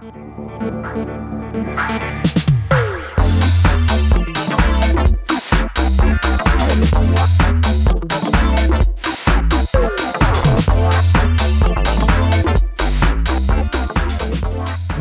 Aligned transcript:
Thank 0.00 0.14
you. 0.14 1.47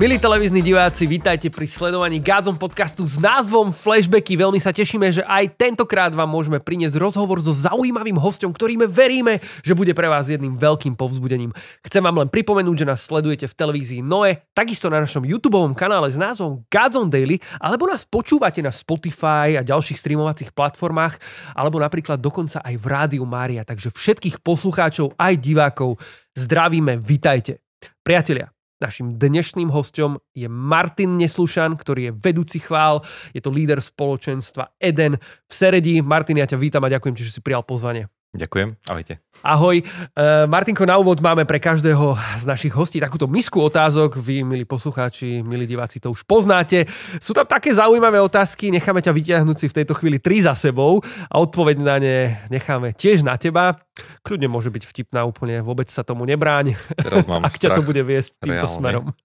Milí 0.07 0.23
televízni 0.23 0.63
diváci, 0.63 1.03
vítajte 1.03 1.51
pri 1.51 1.67
sledovaní 1.67 2.23
Gádzom 2.23 2.55
podcastu 2.55 3.03
s 3.03 3.19
názvom 3.19 3.75
Flashbacky. 3.75 4.39
Veľmi 4.39 4.55
sa 4.55 4.71
tešíme, 4.71 5.03
že 5.11 5.19
aj 5.27 5.59
tentokrát 5.59 6.15
vám 6.15 6.31
môžeme 6.31 6.63
priniesť 6.63 6.95
rozhovor 6.95 7.43
so 7.43 7.51
zaujímavým 7.51 8.15
hostom, 8.15 8.55
ktorým 8.55 8.87
veríme, 8.87 9.43
že 9.67 9.75
bude 9.75 9.91
pre 9.91 10.07
vás 10.07 10.31
jedným 10.31 10.55
veľkým 10.55 10.95
povzbudením. 10.95 11.51
Chcem 11.83 11.99
vám 11.99 12.23
len 12.23 12.31
pripomenúť, 12.31 12.75
že 12.79 12.87
nás 12.87 13.03
sledujete 13.03 13.51
v 13.51 13.57
televízii 13.59 13.99
Noe, 13.99 14.47
takisto 14.55 14.87
na 14.87 15.03
našom 15.03 15.27
YouTube 15.27 15.59
kanále 15.75 16.07
s 16.07 16.15
názvom 16.15 16.63
Gádzom 16.71 17.11
Daily, 17.11 17.43
alebo 17.59 17.83
nás 17.91 18.07
počúvate 18.07 18.63
na 18.63 18.71
Spotify 18.71 19.59
a 19.59 19.67
ďalších 19.67 19.99
streamovacích 19.99 20.55
platformách, 20.55 21.19
alebo 21.51 21.83
napríklad 21.83 22.15
dokonca 22.23 22.63
aj 22.63 22.79
v 22.79 22.85
Rádiu 22.87 23.27
Mária. 23.27 23.67
Takže 23.67 23.91
všetkých 23.91 24.39
poslucháčov 24.39 25.19
aj 25.19 25.35
divákov 25.35 25.99
zdravíme, 26.31 26.95
vitajte. 26.95 27.59
Priatelia, 28.07 28.55
Našim 28.77 29.17
dnešným 29.17 29.73
hostom 29.73 30.21
je 30.37 30.45
Martin 30.45 31.17
Neslušan, 31.17 31.81
ktorý 31.81 32.01
je 32.09 32.15
vedúci 32.21 32.61
chvál, 32.61 33.01
je 33.33 33.41
to 33.41 33.49
líder 33.49 33.81
spoločenstva 33.81 34.77
Eden 34.77 35.17
v 35.17 35.51
Seredi. 35.51 35.97
Martin, 36.05 36.37
ja 36.37 36.45
ťa 36.45 36.61
vítam 36.61 36.85
a 36.85 36.93
ďakujem 36.93 37.17
ti, 37.17 37.25
že 37.25 37.33
si 37.33 37.41
prijal 37.41 37.65
pozvanie. 37.65 38.05
Ďakujem, 38.37 38.69
ahojte. 38.85 39.17
Ahoj. 39.41 39.81
Uh, 40.13 40.45
Martinko, 40.45 40.85
na 40.85 41.01
úvod 41.01 41.17
máme 41.19 41.41
pre 41.41 41.57
každého 41.57 42.13
z 42.37 42.45
našich 42.45 42.69
hostí 42.69 43.01
takúto 43.01 43.25
misku 43.25 43.57
otázok. 43.57 44.21
Vy, 44.21 44.45
milí 44.45 44.61
poslucháči, 44.61 45.41
milí 45.41 45.65
diváci, 45.65 45.97
to 45.97 46.13
už 46.13 46.21
poznáte. 46.21 46.85
Sú 47.17 47.33
tam 47.33 47.49
také 47.49 47.73
zaujímavé 47.73 48.21
otázky, 48.21 48.69
necháme 48.69 49.01
ťa 49.01 49.09
vyťahnuť 49.09 49.57
si 49.57 49.65
v 49.65 49.77
tejto 49.81 49.97
chvíli 49.97 50.21
tri 50.21 50.37
za 50.37 50.53
sebou 50.53 51.01
a 51.01 51.35
odpoveď 51.41 51.75
na 51.81 51.97
ne 51.97 52.17
necháme 52.53 52.93
tiež 52.93 53.25
na 53.25 53.41
teba. 53.41 53.73
Kľudne 54.21 54.45
môže 54.45 54.69
byť 54.69 54.85
vtipná 54.85 55.25
úplne, 55.25 55.65
vôbec 55.65 55.89
sa 55.89 56.05
tomu 56.05 56.29
nebráň. 56.29 56.77
Teraz 56.93 57.25
mám 57.31 57.41
Ak 57.41 57.57
ťa 57.57 57.73
to 57.73 57.81
bude 57.81 58.05
viesť 58.05 58.37
týmto 58.37 58.69
reálne. 58.69 58.77
smerom. 58.77 59.05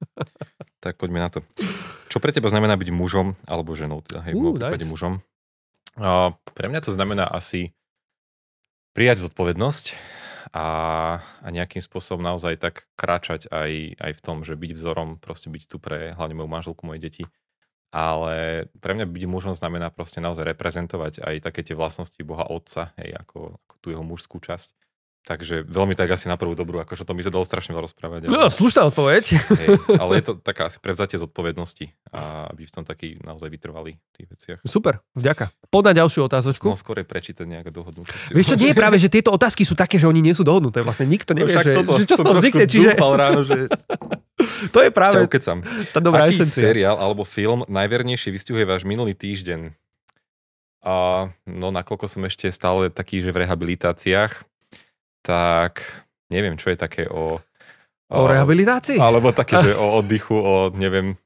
Tak 0.83 0.99
poďme 0.99 1.23
na 1.23 1.31
to. 1.31 1.47
Čo 2.11 2.19
pre 2.19 2.35
teba 2.35 2.51
znamená 2.51 2.75
byť 2.75 2.91
mužom 2.91 3.39
alebo 3.47 3.71
ženou? 3.71 4.03
Teda, 4.03 4.19
hej, 4.27 4.35
Uh, 4.35 4.51
uh, 4.51 4.75
nice. 4.75 4.83
mužom. 4.83 5.23
A 5.95 6.35
pre 6.59 6.67
mňa 6.67 6.83
to 6.83 6.91
znamená 6.91 7.23
asi 7.31 7.71
prijať 8.93 9.29
zodpovednosť 9.29 9.85
a, 10.53 10.67
a 11.21 11.49
nejakým 11.49 11.81
spôsobom 11.81 12.21
naozaj 12.21 12.61
tak 12.61 12.89
kráčať 12.97 13.49
aj, 13.49 13.97
aj 13.97 14.13
v 14.17 14.21
tom, 14.25 14.45
že 14.45 14.57
byť 14.57 14.73
vzorom, 14.77 15.17
proste 15.17 15.49
byť 15.49 15.63
tu 15.65 15.77
pre 15.81 16.13
hlavne 16.13 16.37
moju 16.37 16.49
manželku, 16.49 16.83
moje 16.85 17.01
deti. 17.01 17.25
Ale 17.93 18.69
pre 18.81 18.97
mňa 18.97 19.05
byť 19.05 19.25
mužom 19.29 19.53
znamená 19.53 19.93
proste 19.93 20.25
naozaj 20.25 20.49
reprezentovať 20.49 21.21
aj 21.21 21.35
také 21.45 21.61
tie 21.61 21.77
vlastnosti 21.77 22.17
Boha 22.25 22.49
Otca, 22.49 22.97
hej, 22.97 23.13
ako, 23.21 23.61
ako 23.69 23.75
tú 23.85 23.87
jeho 23.93 24.05
mužskú 24.05 24.41
časť. 24.41 24.73
Takže 25.23 25.63
veľmi 25.63 25.95
tak 25.95 26.11
asi 26.11 26.27
na 26.27 26.35
prvú 26.35 26.59
dobrú, 26.59 26.83
akože 26.83 27.07
to 27.07 27.15
by 27.15 27.23
sa 27.23 27.31
dalo 27.31 27.47
strašne 27.47 27.71
veľa 27.79 27.87
rozprávať. 27.87 28.27
No, 28.27 28.51
slušná 28.51 28.91
odpoveď. 28.91 29.39
Hej, 29.55 29.69
ale 30.03 30.19
je 30.19 30.25
to 30.27 30.33
taká 30.35 30.67
asi 30.67 30.83
prevzatie 30.83 31.15
zodpovednosti 31.15 31.95
a 32.11 32.51
byť 32.51 32.67
v 32.67 32.75
tom 32.75 32.83
taký 32.83 33.23
naozaj 33.23 33.47
vytrvalý 33.47 34.03
v 34.03 34.13
tých 34.19 34.27
veciach. 34.35 34.59
Super, 34.67 34.99
vďaka. 35.15 35.55
Na 35.73 35.95
ďalšiu 35.95 36.27
otázočku. 36.27 36.67
No 36.67 36.79
skôr 36.79 37.03
je 37.03 37.07
prečítať 37.07 37.47
nejaké 37.47 37.71
dohodnutie. 37.71 38.15
Vieš 38.35 38.55
čo, 38.55 38.57
nie 38.59 38.71
je 38.71 38.77
práve, 38.79 38.99
že 38.99 39.11
tieto 39.11 39.31
otázky 39.35 39.63
sú 39.63 39.79
také, 39.79 39.99
že 39.99 40.11
oni 40.11 40.23
nie 40.23 40.35
sú 40.35 40.47
dohodnuté. 40.47 40.83
Vlastne 40.83 41.11
nikto 41.11 41.35
nevie, 41.35 41.55
že, 41.55 41.75
že 41.75 42.07
čo 42.07 42.19
z 42.19 42.23
toho 42.23 42.39
vznikne. 42.39 42.67
Čiže 42.71 42.99
ráno, 42.99 43.43
že 43.43 43.67
to 44.75 44.79
je 44.83 44.91
práve 44.95 45.23
ukecam. 45.23 45.63
tá 45.91 45.99
dobrá 45.99 46.27
Aký 46.31 46.39
esencia. 46.39 46.67
seriál 46.67 46.99
alebo 46.99 47.23
film 47.27 47.63
najvernejšie 47.67 48.31
vystihuje 48.31 48.63
váš 48.67 48.83
minulý 48.87 49.15
týždeň? 49.15 49.75
A, 50.83 51.31
no 51.47 51.71
nakoľko 51.71 52.11
som 52.11 52.23
ešte 52.27 52.51
stále 52.51 52.91
taký, 52.91 53.23
že 53.23 53.31
v 53.31 53.47
rehabilitáciách, 53.47 54.43
tak 55.23 55.83
neviem, 56.31 56.59
čo 56.59 56.71
je 56.71 56.77
také 56.79 57.07
o... 57.07 57.39
O 58.13 58.25
rehabilitácii? 58.25 58.97
Alebo 58.97 59.33
také, 59.33 59.57
že 59.59 59.73
o 59.73 59.87
oddychu, 60.01 60.33
o 60.33 60.55
neviem, 60.71 61.17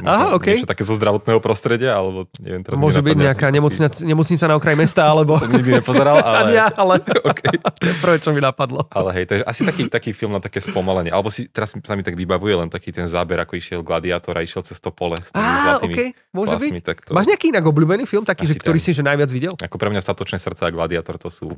Aha, 0.00 0.38
okej. 0.38 0.62
niečo 0.62 0.70
také 0.70 0.86
zo 0.86 0.94
zdravotného 0.94 1.42
prostredia, 1.42 1.90
alebo 1.92 2.30
neviem, 2.38 2.62
teraz 2.62 2.78
Môže 2.78 3.02
byť 3.02 3.16
nejaká 3.18 3.50
nemocnica, 3.50 3.90
nemocnica 4.00 4.44
na 4.46 4.54
okraji 4.54 4.76
mesta, 4.78 5.02
alebo... 5.02 5.34
Som 5.42 5.50
nikdy 5.50 5.82
nepozeral, 5.82 6.22
ale... 6.22 6.54
Ja, 6.54 6.70
ale 6.70 7.02
okay. 7.02 7.58
to 7.58 7.82
je 7.84 7.96
prvé, 7.98 8.16
čo 8.16 8.30
mi 8.30 8.38
napadlo. 8.38 8.86
Ale 8.88 9.10
hej, 9.12 9.26
takže 9.26 9.42
asi 9.42 9.66
taký, 9.66 9.90
taký 9.90 10.10
film 10.10 10.30
na 10.30 10.38
také 10.38 10.62
spomalenie. 10.62 11.10
Alebo 11.10 11.28
si, 11.28 11.50
teraz 11.50 11.74
sa 11.74 11.94
mi 11.94 12.06
tak 12.06 12.14
vybavuje 12.14 12.54
len 12.56 12.70
taký 12.70 12.94
ten 12.94 13.10
záber, 13.10 13.36
ako 13.36 13.58
išiel 13.58 13.82
Gladiátor 13.82 14.38
a 14.38 14.40
išiel 14.40 14.62
cez 14.62 14.78
to 14.78 14.94
pole 14.94 15.18
s 15.18 15.34
tými 15.34 15.42
Á, 15.42 15.74
zlatými 15.74 15.94
okej, 15.94 16.08
môže 16.30 16.46
byť. 16.48 16.62
vlasmi. 16.62 16.80
Tak 16.80 16.96
to, 17.02 17.10
Máš 17.10 17.26
nejaký 17.26 17.46
inak 17.50 17.64
obľúbený 17.66 18.04
film, 18.04 18.22
taký, 18.22 18.46
že, 18.46 18.54
ktorý 18.56 18.78
ten. 18.78 18.86
si 18.86 18.90
že 18.94 19.02
najviac 19.02 19.28
videl? 19.28 19.52
Ako 19.56 19.76
pre 19.76 19.90
mňa 19.90 19.98
Statočné 19.98 20.38
srdce 20.38 20.62
a 20.62 20.70
Gladiátor 20.70 21.18
to 21.18 21.26
sú... 21.26 21.50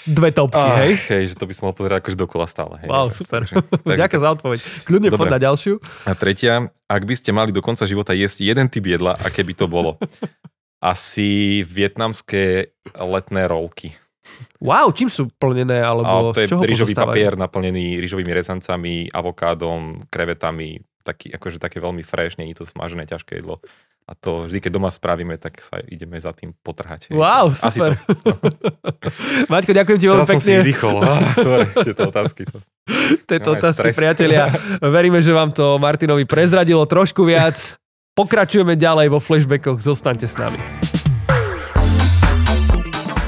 Dve 0.00 0.32
topky, 0.32 0.56
Ah, 0.56 0.80
hej? 0.80 0.96
hej, 1.12 1.22
že 1.26 1.34
to 1.36 1.44
by 1.44 1.52
som 1.52 1.68
mohol 1.68 1.76
pozerať 1.76 2.00
akože 2.00 2.16
dokola 2.16 2.48
stále. 2.48 2.80
Hej, 2.80 2.88
Wow, 2.88 3.12
super. 3.12 3.44
takže- 3.44 3.89
Ďakujem 3.96 4.22
za 4.22 4.30
odpoveď. 4.36 4.58
Kľudne 4.86 5.08
Dobre. 5.10 5.30
na 5.30 5.40
ďalšiu. 5.40 5.74
A 6.06 6.12
tretia, 6.14 6.68
ak 6.86 7.02
by 7.02 7.14
ste 7.16 7.30
mali 7.34 7.50
do 7.50 7.64
konca 7.64 7.88
života 7.88 8.14
jesť 8.14 8.44
jeden 8.46 8.66
typ 8.68 8.84
jedla, 8.86 9.16
aké 9.18 9.42
by 9.42 9.54
to 9.56 9.66
bolo? 9.66 9.96
Asi 10.94 11.60
vietnamské 11.66 12.72
letné 12.96 13.48
rolky. 13.50 13.92
Wow, 14.62 14.92
čím 14.94 15.10
sú 15.10 15.28
plnené, 15.36 15.82
alebo 15.82 16.30
A 16.30 16.36
to 16.36 16.40
je 16.40 16.48
rýžový 16.48 16.94
papier 16.94 17.34
naplnený 17.34 17.98
rýžovými 17.98 18.30
rezancami, 18.30 19.10
avokádom, 19.10 20.06
krevetami, 20.08 20.80
taký, 21.02 21.32
akože 21.34 21.58
také 21.58 21.80
veľmi 21.80 22.04
fresh, 22.04 22.36
nie 22.36 22.52
je 22.52 22.62
to 22.62 22.68
smažené 22.68 23.08
ťažké 23.08 23.40
jedlo. 23.40 23.58
A 24.10 24.18
to 24.18 24.50
vždy, 24.50 24.58
keď 24.58 24.70
doma 24.74 24.90
spravíme, 24.90 25.38
tak 25.38 25.62
sa 25.62 25.78
ideme 25.86 26.18
za 26.18 26.34
tým 26.34 26.50
potrhať. 26.66 27.14
Wow, 27.14 27.54
Asi 27.54 27.78
super. 27.78 27.94
to. 27.94 28.34
Maťko, 29.54 29.70
ďakujem 29.70 29.98
ti 30.02 30.06
veľmi 30.10 30.26
Teraz 30.26 30.34
som 30.34 30.42
si 30.42 30.50
pekne. 30.50 30.58
vydýchol. 30.66 30.96
Dobre, 31.46 31.62
tieto 31.86 32.02
otázky. 32.10 32.42
To. 32.50 32.56
Tieto 33.30 33.48
otázky, 33.54 33.94
stres. 33.94 34.02
priatelia. 34.02 34.50
Veríme, 34.98 35.22
že 35.22 35.30
vám 35.30 35.54
to 35.54 35.78
Martinovi 35.78 36.26
prezradilo 36.26 36.82
trošku 36.90 37.22
viac. 37.22 37.78
Pokračujeme 38.18 38.74
ďalej 38.74 39.14
vo 39.14 39.22
flashbackoch. 39.22 39.78
Zostaňte 39.78 40.26
s 40.26 40.34
nami. 40.34 40.89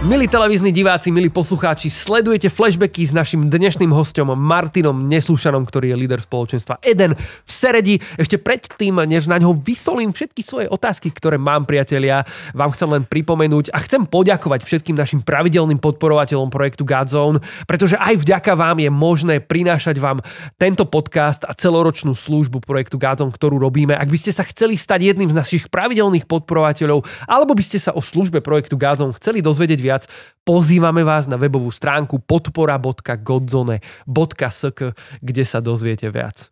Milí 0.03 0.27
televízni 0.27 0.75
diváci, 0.75 1.15
milí 1.15 1.31
poslucháči, 1.31 1.87
sledujete 1.87 2.51
flashbacky 2.51 3.07
s 3.07 3.15
našim 3.15 3.47
dnešným 3.47 3.95
hostom 3.95 4.35
Martinom 4.35 5.07
Neslúšanom, 5.07 5.63
ktorý 5.63 5.95
je 5.95 5.97
líder 6.03 6.19
spoločenstva 6.19 6.83
Eden 6.83 7.15
v 7.15 7.47
Seredi. 7.47 8.03
Ešte 8.19 8.35
predtým, 8.35 8.99
než 9.07 9.31
na 9.31 9.39
ňo 9.39 9.55
vysolím 9.55 10.11
všetky 10.11 10.43
svoje 10.43 10.67
otázky, 10.67 11.15
ktoré 11.15 11.39
mám, 11.39 11.71
priatelia, 11.71 12.27
vám 12.51 12.75
chcem 12.75 12.91
len 12.91 13.07
pripomenúť 13.07 13.71
a 13.71 13.79
chcem 13.79 14.03
poďakovať 14.03 14.67
všetkým 14.67 14.99
našim 14.99 15.23
pravidelným 15.23 15.79
podporovateľom 15.79 16.51
projektu 16.51 16.83
Godzone, 16.83 17.39
pretože 17.71 17.95
aj 17.95 18.27
vďaka 18.27 18.59
vám 18.59 18.83
je 18.83 18.91
možné 18.91 19.39
prinášať 19.39 20.03
vám 20.03 20.19
tento 20.59 20.83
podcast 20.83 21.47
a 21.47 21.55
celoročnú 21.55 22.19
službu 22.19 22.59
projektu 22.59 22.99
Godzone, 22.99 23.31
ktorú 23.31 23.55
robíme. 23.55 23.95
Ak 23.95 24.11
by 24.11 24.19
ste 24.19 24.35
sa 24.35 24.43
chceli 24.51 24.75
stať 24.75 25.15
jedným 25.15 25.31
z 25.31 25.39
našich 25.39 25.71
pravidelných 25.71 26.27
podporovateľov, 26.27 27.07
alebo 27.31 27.55
by 27.55 27.63
ste 27.63 27.79
sa 27.79 27.95
o 27.95 28.03
službe 28.03 28.43
projektu 28.43 28.75
Godzone 28.75 29.15
chceli 29.15 29.39
dozvedieť 29.39 29.79
viac, 29.79 29.92
pozývame 30.47 31.05
vás 31.05 31.29
na 31.29 31.37
webovú 31.37 31.69
stránku 31.69 32.25
podpora.godzone.sk, 32.25 34.81
kde 35.21 35.45
sa 35.45 35.61
dozviete 35.61 36.09
viac. 36.09 36.49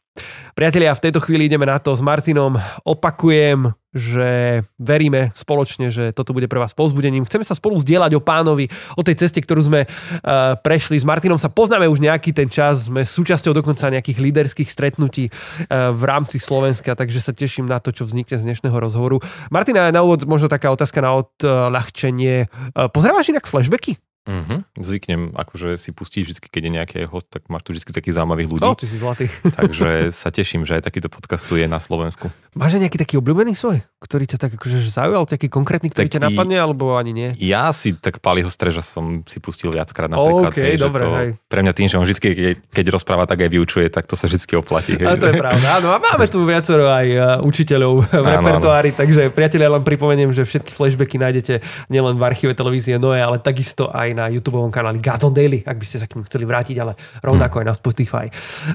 Priatelia, 0.53 0.93
v 0.93 1.09
tejto 1.09 1.25
chvíli 1.25 1.49
ideme 1.49 1.65
na 1.65 1.81
to 1.81 1.97
s 1.97 2.05
Martinom. 2.05 2.61
Opakujem, 2.85 3.73
že 3.91 4.63
veríme 4.79 5.35
spoločne, 5.35 5.91
že 5.91 6.15
toto 6.15 6.31
bude 6.31 6.47
pre 6.47 6.63
vás 6.63 6.71
povzbudením. 6.75 7.27
Chceme 7.27 7.43
sa 7.43 7.59
spolu 7.59 7.79
zdieľať 7.83 8.15
o 8.15 8.23
pánovi, 8.23 8.71
o 8.95 9.03
tej 9.03 9.27
ceste, 9.27 9.43
ktorú 9.43 9.67
sme 9.67 9.81
uh, 9.87 10.55
prešli. 10.63 10.99
S 10.99 11.07
Martinom 11.07 11.39
sa 11.39 11.51
poznáme 11.51 11.91
už 11.91 11.99
nejaký 11.99 12.31
ten 12.31 12.47
čas, 12.47 12.87
sme 12.87 13.03
súčasťou 13.03 13.51
dokonca 13.51 13.91
nejakých 13.91 14.23
líderských 14.23 14.71
stretnutí 14.71 15.31
uh, 15.31 15.91
v 15.91 16.03
rámci 16.07 16.39
Slovenska, 16.39 16.95
takže 16.95 17.19
sa 17.19 17.35
teším 17.35 17.67
na 17.67 17.83
to, 17.83 17.91
čo 17.91 18.07
vznikne 18.07 18.39
z 18.39 18.47
dnešného 18.47 18.77
rozhovoru. 18.79 19.19
Martina, 19.51 19.91
na 19.91 20.03
úvod 20.07 20.23
možno 20.27 20.47
taká 20.47 20.71
otázka 20.71 21.03
na 21.03 21.19
odľahčenie. 21.19 22.47
Uh, 22.75 22.87
Pozrávaš 22.91 23.35
inak 23.35 23.47
flashbacky? 23.47 23.99
Uh-huh. 24.31 24.63
Zvyknem 24.79 25.35
akože 25.35 25.75
si 25.75 25.91
pustiť 25.91 26.23
vždy, 26.23 26.39
keď 26.47 26.63
je 26.63 26.71
nejaký 26.71 26.97
host, 27.11 27.27
tak 27.27 27.51
máš 27.51 27.67
tu 27.67 27.75
vždy 27.75 27.91
takých 27.91 28.15
zaujímavých 28.23 28.49
ľudí. 28.49 28.63
No, 28.63 28.79
ty 28.79 28.87
si 28.87 28.95
zlatý. 28.95 29.27
Takže 29.59 30.15
sa 30.15 30.31
teším, 30.31 30.63
že 30.63 30.79
aj 30.79 30.87
takýto 30.87 31.11
podcast 31.11 31.51
tu 31.51 31.59
je 31.59 31.67
na 31.67 31.83
Slovensku. 31.83 32.31
Máš 32.55 32.79
aj 32.79 32.87
nejaký 32.87 32.99
taký 33.03 33.15
obľúbený 33.19 33.59
svoj? 33.59 33.83
ktorý 34.01 34.25
ťa 34.25 34.39
tak 34.41 34.57
akože 34.57 34.81
zaujal, 34.89 35.29
taký 35.29 35.53
konkrétny, 35.53 35.93
ktorý 35.93 36.09
tak 36.09 36.15
ťa 36.17 36.23
napadne, 36.33 36.57
alebo 36.57 36.97
ani 36.97 37.13
nie? 37.13 37.29
Ja 37.37 37.69
si 37.69 37.93
tak 37.93 38.25
Paliho 38.25 38.49
Streža 38.49 38.81
som 38.81 39.21
si 39.29 39.45
pustil 39.45 39.69
viackrát 39.69 40.09
napríklad. 40.09 40.57
Okay, 40.57 40.73
hej, 40.73 40.77
dobre, 40.81 41.05
to, 41.05 41.13
hej. 41.21 41.29
Pre 41.45 41.61
mňa 41.61 41.73
tým, 41.77 41.87
že 41.93 42.01
on 42.01 42.09
vždy, 42.09 42.17
keď, 42.17 42.37
keď 42.73 42.85
rozpráva, 42.97 43.29
tak 43.29 43.45
aj 43.45 43.53
vyučuje, 43.53 43.93
tak 43.93 44.09
to 44.09 44.17
sa 44.17 44.25
vždy 44.25 44.41
oplatí. 44.57 44.97
Hej. 44.97 45.05
A 45.05 45.21
to 45.21 45.29
je 45.29 45.37
pravda. 45.37 45.67
Áno, 45.77 45.93
a 45.93 46.01
máme 46.01 46.33
tu 46.33 46.41
viacero 46.49 46.89
aj 46.89 47.07
e, 47.13 47.21
učiteľov 47.45 48.09
v 48.09 48.25
áno, 48.25 48.29
repertoári, 48.41 48.91
áno. 48.97 48.99
takže 49.05 49.23
priatelia, 49.37 49.69
len 49.69 49.85
pripomeniem, 49.85 50.33
že 50.33 50.49
všetky 50.49 50.73
flashbacky 50.73 51.21
nájdete 51.21 51.61
nielen 51.93 52.17
v 52.17 52.23
archíve 52.25 52.57
televízie 52.57 52.97
Noe, 52.97 53.21
ale 53.21 53.37
takisto 53.37 53.93
aj 53.93 54.17
na 54.17 54.20
YouTube 54.29 54.61
kanáli 54.69 55.01
Gazon 55.01 55.33
Daily, 55.33 55.65
ak 55.65 55.81
by 55.81 55.87
ste 55.87 56.03
sa 56.03 56.07
k 56.11 56.21
ním 56.21 56.29
chceli 56.29 56.45
vrátiť, 56.45 56.77
ale 56.83 56.93
rovnako 57.25 57.55
hmm. 57.57 57.63
aj 57.63 57.67
na 57.67 57.75
Spotify. 57.75 58.27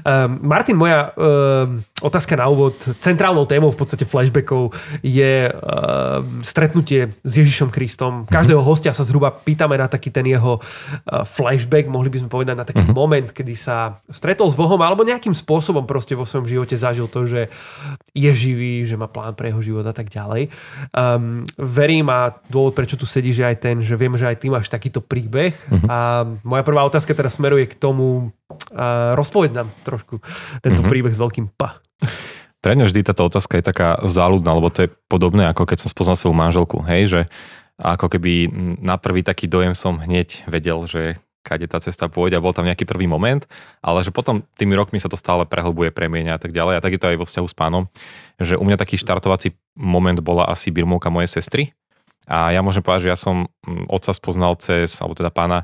Um, 0.02 0.42
Martin, 0.42 0.74
moja 0.74 1.12
um, 1.14 1.78
otázka 2.02 2.34
na 2.34 2.50
úvod. 2.50 2.74
Centrálnou 2.98 3.46
témou 3.46 3.70
v 3.70 3.78
podstate 3.78 4.02
flashbackov 4.02 4.74
je 5.04 5.52
Ehm, 5.76 6.40
stretnutie 6.46 7.10
s 7.26 7.32
Ježišom 7.36 7.68
Kristom. 7.74 8.24
Každého 8.30 8.62
mm-hmm. 8.62 8.70
hostia 8.70 8.92
sa 8.94 9.04
zhruba 9.04 9.34
pýtame 9.34 9.74
na 9.76 9.90
taký 9.90 10.14
ten 10.14 10.24
jeho 10.24 10.62
uh, 10.62 11.26
flashback, 11.26 11.90
mohli 11.90 12.08
by 12.08 12.22
sme 12.22 12.30
povedať 12.30 12.56
na 12.56 12.64
taký 12.64 12.86
mm-hmm. 12.86 12.96
moment, 12.96 13.28
kedy 13.28 13.54
sa 13.58 13.98
stretol 14.08 14.46
s 14.48 14.56
Bohom 14.56 14.78
alebo 14.78 15.02
nejakým 15.02 15.34
spôsobom 15.34 15.84
proste 15.84 16.14
vo 16.14 16.24
svojom 16.24 16.46
živote 16.46 16.78
zažil 16.78 17.10
to, 17.10 17.26
že 17.26 17.50
je 18.14 18.30
živý, 18.32 18.86
že 18.86 18.96
má 18.96 19.10
plán 19.10 19.34
pre 19.34 19.50
jeho 19.52 19.60
život 19.60 19.84
a 19.84 19.92
tak 19.92 20.08
ďalej. 20.08 20.48
Um, 20.94 21.44
verím 21.58 22.08
a 22.08 22.32
dôvod, 22.48 22.72
prečo 22.72 22.96
tu 22.96 23.04
sedíš, 23.04 23.42
je 23.42 23.46
aj 23.46 23.56
ten, 23.60 23.76
že 23.82 23.98
viem, 23.98 24.14
že 24.16 24.24
aj 24.24 24.36
ty 24.40 24.46
máš 24.48 24.70
takýto 24.70 25.02
príbeh 25.26 25.58
mm-hmm. 25.58 25.90
a 25.90 26.22
moja 26.46 26.62
prvá 26.62 26.86
otázka 26.86 27.10
teraz 27.18 27.34
smeruje 27.34 27.66
k 27.66 27.74
tomu, 27.74 28.30
uh, 28.30 29.18
rozpoveď 29.18 29.50
nám 29.58 29.68
trošku 29.82 30.22
tento 30.62 30.86
mm-hmm. 30.86 30.86
príbeh 30.86 31.10
s 31.10 31.18
veľkým 31.18 31.50
P. 31.50 31.60
Pre 32.62 32.72
mňa 32.78 32.86
vždy 32.86 33.00
táto 33.02 33.26
otázka 33.26 33.58
je 33.58 33.66
taká 33.66 33.98
záľudná, 34.06 34.54
lebo 34.54 34.70
to 34.70 34.86
je 34.86 34.88
podobné, 35.10 35.50
ako 35.50 35.66
keď 35.66 35.82
som 35.82 35.90
spoznal 35.90 36.14
svoju 36.14 36.34
manželku, 36.38 36.78
hej, 36.86 37.02
že 37.10 37.20
ako 37.82 38.06
keby 38.06 38.48
na 38.78 38.96
prvý 38.96 39.26
taký 39.26 39.50
dojem 39.50 39.74
som 39.74 39.98
hneď 39.98 40.46
vedel, 40.46 40.86
že 40.86 41.18
kade 41.46 41.70
tá 41.70 41.78
cesta 41.78 42.10
pôjde 42.10 42.34
a 42.34 42.42
bol 42.42 42.50
tam 42.50 42.66
nejaký 42.66 42.82
prvý 42.82 43.06
moment, 43.06 43.46
ale 43.78 44.02
že 44.02 44.10
potom 44.10 44.42
tými 44.58 44.74
rokmi 44.74 44.98
sa 44.98 45.06
to 45.06 45.14
stále 45.14 45.46
prehlbuje, 45.46 45.94
premieňa 45.94 46.38
a 46.38 46.40
tak 46.42 46.50
ďalej 46.50 46.74
a 46.78 46.82
tak 46.82 46.98
je 46.98 47.00
to 47.02 47.10
aj 47.14 47.18
vo 47.22 47.26
vzťahu 47.28 47.46
s 47.46 47.54
pánom, 47.54 47.82
že 48.42 48.58
u 48.58 48.64
mňa 48.66 48.78
taký 48.78 48.98
štartovací 48.98 49.54
moment 49.78 50.18
bola 50.18 50.50
asi 50.50 50.74
birmovka 50.74 51.06
mojej 51.06 51.38
sestry, 51.38 51.70
a 52.26 52.50
ja 52.50 52.58
môžem 52.58 52.82
povedať, 52.82 53.06
že 53.06 53.12
ja 53.14 53.18
som 53.18 53.46
mm, 53.46 53.86
otca 53.86 54.10
spoznal 54.10 54.58
cez, 54.58 54.98
alebo 54.98 55.14
teda 55.14 55.30
pána, 55.30 55.62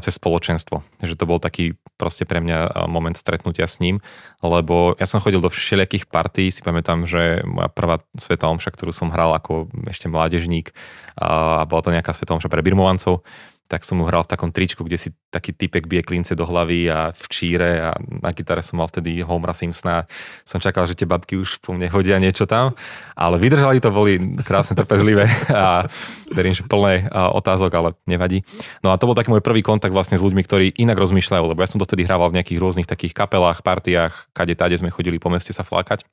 cez 0.00 0.16
spoločenstvo. 0.16 0.80
Že 1.02 1.18
to 1.18 1.28
bol 1.28 1.42
taký 1.42 1.74
proste 1.98 2.22
pre 2.22 2.38
mňa 2.38 2.86
moment 2.86 3.18
stretnutia 3.18 3.66
s 3.66 3.82
ním, 3.82 3.98
lebo 4.40 4.94
ja 4.96 5.04
som 5.04 5.18
chodil 5.18 5.42
do 5.42 5.50
všelijakých 5.50 6.06
partí, 6.06 6.48
si 6.48 6.62
pamätám, 6.62 7.04
že 7.04 7.42
moja 7.42 7.68
prvá 7.68 8.00
sveta 8.14 8.46
omša, 8.46 8.70
ktorú 8.72 8.94
som 8.94 9.10
hral 9.10 9.34
ako 9.34 9.68
ešte 9.90 10.06
mládežník, 10.06 10.70
a 11.16 11.64
bola 11.64 11.82
to 11.82 11.90
nejaká 11.92 12.12
sveta 12.14 12.36
omša 12.36 12.52
pre 12.52 12.62
birmovancov, 12.62 13.24
tak 13.66 13.82
som 13.82 13.98
mu 13.98 14.06
hral 14.06 14.22
v 14.22 14.30
takom 14.30 14.50
tričku, 14.54 14.86
kde 14.86 14.98
si 14.98 15.08
taký 15.34 15.52
typek 15.52 15.90
bije 15.90 16.02
klince 16.06 16.32
do 16.38 16.46
hlavy 16.46 16.88
a 16.88 17.10
v 17.10 17.24
číre 17.28 17.82
a 17.82 17.90
na 17.98 18.30
gitare 18.30 18.62
som 18.62 18.78
mal 18.78 18.88
vtedy 18.88 19.20
Homera 19.20 19.52
Simpsona. 19.52 20.06
Som 20.46 20.62
čakal, 20.62 20.86
že 20.86 20.94
tie 20.94 21.04
babky 21.04 21.36
už 21.36 21.60
po 21.60 21.74
mne 21.74 21.90
hodia 21.90 22.16
niečo 22.22 22.46
tam, 22.46 22.72
ale 23.18 23.36
vydržali 23.36 23.82
to, 23.82 23.90
boli 23.90 24.38
krásne 24.46 24.78
trpezlivé 24.78 25.26
a 25.50 25.84
verím, 26.30 26.54
že 26.54 26.64
plné 26.64 27.10
otázok, 27.12 27.70
ale 27.74 27.88
nevadí. 28.06 28.46
No 28.80 28.94
a 28.94 28.98
to 28.98 29.10
bol 29.10 29.18
taký 29.18 29.34
môj 29.34 29.44
prvý 29.44 29.60
kontakt 29.60 29.92
vlastne 29.92 30.16
s 30.16 30.24
ľuďmi, 30.24 30.42
ktorí 30.46 30.66
inak 30.80 30.96
rozmýšľajú, 30.96 31.44
lebo 31.44 31.60
ja 31.60 31.68
som 31.68 31.82
to 31.82 31.86
vtedy 31.86 32.06
hrával 32.06 32.30
v 32.30 32.40
nejakých 32.40 32.62
rôznych 32.62 32.88
takých 32.88 33.12
kapelách, 33.12 33.60
partiách, 33.66 34.30
kade 34.32 34.54
tade 34.56 34.78
sme 34.78 34.94
chodili 34.94 35.20
po 35.20 35.28
meste 35.28 35.52
sa 35.52 35.66
flakať. 35.66 36.06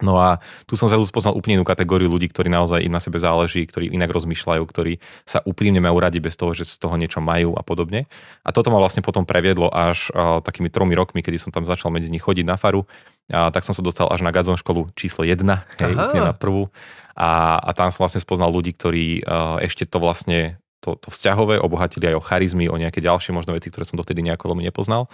No 0.00 0.16
a 0.20 0.40
tu 0.64 0.76
som 0.76 0.88
sa 0.88 0.96
spoznal 1.00 1.36
úplne 1.36 1.60
inú 1.60 1.64
kategóriu 1.64 2.08
ľudí, 2.08 2.28
ktorí 2.28 2.48
naozaj 2.48 2.84
im 2.84 2.92
na 2.92 3.00
sebe 3.00 3.20
záleží, 3.20 3.64
ktorí 3.68 3.92
inak 3.92 4.10
rozmýšľajú, 4.10 4.62
ktorí 4.64 5.00
sa 5.28 5.44
úprimne 5.44 5.80
majú 5.80 6.00
radi 6.00 6.18
bez 6.18 6.36
toho, 6.36 6.56
že 6.56 6.64
z 6.68 6.80
toho 6.80 6.96
niečo 6.96 7.20
majú 7.20 7.54
a 7.54 7.62
podobne. 7.62 8.08
A 8.42 8.50
toto 8.50 8.72
ma 8.72 8.80
vlastne 8.80 9.04
potom 9.04 9.28
previedlo 9.28 9.68
až 9.68 10.08
uh, 10.12 10.40
takými 10.40 10.72
tromi 10.72 10.96
rokmi, 10.96 11.20
kedy 11.20 11.36
som 11.36 11.50
tam 11.52 11.68
začal 11.68 11.92
medzi 11.92 12.08
nich 12.08 12.24
chodiť 12.24 12.44
na 12.48 12.56
faru. 12.56 12.88
A 13.30 13.54
tak 13.54 13.62
som 13.62 13.76
sa 13.76 13.84
dostal 13.84 14.10
až 14.10 14.26
na 14.26 14.34
Gazon 14.34 14.58
školu 14.58 14.90
číslo 14.98 15.22
1, 15.22 15.38
hej, 15.78 15.92
úplne 15.94 16.24
na 16.26 16.34
prvú. 16.34 16.66
A, 17.14 17.60
a 17.62 17.70
tam 17.76 17.92
som 17.94 18.02
vlastne 18.02 18.18
spoznal 18.18 18.50
ľudí, 18.50 18.74
ktorí 18.74 19.22
uh, 19.22 19.62
ešte 19.62 19.86
to 19.86 20.02
vlastne 20.02 20.58
to, 20.80 20.96
to 20.96 21.12
vzťahové 21.12 21.60
obohatili 21.60 22.10
aj 22.10 22.16
o 22.16 22.24
charizmy, 22.24 22.66
o 22.66 22.80
nejaké 22.80 23.04
ďalšie 23.04 23.36
možno 23.36 23.52
veci, 23.52 23.68
ktoré 23.68 23.84
som 23.84 24.00
dotedy 24.00 24.24
nejako 24.24 24.56
veľmi 24.56 24.64
nepoznal. 24.64 25.12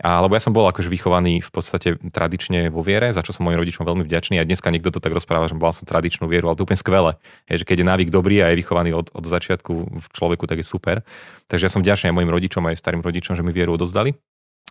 A, 0.00 0.24
lebo 0.24 0.32
ja 0.32 0.40
som 0.40 0.56
bol 0.56 0.64
akože 0.64 0.88
vychovaný 0.88 1.44
v 1.44 1.50
podstate 1.52 2.00
tradične 2.08 2.72
vo 2.72 2.80
viere, 2.80 3.12
za 3.12 3.20
čo 3.20 3.36
som 3.36 3.44
mojim 3.44 3.60
rodičom 3.60 3.84
veľmi 3.84 4.08
vďačný 4.08 4.40
a 4.40 4.48
dneska 4.48 4.72
niekto 4.72 4.88
to 4.88 4.96
tak 4.96 5.12
rozpráva, 5.12 5.44
že 5.44 5.52
mal 5.52 5.76
som 5.76 5.84
tradičnú 5.84 6.24
vieru, 6.24 6.48
ale 6.48 6.56
to 6.56 6.64
úplne 6.64 6.80
skvelé. 6.80 7.12
Je, 7.44 7.60
že 7.60 7.68
keď 7.68 7.84
je 7.84 7.86
návyk 7.92 8.08
dobrý 8.08 8.40
a 8.40 8.48
je 8.48 8.64
vychovaný 8.64 8.96
od, 8.96 9.12
od 9.12 9.24
začiatku 9.28 9.72
v 10.00 10.06
človeku, 10.16 10.48
tak 10.48 10.64
je 10.64 10.66
super. 10.66 11.04
Takže 11.52 11.68
ja 11.68 11.72
som 11.72 11.84
vďačný 11.84 12.08
aj 12.08 12.16
mojim 12.16 12.32
rodičom, 12.32 12.64
aj 12.64 12.80
starým 12.80 13.04
rodičom, 13.04 13.36
že 13.36 13.44
mi 13.44 13.52
vieru 13.52 13.76
odozdali. 13.76 14.16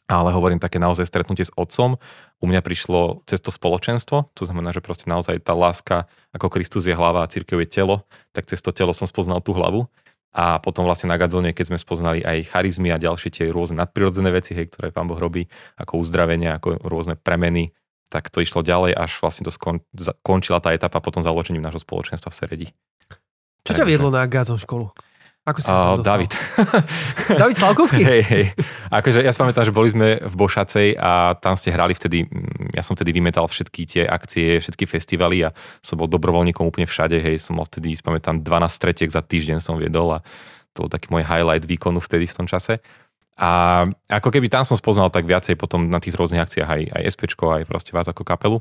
Ale 0.09 0.33
hovorím 0.33 0.57
také 0.57 0.81
naozaj 0.81 1.05
stretnutie 1.05 1.45
s 1.45 1.53
otcom. 1.53 2.01
U 2.41 2.45
mňa 2.49 2.65
prišlo 2.65 3.21
cez 3.29 3.37
to 3.37 3.53
spoločenstvo, 3.53 4.33
to 4.33 4.43
znamená, 4.49 4.73
že 4.73 4.81
proste 4.81 5.05
naozaj 5.05 5.45
tá 5.45 5.53
láska, 5.53 6.09
ako 6.33 6.49
Kristus 6.49 6.89
je 6.89 6.97
hlava 6.97 7.21
a 7.21 7.29
církev 7.29 7.61
je 7.61 7.69
telo, 7.69 8.09
tak 8.33 8.49
cez 8.49 8.57
to 8.65 8.73
telo 8.73 8.89
som 8.97 9.05
spoznal 9.05 9.37
tú 9.45 9.53
hlavu 9.53 9.85
a 10.29 10.61
potom 10.61 10.85
vlastne 10.85 11.09
na 11.09 11.17
Gadzone, 11.17 11.57
keď 11.57 11.73
sme 11.73 11.81
spoznali 11.81 12.21
aj 12.21 12.53
charizmy 12.53 12.93
a 12.93 13.01
ďalšie 13.01 13.29
tie 13.33 13.45
rôzne 13.49 13.81
nadprirodzené 13.81 14.29
veci, 14.29 14.53
hej, 14.53 14.69
ktoré 14.69 14.93
pán 14.93 15.09
Boh 15.09 15.17
robí, 15.17 15.49
ako 15.81 16.01
uzdravenie, 16.05 16.53
ako 16.53 16.77
rôzne 16.85 17.17
premeny, 17.17 17.73
tak 18.09 18.29
to 18.29 18.41
išlo 18.41 18.61
ďalej, 18.61 18.93
až 18.93 19.11
vlastne 19.21 19.45
to 19.45 19.53
skon, 19.53 19.81
končila 20.21 20.61
tá 20.61 20.73
etapa 20.73 21.01
potom 21.01 21.21
založením 21.21 21.65
nášho 21.65 21.81
spoločenstva 21.81 22.29
v 22.29 22.37
Seredi. 22.37 22.67
Čo 23.65 23.73
ťa 23.73 23.85
viedlo 23.85 24.09
na 24.09 24.25
Gazon 24.25 24.57
školu? 24.57 24.89
Ako 25.49 25.59
si 25.65 25.69
uh, 25.69 25.97
David. 26.05 26.29
David 27.41 27.57
Slavkovský? 27.57 28.05
hej, 28.05 28.21
hej. 28.21 28.45
Akože 28.93 29.25
ja 29.25 29.33
si 29.33 29.39
pamätám, 29.41 29.65
že 29.65 29.73
boli 29.73 29.89
sme 29.89 30.21
v 30.21 30.35
Bošacej 30.37 30.93
a 30.93 31.33
tam 31.41 31.57
ste 31.57 31.73
hrali 31.73 31.97
vtedy, 31.97 32.29
mm, 32.29 32.77
ja 32.77 32.85
som 32.85 32.93
vtedy 32.93 33.17
vymetal 33.17 33.49
všetky 33.49 33.81
tie 33.89 34.03
akcie, 34.05 34.61
všetky 34.61 34.85
festivaly 34.85 35.49
a 35.49 35.49
som 35.81 35.97
bol 35.97 36.05
dobrovoľníkom 36.05 36.61
úplne 36.61 36.85
všade, 36.85 37.17
hej, 37.17 37.41
som 37.41 37.57
mal 37.57 37.65
vtedy, 37.65 37.97
si 37.97 38.05
pamätám, 38.05 38.45
12 38.45 38.69
stretiek 38.69 39.09
za 39.09 39.25
týždeň 39.25 39.57
som 39.57 39.81
viedol 39.81 40.21
a 40.21 40.23
to 40.77 40.85
bol 40.85 40.91
taký 40.91 41.09
môj 41.09 41.25
highlight 41.25 41.65
výkonu 41.65 41.97
vtedy 41.97 42.29
v 42.29 42.37
tom 42.37 42.45
čase. 42.45 42.77
A 43.39 43.83
ako 44.11 44.29
keby 44.29 44.51
tam 44.51 44.67
som 44.67 44.77
spoznal 44.77 45.09
tak 45.09 45.25
viacej 45.25 45.57
potom 45.57 45.89
na 45.89 45.97
tých 45.97 46.13
rôznych 46.13 46.43
akciách 46.43 46.69
aj, 46.69 46.81
aj 46.93 47.03
SPčko, 47.15 47.57
aj 47.57 47.65
proste 47.65 47.95
vás 47.95 48.05
ako 48.05 48.21
kapelu. 48.21 48.59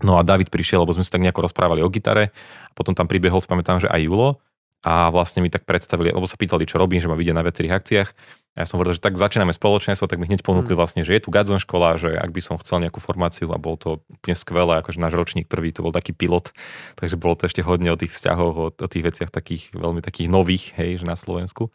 No 0.00 0.16
a 0.16 0.24
David 0.24 0.48
prišiel, 0.48 0.80
lebo 0.80 0.94
sme 0.96 1.04
sa 1.04 1.18
tak 1.18 1.22
nejako 1.26 1.50
rozprávali 1.50 1.84
o 1.84 1.92
gitare 1.92 2.32
a 2.64 2.72
potom 2.72 2.96
tam 2.96 3.10
pribehol, 3.10 3.44
pamätám, 3.44 3.82
že 3.84 3.90
aj 3.92 4.08
Julo 4.08 4.40
a 4.84 5.08
vlastne 5.08 5.40
mi 5.40 5.48
tak 5.48 5.64
predstavili, 5.64 6.12
lebo 6.12 6.28
sa 6.28 6.36
pýtali, 6.36 6.68
čo 6.68 6.76
robím, 6.76 7.00
že 7.00 7.08
ma 7.08 7.16
vidia 7.16 7.32
na 7.32 7.40
viacerých 7.40 7.72
akciách. 7.72 8.10
A 8.54 8.62
ja 8.62 8.66
som 8.70 8.78
hovoril, 8.78 8.94
že 8.94 9.02
tak 9.02 9.18
začíname 9.18 9.50
spoločenstvo, 9.50 10.06
tak 10.06 10.22
mi 10.22 10.30
hneď 10.30 10.46
ponúkli 10.46 10.76
mm. 10.76 10.78
vlastne, 10.78 11.02
že 11.02 11.18
je 11.18 11.26
tu 11.26 11.34
Gadzon 11.34 11.58
škola, 11.58 11.98
že 11.98 12.14
ak 12.14 12.30
by 12.30 12.38
som 12.38 12.54
chcel 12.62 12.86
nejakú 12.86 13.02
formáciu 13.02 13.50
a 13.50 13.58
bol 13.58 13.74
to 13.74 13.98
úplne 14.06 14.36
skvelé, 14.38 14.78
akože 14.78 15.02
náš 15.02 15.18
ročník 15.18 15.50
prvý 15.50 15.74
to 15.74 15.82
bol 15.82 15.90
taký 15.90 16.14
pilot, 16.14 16.54
takže 16.94 17.18
bolo 17.18 17.34
to 17.34 17.50
ešte 17.50 17.66
hodne 17.66 17.90
o 17.90 17.98
tých 17.98 18.14
vzťahoch, 18.14 18.54
o, 18.54 18.66
o 18.70 18.86
tých 18.86 19.02
veciach 19.10 19.34
takých 19.34 19.74
veľmi 19.74 19.98
takých 19.98 20.30
nových, 20.30 20.70
hej, 20.78 21.02
že 21.02 21.04
na 21.08 21.18
Slovensku. 21.18 21.74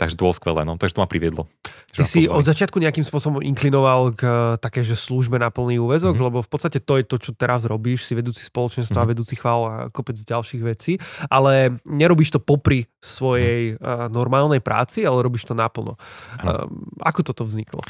Takže 0.00 0.16
to 0.16 0.24
bolo 0.24 0.32
skvelé, 0.32 0.64
no. 0.64 0.80
Takže 0.80 0.96
to 0.96 1.04
ma 1.04 1.08
priviedlo. 1.10 1.44
Ty 1.92 2.08
si 2.08 2.24
pozvali. 2.24 2.40
od 2.40 2.44
začiatku 2.48 2.80
nejakým 2.80 3.04
spôsobom 3.04 3.44
inklinoval 3.44 4.16
k 4.16 4.22
eh, 4.24 4.32
také, 4.56 4.80
že 4.80 4.96
službe 4.96 5.36
na 5.36 5.52
plný 5.52 5.76
úvezok, 5.76 6.16
mm-hmm. 6.16 6.26
lebo 6.32 6.38
v 6.40 6.48
podstate 6.48 6.80
to 6.80 6.96
je 6.96 7.04
to, 7.04 7.20
čo 7.20 7.36
teraz 7.36 7.68
robíš, 7.68 8.08
si 8.08 8.16
vedúci 8.16 8.40
spoločenstva 8.40 9.04
mm-hmm. 9.04 9.12
vedúci 9.12 9.36
chvál 9.36 9.60
a 9.68 9.74
kopec 9.92 10.16
ďalších 10.16 10.62
vecí, 10.64 10.96
ale 11.28 11.76
nerobíš 11.84 12.32
to 12.32 12.40
popri 12.40 12.88
svojej 13.04 13.76
mm-hmm. 13.76 14.08
normálnej 14.08 14.64
práci, 14.64 15.04
ale 15.04 15.20
robíš 15.20 15.44
to 15.44 15.52
naplno. 15.52 16.00
Uh, 16.40 16.64
ako 17.04 17.20
toto 17.20 17.44
vzniklo? 17.44 17.84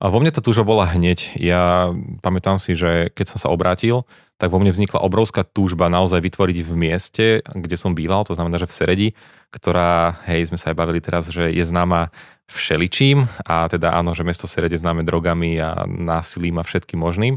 A 0.00 0.08
vo 0.08 0.20
mne 0.20 0.32
to 0.32 0.44
túžba 0.44 0.64
bola 0.64 0.88
hneď. 0.88 1.36
Ja 1.36 1.92
pamätám 2.24 2.56
si, 2.56 2.72
že 2.72 3.12
keď 3.12 3.36
som 3.36 3.38
sa 3.40 3.48
obrátil, 3.52 4.08
tak 4.40 4.48
vo 4.48 4.56
mne 4.56 4.72
vznikla 4.72 5.04
obrovská 5.04 5.44
túžba 5.44 5.92
naozaj 5.92 6.24
vytvoriť 6.24 6.64
v 6.64 6.72
mieste, 6.72 7.26
kde 7.44 7.76
som 7.76 7.92
býval, 7.92 8.24
to 8.24 8.32
znamená, 8.32 8.56
že 8.56 8.64
v 8.64 8.72
Seredi, 8.72 9.08
ktorá, 9.52 10.16
hej, 10.24 10.48
sme 10.48 10.56
sa 10.56 10.72
aj 10.72 10.76
bavili 10.80 11.04
teraz, 11.04 11.28
že 11.28 11.52
je 11.52 11.60
známa 11.60 12.08
všeličím 12.48 13.28
a 13.44 13.68
teda 13.68 13.92
áno, 13.92 14.16
že 14.16 14.24
mesto 14.24 14.48
Serede 14.48 14.80
známe 14.80 15.04
drogami 15.04 15.60
a 15.60 15.84
násilím 15.86 16.56
a 16.56 16.64
všetkým 16.64 16.96
možným. 16.96 17.36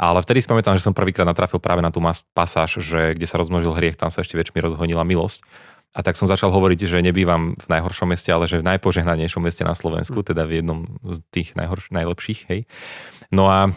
Ale 0.00 0.18
vtedy 0.24 0.42
si 0.42 0.48
pamätám, 0.50 0.74
že 0.74 0.84
som 0.84 0.96
prvýkrát 0.96 1.28
natrafil 1.28 1.60
práve 1.62 1.84
na 1.84 1.92
tú 1.92 2.02
pasáž, 2.34 2.82
že 2.82 3.14
kde 3.14 3.26
sa 3.28 3.36
rozmnožil 3.38 3.76
hriech, 3.76 4.00
tam 4.00 4.10
sa 4.10 4.24
ešte 4.24 4.34
väčšmi 4.34 4.58
rozhonila 4.58 5.04
milosť. 5.06 5.44
A 5.90 6.06
tak 6.06 6.14
som 6.14 6.30
začal 6.30 6.54
hovoriť, 6.54 6.86
že 6.86 7.02
nebývam 7.02 7.58
v 7.58 7.66
najhoršom 7.66 8.14
meste, 8.14 8.30
ale 8.30 8.46
že 8.46 8.62
v 8.62 8.68
najpožehnanejšom 8.74 9.42
meste 9.42 9.66
na 9.66 9.74
Slovensku, 9.74 10.22
hm. 10.22 10.26
teda 10.34 10.42
v 10.48 10.62
jednom 10.62 10.78
z 11.04 11.18
tých 11.30 11.54
najhorš- 11.54 11.92
najlepších. 11.92 12.40
Hej. 12.48 12.60
No 13.28 13.50
a 13.50 13.74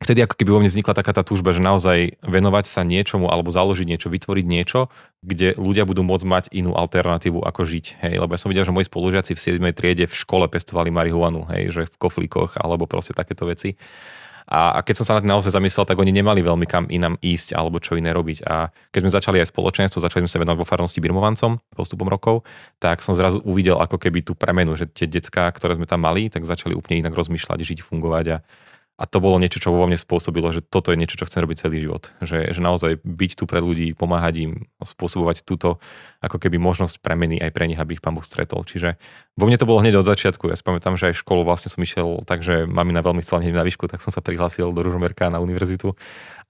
vtedy 0.00 0.24
ako 0.24 0.34
keby 0.34 0.50
vo 0.50 0.60
mne 0.64 0.72
vznikla 0.72 0.96
taká 0.96 1.12
tá 1.12 1.20
túžba, 1.20 1.52
že 1.52 1.60
naozaj 1.60 2.16
venovať 2.24 2.64
sa 2.64 2.80
niečomu 2.82 3.28
alebo 3.28 3.52
založiť 3.52 3.84
niečo, 3.84 4.08
vytvoriť 4.08 4.46
niečo, 4.48 4.88
kde 5.20 5.52
ľudia 5.60 5.84
budú 5.84 6.00
môcť 6.00 6.24
mať 6.24 6.44
inú 6.56 6.72
alternatívu, 6.72 7.44
ako 7.44 7.60
žiť. 7.68 8.00
Hej. 8.00 8.14
Lebo 8.16 8.32
ja 8.32 8.40
som 8.40 8.48
videl, 8.48 8.64
že 8.64 8.72
moji 8.72 8.88
spolužiaci 8.88 9.36
v 9.36 9.40
7. 9.60 9.76
triede 9.76 10.08
v 10.08 10.14
škole 10.16 10.48
pestovali 10.48 10.88
marihuanu, 10.88 11.44
hej, 11.52 11.70
že 11.70 11.82
v 11.84 11.94
koflíkoch 12.00 12.56
alebo 12.56 12.88
proste 12.88 13.12
takéto 13.12 13.44
veci. 13.44 13.76
A, 14.50 14.74
a 14.74 14.78
keď 14.82 14.98
som 14.98 15.06
sa 15.06 15.14
na 15.14 15.22
tým 15.22 15.30
naozaj 15.30 15.54
zamyslel, 15.54 15.86
tak 15.86 15.94
oni 15.94 16.10
nemali 16.10 16.42
veľmi 16.42 16.66
kam 16.66 16.90
inám 16.90 17.14
ísť 17.22 17.54
alebo 17.54 17.78
čo 17.78 17.94
iné 17.94 18.10
robiť. 18.10 18.42
A 18.50 18.74
keď 18.90 19.00
sme 19.06 19.12
začali 19.14 19.36
aj 19.38 19.52
spoločenstvo, 19.54 20.02
začali 20.02 20.26
sme 20.26 20.32
sa 20.32 20.42
venovať 20.42 20.58
vo 20.58 20.66
farnosti 20.66 20.98
Birmovancom 20.98 21.62
postupom 21.70 22.10
rokov, 22.10 22.42
tak 22.82 22.98
som 23.04 23.14
zrazu 23.14 23.38
uvidel 23.46 23.78
ako 23.78 23.94
keby 24.00 24.26
tú 24.26 24.34
premenu, 24.34 24.74
že 24.74 24.90
tie 24.90 25.06
decka, 25.06 25.46
ktoré 25.54 25.78
sme 25.78 25.86
tam 25.86 26.02
mali, 26.02 26.26
tak 26.32 26.42
začali 26.42 26.74
úplne 26.74 27.06
inak 27.06 27.14
rozmýšľať, 27.14 27.62
žiť, 27.62 27.78
fungovať 27.86 28.26
a 28.34 28.36
a 29.00 29.08
to 29.08 29.16
bolo 29.16 29.40
niečo, 29.40 29.64
čo 29.64 29.72
vo 29.72 29.88
mne 29.88 29.96
spôsobilo, 29.96 30.52
že 30.52 30.60
toto 30.60 30.92
je 30.92 31.00
niečo, 31.00 31.16
čo 31.16 31.24
chcem 31.24 31.40
robiť 31.40 31.64
celý 31.64 31.80
život. 31.80 32.12
Že, 32.20 32.52
že 32.52 32.60
naozaj 32.60 33.00
byť 33.00 33.32
tu 33.32 33.48
pre 33.48 33.64
ľudí, 33.64 33.96
pomáhať 33.96 34.34
im, 34.44 34.52
spôsobovať 34.76 35.48
túto 35.48 35.80
ako 36.20 36.36
keby 36.36 36.60
možnosť 36.60 37.00
premeny 37.00 37.40
aj 37.40 37.48
pre 37.56 37.64
nich, 37.64 37.80
aby 37.80 37.96
ich 37.96 38.04
pán 38.04 38.12
Boh 38.12 38.20
stretol. 38.20 38.60
Čiže 38.68 39.00
vo 39.40 39.48
mne 39.48 39.56
to 39.56 39.64
bolo 39.64 39.80
hneď 39.80 39.96
od 39.96 40.04
začiatku. 40.04 40.52
Ja 40.52 40.56
si 40.60 40.60
pamätám, 40.60 41.00
že 41.00 41.16
aj 41.16 41.24
školu 41.24 41.48
vlastne 41.48 41.72
som 41.72 41.80
išiel 41.80 42.28
tak, 42.28 42.44
že 42.44 42.68
mamina 42.68 43.00
veľmi 43.00 43.24
chcela 43.24 43.40
na 43.40 43.64
výšku, 43.64 43.88
tak 43.88 44.04
som 44.04 44.12
sa 44.12 44.20
prihlásil 44.20 44.68
do 44.68 44.80
Ružomerka 44.84 45.32
na 45.32 45.40
univerzitu. 45.40 45.96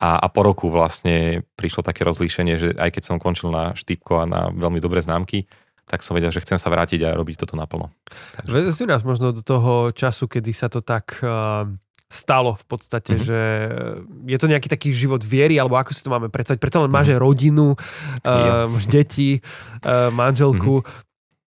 A, 0.02 0.18
a 0.18 0.26
po 0.26 0.42
roku 0.42 0.74
vlastne 0.74 1.46
prišlo 1.54 1.86
také 1.86 2.02
rozlíšenie, 2.02 2.58
že 2.58 2.68
aj 2.74 2.98
keď 2.98 3.14
som 3.14 3.22
končil 3.22 3.54
na 3.54 3.78
štýpko 3.78 4.12
a 4.18 4.24
na 4.26 4.40
veľmi 4.50 4.82
dobré 4.82 4.98
známky, 4.98 5.46
tak 5.86 6.02
som 6.02 6.18
vedel, 6.18 6.34
že 6.34 6.42
chcem 6.42 6.58
sa 6.58 6.66
vrátiť 6.66 6.98
a 7.06 7.14
robiť 7.14 7.46
toto 7.46 7.54
naplno. 7.54 7.94
Takže... 8.42 8.74
Si 8.74 8.90
nás 8.90 9.06
možno 9.06 9.30
do 9.30 9.42
toho 9.42 9.94
času, 9.94 10.26
kedy 10.26 10.50
sa 10.50 10.66
to 10.66 10.82
tak 10.82 11.22
uh 11.22 11.70
stalo 12.10 12.58
v 12.58 12.64
podstate, 12.66 13.14
mm-hmm. 13.14 13.26
že 13.30 13.40
je 14.26 14.38
to 14.42 14.50
nejaký 14.50 14.66
taký 14.66 14.90
život 14.90 15.22
viery, 15.22 15.62
alebo 15.62 15.78
ako 15.78 15.94
si 15.94 16.02
to 16.02 16.10
máme 16.10 16.26
predstaviť. 16.26 16.58
Predsa 16.58 16.82
len 16.82 16.90
máš 16.90 17.14
mm-hmm. 17.14 17.22
rodinu, 17.22 17.78
uh, 17.78 18.66
máš 18.66 18.90
deti, 18.90 19.38
uh, 19.86 20.10
manželku. 20.10 20.82
Mm-hmm. 20.82 21.08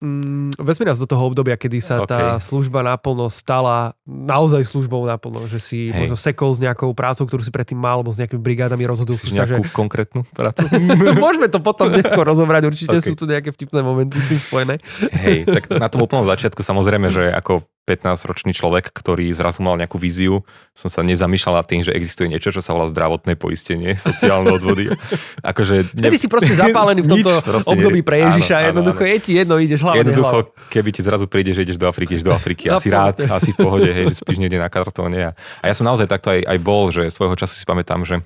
Mm, 0.01 0.57
vezmi 0.57 0.89
nás 0.89 0.97
do 0.97 1.05
toho 1.05 1.29
obdobia, 1.29 1.61
kedy 1.61 1.77
sa 1.85 2.01
okay. 2.01 2.09
tá 2.09 2.21
služba 2.41 2.81
naplno 2.81 3.29
stala 3.29 3.93
naozaj 4.09 4.65
službou 4.65 5.05
naplno, 5.05 5.45
že 5.45 5.61
si 5.61 5.93
Hej. 5.93 6.01
možno 6.01 6.17
sekol 6.17 6.57
s 6.57 6.61
nejakou 6.65 6.89
prácou, 6.97 7.29
ktorú 7.29 7.45
si 7.45 7.53
predtým 7.53 7.77
mal, 7.77 8.01
alebo 8.01 8.09
s 8.09 8.17
nejakými 8.17 8.41
brigádami 8.41 8.81
rozhodol 8.89 9.21
si 9.21 9.29
sa, 9.29 9.45
že... 9.45 9.61
konkrétnu 9.77 10.25
prácu? 10.33 10.65
Môžeme 11.21 11.53
to 11.53 11.61
potom 11.61 11.93
neskôr 11.93 12.25
rozobrať, 12.25 12.73
určite 12.73 12.97
okay. 12.97 13.05
sú 13.05 13.13
tu 13.13 13.29
nejaké 13.29 13.53
vtipné 13.53 13.85
momenty 13.85 14.17
s 14.17 14.33
tým 14.33 14.41
spojené. 14.41 14.75
Hej, 15.21 15.45
tak 15.45 15.69
na 15.69 15.93
tom 15.93 16.01
úplnom 16.01 16.25
začiatku 16.25 16.65
samozrejme, 16.65 17.13
že 17.13 17.29
ako 17.29 17.61
15-ročný 17.89 18.53
človek, 18.55 18.93
ktorý 18.93 19.33
zrazu 19.35 19.65
mal 19.67 19.75
nejakú 19.75 19.99
víziu, 19.99 20.47
som 20.77 20.87
sa 20.87 21.03
nezamýšľal 21.03 21.59
nad 21.59 21.67
tým, 21.67 21.83
že 21.83 21.91
existuje 21.97 22.31
niečo, 22.31 22.55
čo 22.55 22.63
sa 22.63 22.77
volá 22.77 22.87
zdravotné 22.87 23.35
poistenie, 23.35 23.99
sociálne 23.99 24.55
odvody. 24.55 24.93
akože 25.51 25.91
ne... 25.97 26.09
Vtedy 26.09 26.19
si 26.21 26.29
proste 26.31 26.55
zapálený 26.55 27.03
v 27.03 27.09
tomto 27.19 27.33
nič, 27.35 27.67
období 27.67 28.01
pre 28.07 28.23
Ježiša, 28.29 28.55
áno, 28.61 28.67
jednoducho 28.71 29.03
áno. 29.03 29.11
je 29.11 29.19
ti 29.19 29.33
jedno, 29.35 29.55
ideš 29.59 29.81
hlavne 29.83 30.01
Jednoducho, 30.07 30.39
hlav. 30.47 30.71
keby 30.71 30.91
ti 30.95 31.01
zrazu 31.03 31.27
príde, 31.27 31.51
že 31.57 31.67
ideš 31.67 31.79
do 31.81 31.87
Afriky, 31.91 32.21
ideš 32.21 32.27
do 32.31 32.35
Afriky, 32.37 32.65
asi 32.75 32.89
rád, 32.93 33.17
asi 33.27 33.51
v 33.51 33.59
pohode, 33.59 33.91
hej, 33.91 34.07
že 34.13 34.23
spíš 34.23 34.39
niekde 34.39 34.63
na 34.63 34.71
kartóne. 34.71 35.19
A, 35.21 35.31
a 35.35 35.65
ja 35.67 35.75
som 35.75 35.89
naozaj 35.89 36.07
takto 36.07 36.31
aj, 36.31 36.47
aj 36.47 36.59
bol, 36.63 36.95
že 36.95 37.11
svojho 37.11 37.35
času 37.35 37.59
si 37.59 37.67
pamätám, 37.67 38.07
že 38.07 38.23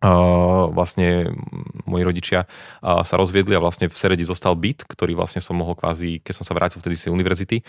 Uh, 0.00 0.72
vlastne 0.72 1.28
moji 1.84 2.08
rodičia 2.08 2.48
uh, 2.48 3.04
sa 3.04 3.20
rozviedli 3.20 3.52
a 3.52 3.60
vlastne 3.60 3.84
v 3.84 3.92
Seredi 3.92 4.24
zostal 4.24 4.56
byt, 4.56 4.88
ktorý 4.88 5.12
vlastne 5.12 5.44
som 5.44 5.60
mohol 5.60 5.76
kvázi, 5.76 6.24
keď 6.24 6.40
som 6.40 6.44
sa 6.48 6.56
vrátil 6.56 6.80
vtedy 6.80 6.96
z 6.96 7.12
univerzity, 7.12 7.60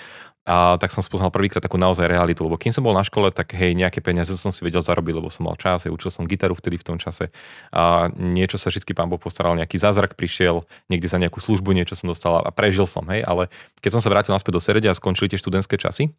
a 0.48 0.80
tak 0.80 0.96
som 0.96 1.04
spoznal 1.04 1.28
prvýkrát 1.28 1.60
takú 1.60 1.76
naozaj 1.76 2.08
realitu, 2.08 2.48
lebo 2.48 2.56
kým 2.56 2.72
som 2.72 2.88
bol 2.88 2.96
na 2.96 3.04
škole, 3.04 3.30
tak 3.36 3.52
hej, 3.54 3.76
nejaké 3.76 4.00
peniaze 4.00 4.32
som 4.40 4.48
si 4.48 4.64
vedel 4.64 4.80
zarobiť, 4.80 5.20
lebo 5.20 5.28
som 5.28 5.44
mal 5.44 5.60
čas, 5.60 5.86
učil 5.86 6.08
som 6.08 6.24
gitaru 6.24 6.56
vtedy 6.56 6.80
v 6.80 6.88
tom 6.88 6.98
čase. 6.98 7.36
A 7.70 8.08
niečo 8.16 8.56
sa 8.56 8.72
vždy 8.72 8.96
pán 8.96 9.12
Boh 9.12 9.20
postaral, 9.20 9.54
nejaký 9.60 9.76
zázrak 9.76 10.16
prišiel, 10.16 10.64
niekde 10.88 11.12
za 11.12 11.20
nejakú 11.20 11.38
službu 11.38 11.76
niečo 11.76 12.00
som 12.00 12.10
dostal 12.10 12.40
a 12.42 12.50
prežil 12.50 12.88
som, 12.88 13.06
hej, 13.12 13.22
ale 13.28 13.52
keď 13.84 14.00
som 14.00 14.02
sa 14.02 14.08
vrátil 14.08 14.32
naspäť 14.32 14.56
do 14.56 14.64
Serede 14.64 14.88
a 14.88 14.96
skončili 14.96 15.30
tie 15.30 15.38
študentské 15.38 15.76
časy, 15.76 16.16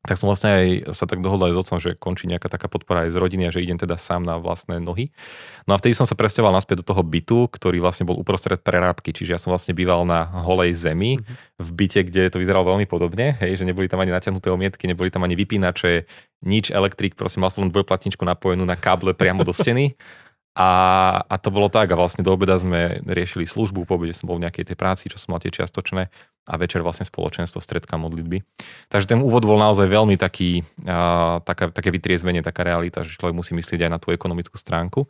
tak 0.00 0.16
som 0.16 0.32
vlastne 0.32 0.48
aj 0.48 0.66
sa 0.96 1.04
tak 1.04 1.20
dohodol 1.20 1.52
aj 1.52 1.54
s 1.54 1.60
otcom, 1.60 1.78
že 1.78 1.92
končí 1.92 2.24
nejaká 2.24 2.48
taká 2.48 2.72
podpora 2.72 3.04
aj 3.04 3.12
z 3.12 3.20
rodiny 3.20 3.42
a 3.48 3.52
že 3.52 3.60
idem 3.60 3.76
teda 3.76 4.00
sám 4.00 4.24
na 4.24 4.40
vlastné 4.40 4.80
nohy. 4.80 5.12
No 5.68 5.76
a 5.76 5.78
vtedy 5.78 5.92
som 5.92 6.08
sa 6.08 6.16
presťahoval 6.16 6.56
naspäť 6.56 6.80
do 6.80 6.88
toho 6.88 7.04
bytu, 7.04 7.52
ktorý 7.52 7.84
vlastne 7.84 8.08
bol 8.08 8.16
uprostred 8.16 8.64
prerábky, 8.64 9.12
čiže 9.12 9.36
ja 9.36 9.40
som 9.40 9.52
vlastne 9.52 9.76
býval 9.76 10.08
na 10.08 10.24
holej 10.24 10.72
zemi 10.72 11.20
mm-hmm. 11.20 11.60
v 11.60 11.68
byte, 11.76 12.00
kde 12.08 12.32
to 12.32 12.40
vyzeralo 12.40 12.72
veľmi 12.72 12.88
podobne, 12.88 13.36
hej, 13.44 13.60
že 13.60 13.68
neboli 13.68 13.92
tam 13.92 14.00
ani 14.00 14.08
natiahnuté 14.16 14.48
omietky, 14.48 14.88
neboli 14.88 15.12
tam 15.12 15.20
ani 15.28 15.36
vypínače, 15.36 16.08
nič 16.48 16.72
elektrik, 16.72 17.12
prosím, 17.12 17.44
mal 17.44 17.52
som 17.52 17.68
len 17.68 17.72
dvojplatničku 17.72 18.24
napojenú 18.24 18.64
na 18.64 18.80
káble 18.80 19.12
priamo 19.12 19.44
do 19.44 19.52
steny. 19.52 19.92
A, 20.58 20.70
a 21.30 21.34
to 21.38 21.54
bolo 21.54 21.70
tak 21.70 21.94
a 21.94 21.98
vlastne 21.98 22.26
do 22.26 22.34
obeda 22.34 22.58
sme 22.58 22.98
riešili 23.06 23.46
službu, 23.46 23.86
po 23.86 23.94
obede 23.94 24.10
som 24.10 24.26
bol 24.26 24.34
v 24.34 24.50
nejakej 24.50 24.74
tej 24.74 24.76
práci, 24.76 25.06
čo 25.06 25.14
som 25.14 25.30
mal 25.30 25.40
tie 25.40 25.54
čiastočné 25.54 26.10
a 26.50 26.54
večer 26.58 26.82
vlastne 26.82 27.06
spoločenstvo, 27.06 27.62
stredka, 27.62 27.94
modlitby. 27.94 28.42
Takže 28.90 29.14
ten 29.14 29.22
úvod 29.22 29.46
bol 29.46 29.62
naozaj 29.62 29.86
veľmi 29.86 30.18
taký, 30.18 30.66
a, 30.90 31.38
taká, 31.46 31.70
také 31.70 31.94
vytriezvenie, 31.94 32.42
taká 32.42 32.66
realita, 32.66 33.06
že 33.06 33.14
človek 33.14 33.38
musí 33.38 33.54
myslieť 33.54 33.86
aj 33.86 33.90
na 33.94 33.98
tú 34.02 34.10
ekonomickú 34.10 34.58
stránku. 34.58 35.06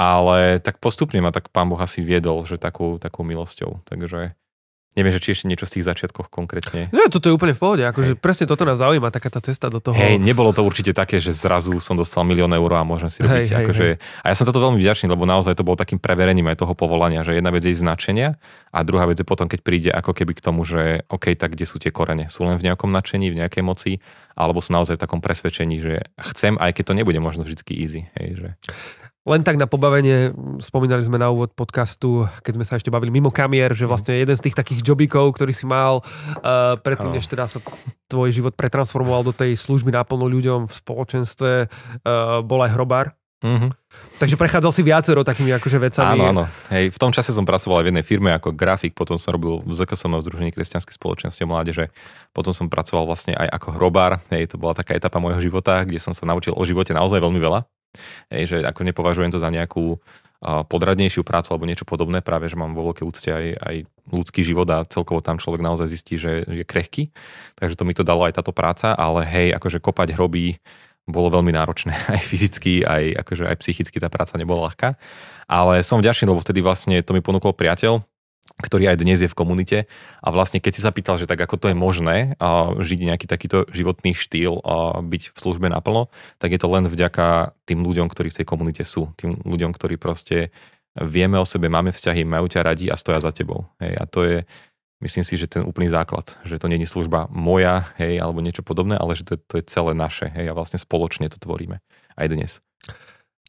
Ale 0.00 0.58
tak 0.58 0.82
postupne 0.82 1.22
ma 1.22 1.30
tak 1.30 1.52
pán 1.54 1.70
Boh 1.70 1.78
asi 1.78 2.02
viedol, 2.02 2.42
že 2.42 2.58
takou, 2.58 2.98
takou 2.98 3.22
milosťou. 3.22 3.86
Takže 3.86 4.34
Neviem, 4.92 5.08
že 5.08 5.24
či 5.24 5.32
ešte 5.32 5.48
niečo 5.48 5.64
z 5.64 5.80
tých 5.80 5.88
začiatkoch 5.88 6.28
konkrétne. 6.28 6.92
No, 6.92 7.08
toto 7.08 7.32
je 7.32 7.32
úplne 7.32 7.56
v 7.56 7.60
pohode, 7.64 7.80
akože 7.80 8.12
Hej. 8.12 8.20
presne 8.20 8.44
toto 8.44 8.68
nás 8.68 8.76
zaujíma, 8.76 9.08
taká 9.08 9.32
tá 9.32 9.40
cesta 9.40 9.72
do 9.72 9.80
toho. 9.80 9.96
Hej, 9.96 10.20
nebolo 10.20 10.52
to 10.52 10.60
určite 10.60 10.92
také, 10.92 11.16
že 11.16 11.32
zrazu 11.32 11.80
som 11.80 11.96
dostal 11.96 12.28
milión 12.28 12.52
eur 12.52 12.68
a 12.76 12.84
môžem 12.84 13.08
si 13.08 13.24
robiť. 13.24 13.56
Hej, 13.56 13.64
akože, 13.64 13.84
hej. 13.88 13.96
A 14.20 14.26
ja 14.28 14.34
som 14.36 14.44
toto 14.44 14.60
veľmi 14.60 14.76
vďačný, 14.76 15.08
lebo 15.08 15.24
naozaj 15.24 15.56
to 15.56 15.64
bolo 15.64 15.80
takým 15.80 15.96
preverením 15.96 16.44
aj 16.52 16.60
toho 16.60 16.76
povolania, 16.76 17.24
že 17.24 17.32
jedna 17.32 17.48
vec 17.48 17.64
je 17.64 17.72
značenia 17.72 18.36
a 18.68 18.84
druhá 18.84 19.08
vec 19.08 19.16
je 19.16 19.24
potom, 19.24 19.48
keď 19.48 19.60
príde 19.64 19.88
ako 19.88 20.12
keby 20.12 20.36
k 20.36 20.44
tomu, 20.44 20.60
že 20.68 21.08
OK, 21.08 21.32
tak 21.40 21.56
kde 21.56 21.64
sú 21.64 21.80
tie 21.80 21.88
korene? 21.88 22.28
Sú 22.28 22.44
len 22.44 22.60
v 22.60 22.68
nejakom 22.68 22.92
nadšení, 22.92 23.32
v 23.32 23.40
nejakej 23.40 23.64
moci, 23.64 23.92
alebo 24.36 24.60
sú 24.60 24.76
naozaj 24.76 25.00
v 25.00 25.02
takom 25.08 25.24
presvedčení, 25.24 25.80
že 25.80 26.04
chcem, 26.32 26.60
aj 26.60 26.76
keď 26.76 26.84
to 26.92 26.94
nebude 27.00 27.20
možno 27.20 27.48
vždy 27.48 27.64
easy. 27.80 28.12
Hej, 28.20 28.28
že... 28.36 28.48
Len 29.22 29.46
tak 29.46 29.54
na 29.54 29.70
pobavenie, 29.70 30.34
spomínali 30.58 30.98
sme 31.06 31.14
na 31.14 31.30
úvod 31.30 31.54
podcastu, 31.54 32.26
keď 32.42 32.52
sme 32.58 32.66
sa 32.66 32.74
ešte 32.74 32.90
bavili 32.90 33.14
mimo 33.14 33.30
kamier, 33.30 33.70
že 33.70 33.86
vlastne 33.86 34.18
jeden 34.18 34.34
z 34.34 34.50
tých 34.50 34.58
takých 34.58 34.82
jobikov, 34.82 35.38
ktorý 35.38 35.54
si 35.54 35.62
mal 35.62 36.02
uh, 36.02 36.74
predtým, 36.82 37.14
než 37.14 37.30
teda 37.30 37.46
sa 37.46 37.62
tvoj 38.10 38.34
život 38.34 38.58
pretransformoval 38.58 39.22
do 39.22 39.30
tej 39.30 39.54
služby 39.54 39.94
naplno 39.94 40.26
ľuďom 40.26 40.66
v 40.66 40.72
spoločenstve, 40.74 41.50
uh, 41.70 42.42
bol 42.42 42.66
aj 42.66 42.74
hrobár. 42.74 43.14
Mm-hmm. 43.42 43.70
Takže 44.22 44.38
prechádzal 44.38 44.70
si 44.74 44.82
viacero 44.86 45.26
takými 45.26 45.50
akože 45.54 45.78
vecami. 45.78 46.18
Áno, 46.18 46.24
áno. 46.30 46.44
Hej, 46.70 46.94
v 46.94 46.98
tom 46.98 47.10
čase 47.10 47.34
som 47.34 47.46
pracoval 47.46 47.82
aj 47.82 47.84
v 47.86 47.90
jednej 47.94 48.06
firme 48.06 48.30
ako 48.34 48.54
grafik, 48.54 48.94
potom 48.94 49.18
som 49.18 49.34
robil 49.34 49.62
v 49.62 49.70
ZKSM 49.70 50.14
v 50.18 50.22
Združení 50.22 50.50
kresťanskej 50.54 50.94
spoločnosti 50.94 51.42
mládeže, 51.42 51.90
potom 52.30 52.54
som 52.54 52.70
pracoval 52.70 53.06
vlastne 53.06 53.34
aj 53.34 53.50
ako 53.54 53.78
hrobár. 53.78 54.22
Hej, 54.30 54.54
to 54.54 54.62
bola 54.62 54.78
taká 54.78 54.94
etapa 54.94 55.18
môjho 55.18 55.42
života, 55.42 55.82
kde 55.82 55.98
som 55.98 56.14
sa 56.14 56.22
naučil 56.26 56.54
o 56.54 56.62
živote 56.62 56.94
naozaj 56.94 57.18
veľmi 57.18 57.42
veľa. 57.42 57.66
Hej, 58.32 58.42
že 58.48 58.56
ako 58.64 58.88
nepovažujem 58.88 59.32
to 59.32 59.38
za 59.40 59.52
nejakú 59.52 60.00
podradnejšiu 60.42 61.22
prácu 61.22 61.54
alebo 61.54 61.70
niečo 61.70 61.86
podobné, 61.86 62.18
práve 62.18 62.50
že 62.50 62.58
mám 62.58 62.74
vo 62.74 62.90
veľkej 62.90 63.06
úcte 63.06 63.30
aj, 63.30 63.46
aj 63.62 63.76
ľudský 64.10 64.42
život 64.42 64.66
a 64.74 64.82
celkovo 64.82 65.22
tam 65.22 65.38
človek 65.38 65.62
naozaj 65.62 65.86
zistí, 65.86 66.18
že 66.18 66.42
je 66.42 66.66
krehký. 66.66 67.14
Takže 67.54 67.78
to 67.78 67.86
mi 67.86 67.94
to 67.94 68.02
dalo 68.02 68.26
aj 68.26 68.42
táto 68.42 68.50
práca, 68.50 68.90
ale 68.98 69.22
hej, 69.22 69.54
akože 69.54 69.78
kopať 69.78 70.18
hroby 70.18 70.58
bolo 71.06 71.30
veľmi 71.30 71.54
náročné, 71.54 71.94
aj 72.18 72.22
fyzicky, 72.26 72.82
aj, 72.82 73.22
akože 73.22 73.46
aj 73.46 73.56
psychicky 73.62 74.02
tá 74.02 74.10
práca 74.10 74.34
nebola 74.34 74.66
ľahká. 74.66 74.98
Ale 75.46 75.78
som 75.86 76.02
vďačný, 76.02 76.26
lebo 76.26 76.42
vtedy 76.42 76.58
vlastne 76.58 76.98
to 77.06 77.14
mi 77.14 77.22
ponúkol 77.22 77.54
priateľ, 77.54 78.02
ktorý 78.62 78.94
aj 78.94 79.02
dnes 79.02 79.18
je 79.20 79.28
v 79.28 79.34
komunite. 79.34 79.78
A 80.22 80.28
vlastne 80.30 80.62
keď 80.62 80.72
si 80.72 80.80
sa 80.80 80.94
pýtal, 80.94 81.18
že 81.18 81.26
tak 81.26 81.42
ako 81.42 81.58
to 81.58 81.66
je 81.68 81.76
možné 81.76 82.38
a 82.38 82.72
žiť 82.78 82.98
nejaký 83.02 83.26
takýto 83.26 83.66
životný 83.74 84.14
štýl 84.14 84.62
a 84.62 85.02
byť 85.02 85.34
v 85.34 85.38
službe 85.38 85.66
naplno, 85.66 86.08
tak 86.38 86.54
je 86.54 86.60
to 86.62 86.70
len 86.70 86.86
vďaka 86.86 87.58
tým 87.66 87.82
ľuďom, 87.82 88.06
ktorí 88.06 88.30
v 88.30 88.38
tej 88.40 88.46
komunite 88.46 88.86
sú. 88.86 89.10
Tým 89.18 89.42
ľuďom, 89.42 89.74
ktorí 89.74 89.98
proste 89.98 90.54
vieme 90.94 91.40
o 91.40 91.46
sebe, 91.48 91.66
máme 91.66 91.90
vzťahy, 91.90 92.22
majú 92.22 92.46
ťa 92.46 92.62
radi 92.62 92.86
a 92.92 92.96
stoja 92.96 93.18
za 93.18 93.32
tebou. 93.32 93.66
Hej, 93.80 93.92
a 93.96 94.04
to 94.04 94.20
je, 94.28 94.36
myslím 95.00 95.24
si, 95.24 95.34
že 95.40 95.48
ten 95.48 95.64
úplný 95.64 95.88
základ, 95.88 96.36
že 96.44 96.60
to 96.60 96.68
není 96.68 96.84
služba 96.84 97.32
moja, 97.32 97.88
hej, 97.96 98.20
alebo 98.20 98.44
niečo 98.44 98.62
podobné, 98.62 99.00
ale 99.00 99.16
že 99.16 99.24
to, 99.24 99.34
to 99.40 99.54
je 99.60 99.64
celé 99.66 99.96
naše, 99.96 100.28
hej, 100.28 100.52
a 100.52 100.56
vlastne 100.56 100.76
spoločne 100.76 101.32
to 101.32 101.40
tvoríme 101.40 101.80
aj 102.16 102.26
dnes. 102.28 102.60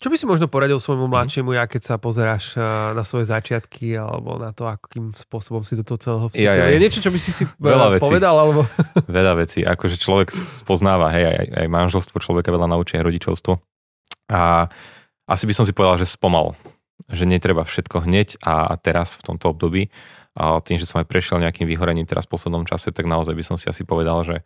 Čo 0.04 0.12
by 0.12 0.20
si 0.20 0.28
možno 0.28 0.52
poradil 0.52 0.84
svojmu 0.84 1.08
mhm. 1.08 1.14
mladšiemu, 1.16 1.50
ja 1.56 1.64
keď 1.64 1.82
sa 1.88 1.96
pozeráš 1.96 2.60
eh, 2.60 2.64
na 2.92 3.08
svoje 3.08 3.24
začiatky 3.32 3.96
alebo 3.96 4.36
na 4.36 4.52
to, 4.52 4.68
akým 4.68 5.16
spôsobom 5.16 5.64
si 5.64 5.80
do 5.80 5.88
toho 5.88 5.96
celého 5.96 6.28
vstúpil? 6.28 6.44
Ja, 6.44 6.60
ja. 6.60 6.76
Je 6.76 6.84
niečo, 6.84 7.00
čo 7.00 7.08
by 7.08 7.20
si 7.24 7.32
si 7.32 7.48
eh, 7.48 7.56
veľa 7.56 7.96
vecí. 7.96 8.04
povedal? 8.04 8.36
Alebo... 8.36 8.68
Veľa 9.08 9.40
vecí. 9.40 9.64
Akože 9.64 9.96
človek 9.96 10.36
spoznáva, 10.36 11.08
hej, 11.16 11.32
aj, 11.32 11.46
aj 11.56 11.68
manželstvo 11.72 12.20
človeka 12.20 12.52
veľa 12.52 12.68
naučí, 12.68 13.00
aj 13.00 13.08
rodičovstvo. 13.08 13.64
A 14.28 14.68
asi 15.24 15.48
by 15.48 15.54
som 15.56 15.64
si 15.64 15.72
povedal, 15.72 15.96
že 15.96 16.12
spomal. 16.12 16.52
Že 17.08 17.24
netreba 17.40 17.64
všetko 17.64 18.04
hneď 18.04 18.44
a 18.44 18.76
teraz 18.76 19.16
v 19.16 19.32
tomto 19.32 19.56
období. 19.56 19.88
A 20.36 20.60
tým, 20.60 20.82
že 20.82 20.90
som 20.90 21.00
aj 21.00 21.08
prešiel 21.08 21.40
nejakým 21.40 21.64
vyhorením 21.64 22.04
teraz 22.04 22.28
v 22.28 22.36
poslednom 22.36 22.68
čase, 22.68 22.92
tak 22.92 23.08
naozaj 23.08 23.38
by 23.38 23.44
som 23.46 23.56
si 23.56 23.72
asi 23.72 23.88
povedal, 23.88 24.20
že 24.28 24.44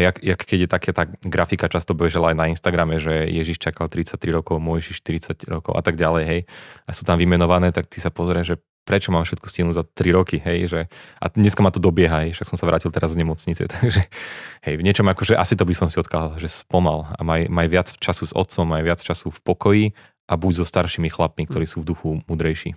jak, 0.00 0.16
jak 0.22 0.40
keď 0.40 0.58
je 0.58 0.68
také 0.68 0.90
tá 0.90 1.04
grafika 1.22 1.70
často 1.70 1.94
bežela 1.94 2.34
aj 2.34 2.36
na 2.36 2.46
Instagrame, 2.50 2.98
že 2.98 3.30
Ježiš 3.30 3.62
čakal 3.62 3.86
33 3.86 4.18
rokov, 4.34 4.58
Mojžiš 4.58 5.02
40 5.02 5.46
rokov 5.46 5.78
a 5.78 5.82
tak 5.82 5.94
ďalej, 5.94 6.24
hej, 6.26 6.40
a 6.86 6.90
sú 6.90 7.06
tam 7.06 7.18
vymenované, 7.18 7.70
tak 7.70 7.86
ty 7.86 8.02
sa 8.02 8.10
pozrieš, 8.10 8.46
že 8.54 8.56
prečo 8.84 9.10
mám 9.10 9.24
všetko 9.24 9.46
stihnúť 9.48 9.76
za 9.80 9.84
3 9.86 10.18
roky, 10.18 10.36
hej, 10.38 10.58
že 10.68 10.80
a 11.18 11.26
dneska 11.32 11.64
ma 11.64 11.72
to 11.72 11.80
dobieha, 11.80 12.28
hej, 12.28 12.36
však 12.36 12.48
som 12.52 12.58
sa 12.60 12.68
vrátil 12.68 12.92
teraz 12.92 13.16
z 13.16 13.20
nemocnice, 13.24 13.64
takže 13.74 14.02
hej, 14.66 14.74
v 14.76 14.82
niečom 14.84 15.08
akože 15.08 15.34
asi 15.34 15.56
to 15.56 15.64
by 15.64 15.74
som 15.74 15.88
si 15.88 15.96
odkázal, 15.96 16.36
že 16.36 16.52
spomal 16.52 17.08
a 17.16 17.20
maj, 17.24 17.48
maj 17.48 17.66
viac 17.70 17.88
času 17.96 18.28
s 18.28 18.32
otcom, 18.36 18.68
maj 18.68 18.84
viac 18.84 19.00
času 19.00 19.32
v 19.32 19.40
pokoji 19.40 19.84
a 20.24 20.34
buď 20.36 20.52
so 20.62 20.64
staršími 20.64 21.12
chlapmi, 21.12 21.44
ktorí 21.48 21.68
sú 21.68 21.84
v 21.84 21.88
duchu 21.92 22.08
mudrejší. 22.28 22.76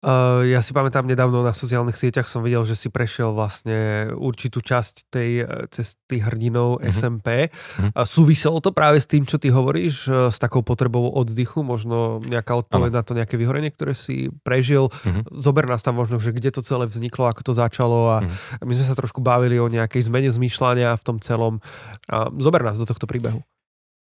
Uh, 0.00 0.48
ja 0.48 0.64
si 0.64 0.72
pamätám 0.72 1.04
nedávno 1.04 1.44
na 1.44 1.52
sociálnych 1.52 1.92
sieťach 1.92 2.24
som 2.24 2.40
videl, 2.40 2.64
že 2.64 2.72
si 2.72 2.88
prešiel 2.88 3.36
vlastne 3.36 4.08
určitú 4.16 4.64
časť 4.64 5.12
tej 5.12 5.30
e, 5.44 5.68
cesty 5.68 6.24
hrdinov 6.24 6.80
mm-hmm. 6.80 6.88
SMP. 6.88 7.28
Mm-hmm. 7.52 7.92
Uh, 7.92 8.08
súviselo 8.08 8.64
to 8.64 8.72
práve 8.72 8.96
s 8.96 9.04
tým, 9.04 9.28
čo 9.28 9.36
ty 9.36 9.52
hovoríš, 9.52 10.08
uh, 10.08 10.32
s 10.32 10.40
takou 10.40 10.64
potrebou 10.64 11.12
oddychu, 11.12 11.60
možno 11.60 12.16
nejaká 12.24 12.56
odpoveď 12.56 12.90
na 12.96 13.02
to 13.04 13.12
nejaké 13.12 13.36
vyhorenie, 13.36 13.68
ktoré 13.68 13.92
si 13.92 14.32
prežil. 14.40 14.88
Mm-hmm. 14.88 15.36
Zober 15.36 15.68
nás 15.68 15.84
tam 15.84 16.00
možno, 16.00 16.16
že 16.16 16.32
kde 16.32 16.48
to 16.48 16.64
celé 16.64 16.88
vzniklo, 16.88 17.28
ako 17.28 17.44
to 17.44 17.52
začalo 17.52 18.16
a 18.16 18.16
mm-hmm. 18.24 18.64
my 18.64 18.72
sme 18.72 18.86
sa 18.88 18.96
trošku 18.96 19.20
bavili 19.20 19.60
o 19.60 19.68
nejakej 19.68 20.08
zmene 20.08 20.32
zmýšľania 20.32 20.96
v 20.96 21.04
tom 21.04 21.20
celom. 21.20 21.60
Uh, 22.08 22.32
zober 22.40 22.64
nás 22.64 22.80
do 22.80 22.88
tohto 22.88 23.04
príbehu. 23.04 23.44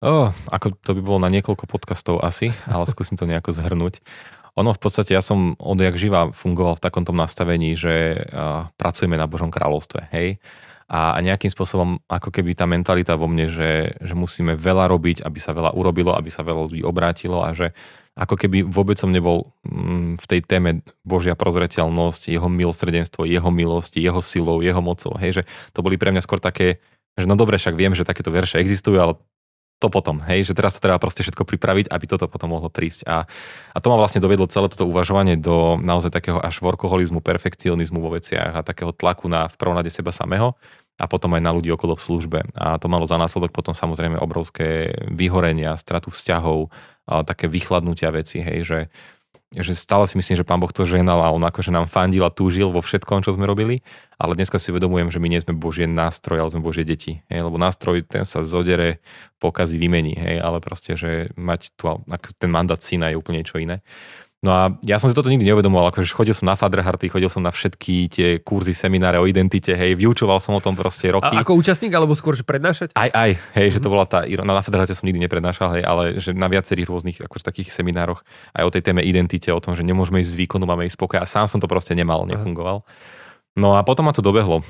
Oh, 0.01 0.31
ako 0.49 0.73
to 0.81 0.97
by 0.97 1.01
bolo 1.03 1.19
na 1.21 1.29
niekoľko 1.29 1.69
podcastov 1.69 2.23
asi, 2.25 2.49
ale 2.65 2.89
skúsim 2.89 3.19
to 3.19 3.29
nejako 3.29 3.53
zhrnúť. 3.53 4.01
Ono 4.59 4.75
v 4.75 4.81
podstate, 4.81 5.15
ja 5.15 5.23
som 5.23 5.55
odjak 5.55 5.95
živa 5.95 6.35
fungoval 6.35 6.75
v 6.75 6.83
takomto 6.83 7.15
nastavení, 7.15 7.75
že 7.79 8.19
uh, 8.19 8.67
pracujeme 8.75 9.15
na 9.15 9.29
Božom 9.29 9.47
kráľovstve, 9.47 10.11
hej. 10.11 10.43
A, 10.91 11.15
a 11.15 11.19
nejakým 11.23 11.47
spôsobom, 11.47 12.03
ako 12.11 12.35
keby 12.35 12.51
tá 12.51 12.67
mentalita 12.67 13.15
vo 13.15 13.31
mne, 13.31 13.47
že, 13.47 13.95
že 14.03 14.11
musíme 14.11 14.59
veľa 14.59 14.91
robiť, 14.91 15.23
aby 15.23 15.39
sa 15.39 15.55
veľa 15.55 15.71
urobilo, 15.71 16.11
aby 16.11 16.27
sa 16.27 16.43
veľa 16.43 16.67
ľudí 16.67 16.83
obrátilo 16.83 17.39
a 17.39 17.55
že 17.55 17.71
ako 18.11 18.35
keby 18.35 18.67
vôbec 18.67 18.99
som 18.99 19.07
nebol 19.07 19.55
mm, 19.63 20.19
v 20.19 20.25
tej 20.27 20.43
téme 20.43 20.83
Božia 21.07 21.31
prozreteľnosť, 21.31 22.27
jeho 22.27 22.51
milosrdenstvo, 22.51 23.23
jeho 23.23 23.47
milosti, 23.47 24.03
jeho 24.03 24.19
silou, 24.19 24.59
jeho 24.59 24.83
mocou. 24.83 25.15
Hej, 25.15 25.41
že 25.41 25.43
to 25.71 25.79
boli 25.79 25.95
pre 25.95 26.11
mňa 26.11 26.19
skôr 26.19 26.43
také, 26.43 26.83
že 27.15 27.23
no 27.23 27.39
dobre, 27.39 27.55
však 27.55 27.79
viem, 27.79 27.95
že 27.95 28.03
takéto 28.03 28.27
verše 28.27 28.59
existujú, 28.59 28.99
ale 28.99 29.15
to 29.81 29.89
potom, 29.89 30.21
hej, 30.29 30.45
že 30.45 30.53
teraz 30.53 30.77
to 30.77 30.85
treba 30.85 31.01
proste 31.01 31.25
všetko 31.25 31.41
pripraviť, 31.41 31.89
aby 31.89 32.05
toto 32.05 32.29
potom 32.29 32.53
mohlo 32.53 32.69
prísť. 32.69 33.09
A, 33.09 33.25
a 33.73 33.77
to 33.81 33.89
ma 33.89 33.97
vlastne 33.97 34.21
dovedlo 34.21 34.45
celé 34.45 34.69
toto 34.69 34.85
uvažovanie 34.85 35.41
do 35.41 35.81
naozaj 35.81 36.13
takého 36.13 36.37
až 36.37 36.61
workoholizmu, 36.61 37.25
perfekcionizmu 37.25 37.97
vo 37.97 38.13
veciach 38.13 38.61
a 38.61 38.61
takého 38.61 38.93
tlaku 38.93 39.25
na 39.25 39.49
v 39.49 39.57
prvom 39.57 39.73
rade 39.73 39.89
seba 39.89 40.13
samého 40.13 40.53
a 41.01 41.09
potom 41.09 41.33
aj 41.33 41.41
na 41.41 41.49
ľudí 41.49 41.73
okolo 41.73 41.97
v 41.97 42.05
službe. 42.05 42.39
A 42.53 42.77
to 42.77 42.85
malo 42.85 43.09
za 43.09 43.17
následok 43.17 43.49
potom 43.49 43.73
samozrejme 43.73 44.21
obrovské 44.21 44.93
vyhorenia, 45.09 45.73
stratu 45.73 46.13
vzťahov, 46.13 46.69
a 47.09 47.25
také 47.25 47.49
vychladnutia 47.49 48.13
veci, 48.13 48.45
hej, 48.45 48.59
že 48.61 48.79
že 49.51 49.75
stále 49.75 50.07
si 50.07 50.15
myslím, 50.15 50.39
že 50.39 50.47
pán 50.47 50.63
Boh 50.63 50.71
to 50.71 50.87
ženal 50.87 51.19
a 51.19 51.35
on 51.35 51.43
akože 51.43 51.75
nám 51.75 51.83
fandil 51.83 52.23
a 52.23 52.31
túžil 52.31 52.71
vo 52.71 52.79
všetkom, 52.79 53.19
čo 53.19 53.35
sme 53.35 53.43
robili, 53.43 53.83
ale 54.15 54.39
dneska 54.39 54.55
si 54.55 54.71
uvedomujem, 54.71 55.11
že 55.11 55.19
my 55.19 55.27
nie 55.27 55.43
sme 55.43 55.59
Božie 55.59 55.91
nástroj, 55.91 56.39
ale 56.39 56.51
sme 56.55 56.63
Božie 56.63 56.87
deti. 56.87 57.19
Hej, 57.27 57.43
lebo 57.43 57.59
nástroj 57.59 58.07
ten 58.07 58.23
sa 58.23 58.47
zodere, 58.47 59.03
pokazí, 59.43 59.75
vymení, 59.75 60.15
hej, 60.15 60.39
ale 60.39 60.63
proste, 60.63 60.95
že 60.95 61.35
mať 61.35 61.75
tu, 61.75 61.91
ten 62.39 62.47
mandát 62.47 62.79
syna 62.79 63.11
je 63.11 63.19
úplne 63.19 63.43
niečo 63.43 63.59
iné. 63.59 63.83
No 64.41 64.49
a 64.49 64.73
ja 64.81 64.97
som 64.97 65.05
si 65.05 65.13
toto 65.13 65.29
nikdy 65.29 65.45
neuvedomoval, 65.45 65.93
akože 65.93 66.17
chodil 66.17 66.33
som 66.33 66.49
na 66.49 66.57
Faderharty, 66.57 67.13
chodil 67.13 67.29
som 67.29 67.45
na 67.45 67.53
všetky 67.53 68.09
tie 68.09 68.27
kurzy, 68.41 68.73
semináre 68.73 69.21
o 69.21 69.29
identite, 69.29 69.69
hej, 69.69 69.93
vyučoval 69.93 70.41
som 70.41 70.57
o 70.57 70.61
tom 70.61 70.73
proste 70.73 71.13
roky. 71.13 71.37
A 71.37 71.45
ako 71.45 71.61
účastník, 71.61 71.93
alebo 71.93 72.17
skôr, 72.17 72.33
že 72.33 72.41
prednášať? 72.41 72.97
Aj, 72.97 73.13
aj, 73.13 73.37
hej, 73.37 73.69
mm-hmm. 73.69 73.73
že 73.77 73.79
to 73.85 73.89
mhm. 73.89 73.93
bola 73.93 74.05
tá, 74.09 74.25
na 74.25 74.65
Faderharte 74.65 74.97
som 74.97 75.05
nikdy 75.05 75.29
neprednášal, 75.29 75.77
hej, 75.77 75.83
ale 75.85 76.17
že 76.17 76.33
na 76.33 76.49
viacerých 76.49 76.89
rôznych 76.89 77.21
akože 77.21 77.45
takých 77.45 77.69
seminároch 77.69 78.25
aj 78.57 78.65
o 78.65 78.73
tej 78.73 78.81
téme 78.81 79.05
identite, 79.05 79.53
o 79.53 79.61
tom, 79.61 79.77
že 79.77 79.85
nemôžeme 79.85 80.17
ísť 80.17 80.33
z 80.33 80.39
výkonu, 80.41 80.65
máme 80.65 80.89
ísť 80.89 80.97
spokoj 80.97 81.21
a 81.21 81.29
sám 81.29 81.45
som 81.45 81.61
to 81.61 81.69
proste 81.69 81.93
nemal, 81.93 82.25
nefungoval. 82.25 82.81
No 83.53 83.77
a 83.77 83.85
potom 83.85 84.09
ma 84.09 84.13
to 84.17 84.25
dobehlo 84.25 84.65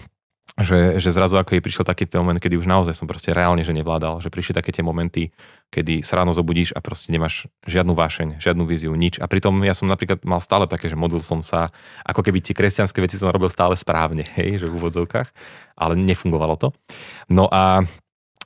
že, 0.60 1.00
že 1.00 1.16
zrazu 1.16 1.40
ako 1.40 1.56
jej 1.56 1.64
prišiel 1.64 1.88
taký 1.88 2.04
ten 2.04 2.20
moment, 2.20 2.36
kedy 2.36 2.60
už 2.60 2.68
naozaj 2.68 2.92
som 2.92 3.08
proste 3.08 3.32
reálne, 3.32 3.64
že 3.64 3.72
nevládal, 3.72 4.20
že 4.20 4.28
prišli 4.28 4.52
také 4.52 4.76
tie 4.76 4.84
momenty, 4.84 5.32
kedy 5.72 6.04
sa 6.04 6.20
ráno 6.20 6.36
zobudíš 6.36 6.76
a 6.76 6.84
proste 6.84 7.16
nemáš 7.16 7.48
žiadnu 7.64 7.96
vášeň, 7.96 8.44
žiadnu 8.44 8.68
víziu, 8.68 8.92
nič. 8.92 9.18
A 9.24 9.26
pritom 9.32 9.56
ja 9.64 9.72
som 9.72 9.88
napríklad 9.88 10.20
mal 10.28 10.44
stále 10.44 10.68
také, 10.68 10.92
že 10.92 11.00
modlil 11.00 11.24
som 11.24 11.40
sa, 11.40 11.72
ako 12.04 12.28
keby 12.28 12.44
tie 12.44 12.52
kresťanské 12.52 13.00
veci 13.00 13.16
som 13.16 13.32
robil 13.32 13.48
stále 13.48 13.80
správne, 13.80 14.28
hej, 14.38 14.60
že 14.60 14.68
v 14.68 14.76
úvodzovkách, 14.76 15.32
ale 15.80 15.96
nefungovalo 15.96 16.60
to. 16.60 16.76
No 17.32 17.48
a 17.48 17.88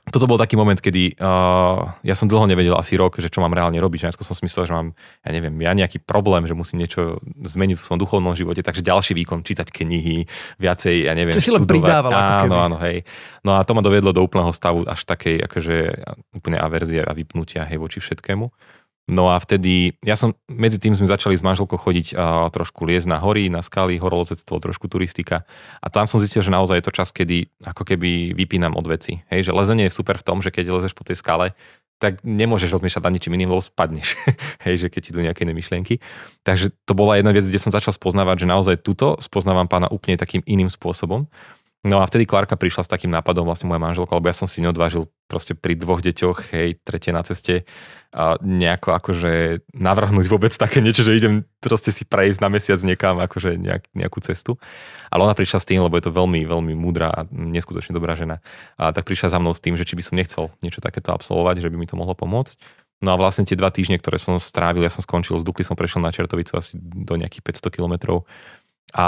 toto 0.06 0.30
bol 0.30 0.38
taký 0.38 0.54
moment, 0.54 0.78
kedy 0.78 1.18
uh, 1.18 1.98
ja 2.06 2.14
som 2.14 2.30
dlho 2.30 2.46
nevedel, 2.46 2.78
asi 2.78 2.94
rok, 2.94 3.18
že 3.18 3.26
čo 3.26 3.42
mám 3.42 3.50
reálne 3.50 3.82
robiť. 3.82 4.06
Najskôr 4.06 4.22
som 4.22 4.38
si 4.38 4.46
myslel, 4.46 4.70
že 4.70 4.74
mám, 4.74 4.88
ja 5.26 5.30
neviem, 5.34 5.54
ja 5.58 5.74
nejaký 5.74 5.98
problém, 5.98 6.46
že 6.46 6.54
musím 6.54 6.86
niečo 6.86 7.18
zmeniť 7.42 7.74
v 7.74 7.82
svojom 7.82 8.00
duchovnom 8.00 8.38
živote, 8.38 8.62
takže 8.62 8.86
ďalší 8.86 9.18
výkon, 9.18 9.42
čítať 9.42 9.66
knihy, 9.66 10.30
viacej, 10.62 11.10
ja 11.10 11.12
neviem, 11.18 11.34
Čo 11.34 11.42
si 11.42 11.50
len 11.50 11.66
pridával. 11.66 12.14
Áno, 12.14 12.54
áno, 12.54 12.76
hej. 12.86 13.02
No 13.42 13.58
a 13.58 13.66
to 13.66 13.74
ma 13.74 13.82
dovedlo 13.82 14.14
do 14.14 14.22
úplného 14.22 14.54
stavu 14.54 14.86
až 14.86 15.02
takej, 15.02 15.42
akože 15.50 15.76
úplne 16.38 16.62
averzie 16.62 17.02
a 17.02 17.10
vypnutia, 17.10 17.66
hej, 17.66 17.82
voči 17.82 17.98
všetkému. 17.98 18.46
No 19.06 19.30
a 19.30 19.38
vtedy, 19.38 19.94
ja 20.02 20.18
som, 20.18 20.34
medzi 20.50 20.82
tým 20.82 20.90
sme 20.98 21.06
začali 21.06 21.38
s 21.38 21.46
manželkou 21.46 21.78
chodiť 21.78 22.18
a 22.18 22.50
trošku 22.50 22.82
liezť 22.82 23.06
na 23.06 23.22
hory, 23.22 23.46
na 23.46 23.62
skaly, 23.62 24.02
horolozectvo, 24.02 24.58
trošku 24.58 24.90
turistika. 24.90 25.46
A 25.78 25.86
tam 25.94 26.10
som 26.10 26.18
zistil, 26.18 26.42
že 26.42 26.50
naozaj 26.50 26.82
je 26.82 26.86
to 26.90 26.96
čas, 26.96 27.14
kedy 27.14 27.46
ako 27.62 27.86
keby 27.86 28.34
vypínam 28.34 28.74
od 28.74 28.82
veci. 28.90 29.22
Hej, 29.30 29.50
že 29.50 29.54
lezenie 29.54 29.86
je 29.86 29.94
super 29.94 30.18
v 30.18 30.26
tom, 30.26 30.42
že 30.42 30.50
keď 30.50 30.74
lezeš 30.74 30.98
po 30.98 31.06
tej 31.06 31.22
skale, 31.22 31.54
tak 32.02 32.20
nemôžeš 32.26 32.76
rozmýšľať 32.76 33.02
nad 33.08 33.14
ničím 33.14 33.34
iným, 33.38 33.54
lebo 33.54 33.62
spadneš. 33.62 34.18
Hej, 34.66 34.86
že 34.86 34.88
keď 34.90 35.00
ti 35.00 35.10
idú 35.14 35.20
nejaké 35.22 35.46
myšlienky. 35.48 36.02
Takže 36.44 36.74
to 36.84 36.92
bola 36.92 37.16
jedna 37.16 37.32
vec, 37.32 37.46
kde 37.46 37.62
som 37.62 37.70
začal 37.70 37.94
spoznávať, 37.94 38.44
že 38.44 38.50
naozaj 38.50 38.82
túto 38.84 39.16
spoznávam 39.22 39.70
pána 39.70 39.88
úplne 39.88 40.20
takým 40.20 40.44
iným 40.44 40.68
spôsobom. 40.68 41.30
No 41.84 42.02
a 42.02 42.08
vtedy 42.08 42.26
Klárka 42.26 42.58
prišla 42.58 42.82
s 42.82 42.90
takým 42.90 43.12
nápadom, 43.14 43.46
vlastne 43.46 43.70
moja 43.70 43.78
manželka, 43.78 44.16
lebo 44.16 44.26
ja 44.26 44.34
som 44.34 44.50
si 44.50 44.58
neodvážil 44.58 45.06
proste 45.30 45.54
pri 45.54 45.78
dvoch 45.78 46.02
deťoch, 46.02 46.50
hej, 46.50 46.82
tretie 46.82 47.14
na 47.14 47.22
ceste, 47.22 47.62
a 48.16 48.40
nejako 48.40 48.96
akože 48.96 49.32
navrhnúť 49.76 50.26
vôbec 50.32 50.48
také 50.56 50.80
niečo, 50.80 51.04
že 51.04 51.20
idem 51.20 51.44
proste 51.60 51.92
si 51.92 52.08
prejsť 52.08 52.40
na 52.40 52.48
mesiac 52.48 52.80
niekam, 52.80 53.20
akože 53.20 53.60
nejak, 53.60 53.92
nejakú 53.92 54.18
cestu. 54.24 54.56
Ale 55.12 55.28
ona 55.28 55.36
prišla 55.36 55.60
s 55.60 55.68
tým, 55.68 55.84
lebo 55.84 56.00
je 56.00 56.08
to 56.08 56.16
veľmi, 56.16 56.48
veľmi 56.48 56.72
múdra 56.72 57.12
a 57.12 57.28
neskutočne 57.28 57.92
dobrá 57.92 58.16
žena. 58.16 58.40
A 58.80 58.96
tak 58.96 59.04
prišla 59.04 59.36
za 59.36 59.38
mnou 59.38 59.52
s 59.52 59.60
tým, 59.60 59.76
že 59.76 59.84
či 59.84 60.00
by 60.00 60.02
som 60.02 60.16
nechcel 60.16 60.48
niečo 60.64 60.80
takéto 60.80 61.12
absolvovať, 61.12 61.60
že 61.60 61.68
by 61.68 61.76
mi 61.76 61.84
to 61.84 62.00
mohlo 62.00 62.16
pomôcť. 62.16 62.56
No 63.04 63.12
a 63.12 63.20
vlastne 63.20 63.44
tie 63.44 63.60
dva 63.60 63.68
týždne, 63.68 64.00
ktoré 64.00 64.16
som 64.16 64.40
strávil, 64.40 64.80
ja 64.80 64.88
som 64.88 65.04
skončil 65.04 65.36
z 65.36 65.44
Dukly, 65.44 65.60
som 65.60 65.76
prešiel 65.76 66.00
na 66.00 66.08
Čertovicu 66.08 66.56
asi 66.56 66.80
do 66.80 67.20
nejakých 67.20 67.44
500 67.68 67.76
kilometrov 67.76 68.24
a 68.94 69.06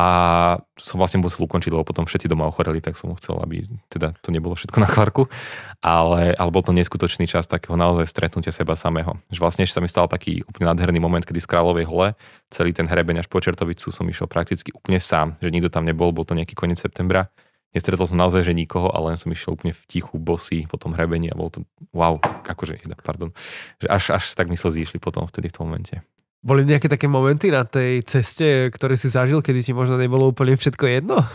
som 0.75 0.99
vlastne 0.99 1.23
musel 1.23 1.47
ukončiť, 1.47 1.71
lebo 1.71 1.87
potom 1.87 2.03
všetci 2.03 2.27
doma 2.27 2.51
ochoreli, 2.51 2.83
tak 2.83 2.99
som 2.99 3.15
chcel, 3.15 3.39
aby 3.39 3.63
teda 3.87 4.11
to 4.19 4.35
nebolo 4.35 4.59
všetko 4.59 4.79
na 4.83 4.91
klarku. 4.91 5.31
Ale, 5.79 6.35
ale 6.35 6.51
bol 6.51 6.67
to 6.67 6.75
neskutočný 6.75 7.31
čas 7.31 7.47
takého 7.47 7.79
naozaj 7.79 8.11
stretnutia 8.11 8.51
seba 8.51 8.75
samého. 8.75 9.15
Že 9.31 9.39
vlastne 9.39 9.63
ešte 9.63 9.79
sa 9.79 9.83
mi 9.85 9.87
stal 9.87 10.11
taký 10.11 10.43
úplne 10.43 10.75
nádherný 10.75 10.99
moment, 10.99 11.23
kedy 11.23 11.39
z 11.39 11.47
Kráľovej 11.47 11.87
hole 11.87 12.19
celý 12.51 12.75
ten 12.75 12.91
hrebeň 12.91 13.23
až 13.23 13.31
po 13.31 13.39
Čertovicu 13.39 13.95
som 13.95 14.03
išiel 14.11 14.27
prakticky 14.27 14.75
úplne 14.75 14.99
sám, 14.99 15.39
že 15.39 15.55
nikto 15.55 15.71
tam 15.71 15.87
nebol, 15.87 16.11
bol 16.11 16.27
to 16.27 16.35
nejaký 16.35 16.59
koniec 16.59 16.83
septembra. 16.83 17.31
Nestretol 17.71 18.09
som 18.09 18.19
naozaj 18.19 18.49
že 18.49 18.57
nikoho, 18.57 18.91
ale 18.91 19.15
len 19.15 19.19
som 19.21 19.31
išiel 19.31 19.55
úplne 19.55 19.77
v 19.77 19.83
tichu, 19.87 20.17
bosy 20.19 20.65
po 20.67 20.81
tom 20.81 20.97
hrebení 20.97 21.31
a 21.31 21.37
bol 21.37 21.53
to 21.53 21.63
wow, 21.93 22.17
akože, 22.49 22.81
pardon, 23.05 23.31
že 23.79 23.87
až, 23.93 24.17
až 24.17 24.25
tak 24.35 24.49
mi 24.49 24.57
slzy 24.57 24.89
išli 24.89 24.99
potom 24.99 25.29
vtedy 25.29 25.53
v 25.53 25.55
tom 25.55 25.69
momente. 25.69 26.01
Boli 26.39 26.63
nejaké 26.63 26.87
také 26.87 27.11
momenty 27.11 27.51
na 27.51 27.67
tej 27.67 28.07
ceste, 28.07 28.71
ktoré 28.71 28.95
si 28.95 29.11
zažil, 29.11 29.43
kedy 29.43 29.61
ti 29.61 29.73
možno 29.75 29.99
nebolo 29.99 30.31
úplne 30.31 30.55
všetko 30.55 30.85
jedno? 30.87 31.27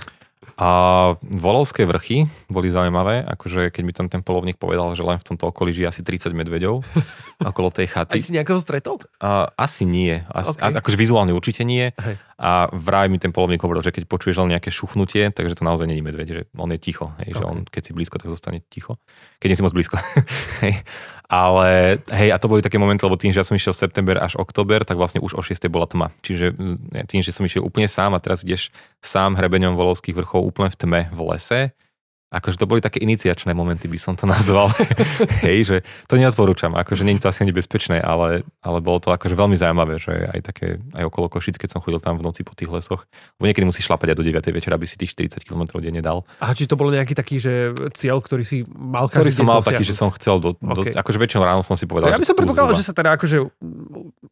A 0.53 0.69
volovské 1.19 1.81
vrchy 1.89 2.29
boli 2.45 2.69
zaujímavé, 2.69 3.25
akože 3.25 3.73
keď 3.73 3.83
mi 3.83 3.93
tam 3.95 4.05
ten 4.05 4.21
polovník 4.21 4.61
povedal, 4.61 4.93
že 4.93 5.01
len 5.01 5.17
v 5.17 5.25
tomto 5.33 5.49
okolí 5.49 5.73
žije 5.73 5.89
asi 5.89 6.01
30 6.05 6.29
medveďov 6.37 6.85
okolo 7.49 7.73
tej 7.73 7.89
chaty. 7.89 8.21
A 8.21 8.21
si 8.21 8.37
nejakého 8.37 8.61
stretol? 8.61 9.01
A, 9.17 9.49
asi 9.57 9.89
nie. 9.89 10.21
Asi, 10.29 10.53
okay. 10.53 10.77
akože 10.77 10.93
vizuálne 10.93 11.33
určite 11.33 11.65
nie. 11.65 11.89
Hej. 11.97 12.15
A 12.37 12.69
vraj 12.69 13.09
mi 13.09 13.17
ten 13.17 13.33
polovník 13.33 13.65
hovoril, 13.65 13.81
že 13.81 13.89
keď 13.89 14.05
počuješ 14.05 14.45
len 14.45 14.53
nejaké 14.53 14.69
šuchnutie, 14.69 15.33
takže 15.33 15.57
to 15.57 15.65
naozaj 15.65 15.89
je 15.89 16.05
medveď, 16.05 16.27
že 16.29 16.41
on 16.53 16.69
je 16.69 16.77
ticho. 16.77 17.09
Hej, 17.23 17.33
okay. 17.33 17.39
že 17.39 17.43
on, 17.49 17.57
keď 17.65 17.81
si 17.81 17.91
blízko, 17.97 18.21
tak 18.21 18.29
zostane 18.29 18.61
ticho. 18.69 19.01
Keď 19.41 19.47
nie 19.49 19.57
si 19.57 19.65
moc 19.65 19.73
blízko. 19.73 19.97
hej. 20.63 20.75
Ale 21.33 21.97
hej, 22.13 22.29
a 22.29 22.37
to 22.37 22.45
boli 22.45 22.61
také 22.61 22.77
momenty, 22.77 23.01
lebo 23.01 23.17
tým, 23.17 23.33
že 23.33 23.41
ja 23.41 23.47
som 23.47 23.57
išiel 23.57 23.73
september 23.73 24.21
až 24.21 24.37
október, 24.37 24.85
tak 24.85 25.01
vlastne 25.01 25.17
už 25.17 25.33
o 25.33 25.41
6. 25.41 25.57
bola 25.65 25.89
tma. 25.89 26.13
Čiže 26.21 26.53
mm, 26.53 27.09
tým, 27.09 27.25
že 27.25 27.33
som 27.33 27.41
išiel 27.41 27.65
úplne 27.65 27.89
sám 27.89 28.13
a 28.13 28.21
teraz 28.21 28.45
ideš 28.45 28.69
sám 29.01 29.33
hrebeňom 29.33 29.73
volovských 29.73 30.13
vrchov 30.13 30.45
úplne 30.45 30.69
v 30.69 30.77
tme 30.77 31.01
v 31.09 31.19
lese, 31.33 31.73
akože 32.33 32.57
to 32.57 32.65
boli 32.65 32.81
také 32.81 32.97
iniciačné 33.05 33.53
momenty, 33.53 33.85
by 33.85 33.99
som 34.01 34.17
to 34.17 34.25
nazval. 34.33 34.73
Hej, 35.45 35.57
že 35.69 35.77
to 36.09 36.17
neodporúčam, 36.17 36.73
akože 36.73 37.05
nie 37.05 37.15
je 37.21 37.23
to 37.23 37.29
asi 37.29 37.45
nebezpečné, 37.45 38.01
ale, 38.01 38.41
ale 38.65 38.77
bolo 38.81 38.97
to 38.97 39.13
akože 39.13 39.37
veľmi 39.37 39.53
zaujímavé, 39.53 40.01
že 40.01 40.13
aj 40.33 40.39
také, 40.41 40.81
aj 40.97 41.03
okolo 41.05 41.29
Košic, 41.29 41.61
keď 41.61 41.77
som 41.77 41.79
chodil 41.79 42.01
tam 42.01 42.17
v 42.17 42.25
noci 42.25 42.41
po 42.41 42.57
tých 42.57 42.73
lesoch, 42.73 43.05
lebo 43.37 43.45
niekedy 43.45 43.69
musíš 43.69 43.85
šlapať 43.85 44.13
aj 44.13 44.17
do 44.17 44.25
9. 44.25 44.41
večera, 44.49 44.73
aby 44.73 44.89
si 44.89 44.97
tých 44.97 45.13
40 45.13 45.45
km 45.45 45.77
denne 45.77 46.01
dal. 46.01 46.25
A 46.41 46.57
či 46.57 46.65
to 46.65 46.73
bolo 46.73 46.89
nejaký 46.89 47.13
taký, 47.13 47.37
že 47.37 47.77
cieľ, 47.93 48.19
ktorý 48.19 48.41
si 48.41 48.65
mal 48.73 49.05
Ktorý 49.07 49.29
som 49.29 49.45
mal 49.45 49.61
taký, 49.61 49.85
že 49.85 49.93
som 49.93 50.09
chcel, 50.17 50.41
do, 50.41 50.57
okay. 50.57 50.89
do, 50.89 50.97
akože 50.97 51.17
väčšinou 51.21 51.43
ráno 51.45 51.61
som 51.61 51.77
si 51.77 51.85
povedal, 51.85 52.09
ja 52.09 52.17
by 52.17 52.25
som 52.25 52.37
predpokladal, 52.37 52.73
že 52.73 52.85
sa 52.85 52.93
teda 52.95 53.15
akože, 53.15 53.37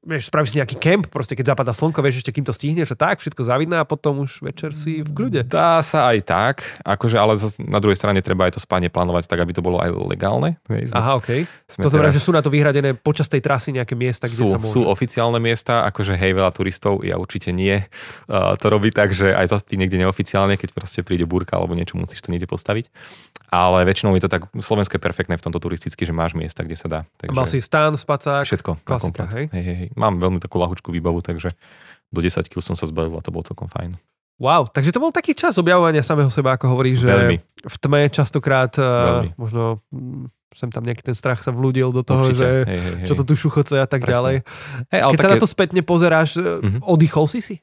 vieš, 0.06 0.30
spravíš 0.30 0.50
si 0.54 0.58
nejaký 0.58 0.76
kemp, 0.82 1.06
proste 1.14 1.38
keď 1.38 1.54
zapadá 1.54 1.72
slnko, 1.76 2.00
vieš 2.02 2.26
ešte 2.26 2.34
kým 2.34 2.46
to 2.48 2.54
stihneš, 2.54 2.94
že 2.94 2.98
tak, 2.98 3.22
všetko 3.22 3.42
zavidná 3.46 3.84
a 3.84 3.86
potom 3.86 4.26
už 4.26 4.42
večer 4.42 4.74
si 4.74 5.06
v 5.06 5.10
kľude. 5.12 5.46
Dá 5.46 5.84
sa 5.86 6.10
aj 6.14 6.18
tak, 6.26 6.56
akože, 6.82 7.18
ale 7.18 7.38
na 7.68 7.80
druhej 7.84 7.91
strane 7.98 8.20
treba 8.24 8.48
aj 8.48 8.58
to 8.58 8.62
spanie 8.62 8.88
plánovať 8.88 9.28
tak, 9.28 9.40
aby 9.44 9.54
to 9.56 9.62
bolo 9.64 9.80
aj 9.80 9.92
legálne. 9.92 10.60
Hej, 10.68 10.92
Aha, 10.92 11.18
OK. 11.20 11.46
to 11.68 11.90
znamená, 11.90 12.12
teraz... 12.12 12.18
že 12.18 12.22
sú 12.24 12.32
na 12.36 12.42
to 12.44 12.50
vyhradené 12.50 12.98
počas 12.98 13.30
tej 13.32 13.42
trasy 13.44 13.76
nejaké 13.76 13.94
miesta, 13.94 14.26
kde 14.26 14.42
sú, 14.42 14.48
sa 14.50 14.58
môže... 14.58 14.74
Sú 14.74 14.82
oficiálne 14.88 15.40
miesta, 15.40 15.86
akože 15.88 16.16
hej, 16.16 16.32
veľa 16.38 16.52
turistov, 16.56 17.06
ja 17.06 17.16
určite 17.18 17.52
nie. 17.56 17.82
Uh, 18.28 18.54
to 18.60 18.68
robí 18.72 18.90
tak, 18.92 19.16
že 19.16 19.32
aj 19.32 19.54
zaspí 19.56 19.76
niekde 19.80 20.02
neoficiálne, 20.02 20.56
keď 20.56 20.76
proste 20.76 21.00
príde 21.02 21.24
búrka 21.24 21.56
alebo 21.56 21.76
niečo, 21.78 21.96
musíš 21.96 22.24
to 22.24 22.32
niekde 22.32 22.48
postaviť. 22.48 22.92
Ale 23.52 23.84
väčšinou 23.84 24.16
je 24.16 24.24
to 24.24 24.32
tak, 24.32 24.48
Slovensko 24.56 24.96
je 24.96 25.04
perfektné 25.04 25.36
v 25.36 25.44
tomto 25.44 25.60
turisticky, 25.60 26.08
že 26.08 26.16
máš 26.16 26.40
miesta, 26.40 26.64
kde 26.64 26.80
sa 26.80 26.88
dá. 26.88 27.00
Takže... 27.20 27.36
Mal 27.36 27.48
si 27.52 27.60
stán, 27.60 28.00
spacák, 28.00 28.48
všetko. 28.48 28.80
Klasika, 28.88 29.28
hej? 29.36 29.52
Hej, 29.52 29.64
hej, 29.64 29.78
hej. 29.86 29.90
Mám 30.00 30.24
veľmi 30.24 30.40
takú 30.40 30.56
lahučku 30.60 30.88
výbavu, 30.92 31.20
takže 31.20 31.52
do 32.12 32.20
10 32.20 32.48
kg 32.48 32.60
som 32.64 32.76
sa 32.76 32.88
zbavil 32.88 33.16
a 33.16 33.24
to 33.24 33.32
bolo 33.32 33.48
celkom 33.48 33.72
fajn. 33.72 33.96
Wow, 34.42 34.66
takže 34.66 34.90
to 34.90 34.98
bol 34.98 35.14
taký 35.14 35.38
čas 35.38 35.62
objavovania 35.62 36.02
samého 36.02 36.34
seba, 36.34 36.58
ako 36.58 36.74
hovorí, 36.74 36.98
že 36.98 37.06
Veľmi. 37.06 37.38
v 37.62 37.76
tme 37.78 38.10
častokrát 38.10 38.74
uh, 38.82 39.30
možno 39.38 39.78
mm, 39.94 40.34
sem 40.58 40.74
tam 40.74 40.82
nejaký 40.82 41.06
ten 41.06 41.14
strach 41.14 41.46
sa 41.46 41.54
vlúdil 41.54 41.94
do 41.94 42.02
toho, 42.02 42.26
Určite. 42.26 42.42
že 42.42 42.50
hej, 42.66 42.80
hej, 42.82 42.94
hej. 43.06 43.08
čo 43.08 43.14
to 43.14 43.24
tu 43.24 43.38
šuchoce 43.38 43.78
a 43.78 43.86
tak 43.86 44.02
Presne. 44.02 44.18
ďalej. 44.18 44.36
Hej, 44.90 45.00
ale 45.06 45.12
Keď 45.14 45.20
také... 45.22 45.30
sa 45.30 45.36
na 45.38 45.44
to 45.46 45.48
spätne 45.48 45.82
pozeráš, 45.86 46.30
uh-huh. 46.42 46.82
oddychol 46.90 47.30
si 47.30 47.40
si? 47.40 47.56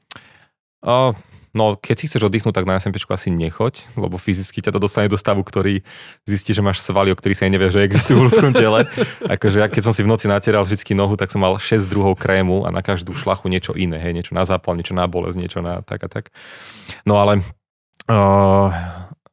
O, 0.79 1.11
no, 1.53 1.77
keď 1.77 1.95
si 1.97 2.05
chceš 2.09 2.29
oddychnúť, 2.29 2.53
tak 2.53 2.69
na 2.69 2.77
SMPčku 2.77 3.09
asi 3.13 3.33
nechoď, 3.33 3.85
lebo 3.97 4.21
fyzicky 4.21 4.61
ťa 4.61 4.75
to 4.75 4.79
dostane 4.79 5.09
do 5.09 5.17
stavu, 5.17 5.41
ktorý 5.41 5.81
zistí, 6.25 6.53
že 6.53 6.61
máš 6.61 6.81
svaly, 6.81 7.13
o 7.13 7.17
ktorých 7.17 7.37
sa 7.37 7.43
aj 7.47 7.51
nevie, 7.53 7.69
že 7.73 7.85
existujú 7.85 8.21
v 8.21 8.25
ľudskom 8.29 8.53
tele. 8.53 8.85
akože 9.35 9.57
ja, 9.63 9.67
keď 9.67 9.81
som 9.89 9.93
si 9.93 10.05
v 10.05 10.11
noci 10.11 10.29
natieral 10.29 10.65
vždy 10.65 10.93
nohu, 10.93 11.17
tak 11.17 11.33
som 11.33 11.41
mal 11.41 11.57
6 11.57 11.89
druhov 11.89 12.17
krému 12.19 12.65
a 12.65 12.69
na 12.69 12.85
každú 12.85 13.17
šlachu 13.17 13.49
niečo 13.49 13.73
iné, 13.73 13.97
hej, 13.97 14.13
niečo 14.13 14.33
na 14.37 14.45
zápal, 14.45 14.77
niečo 14.77 14.93
na 14.93 15.09
bolesť, 15.09 15.37
niečo 15.37 15.59
na 15.63 15.81
tak 15.81 16.05
a 16.05 16.09
tak. 16.09 16.29
No 17.05 17.17
ale 17.17 17.41
uh, 18.09 18.69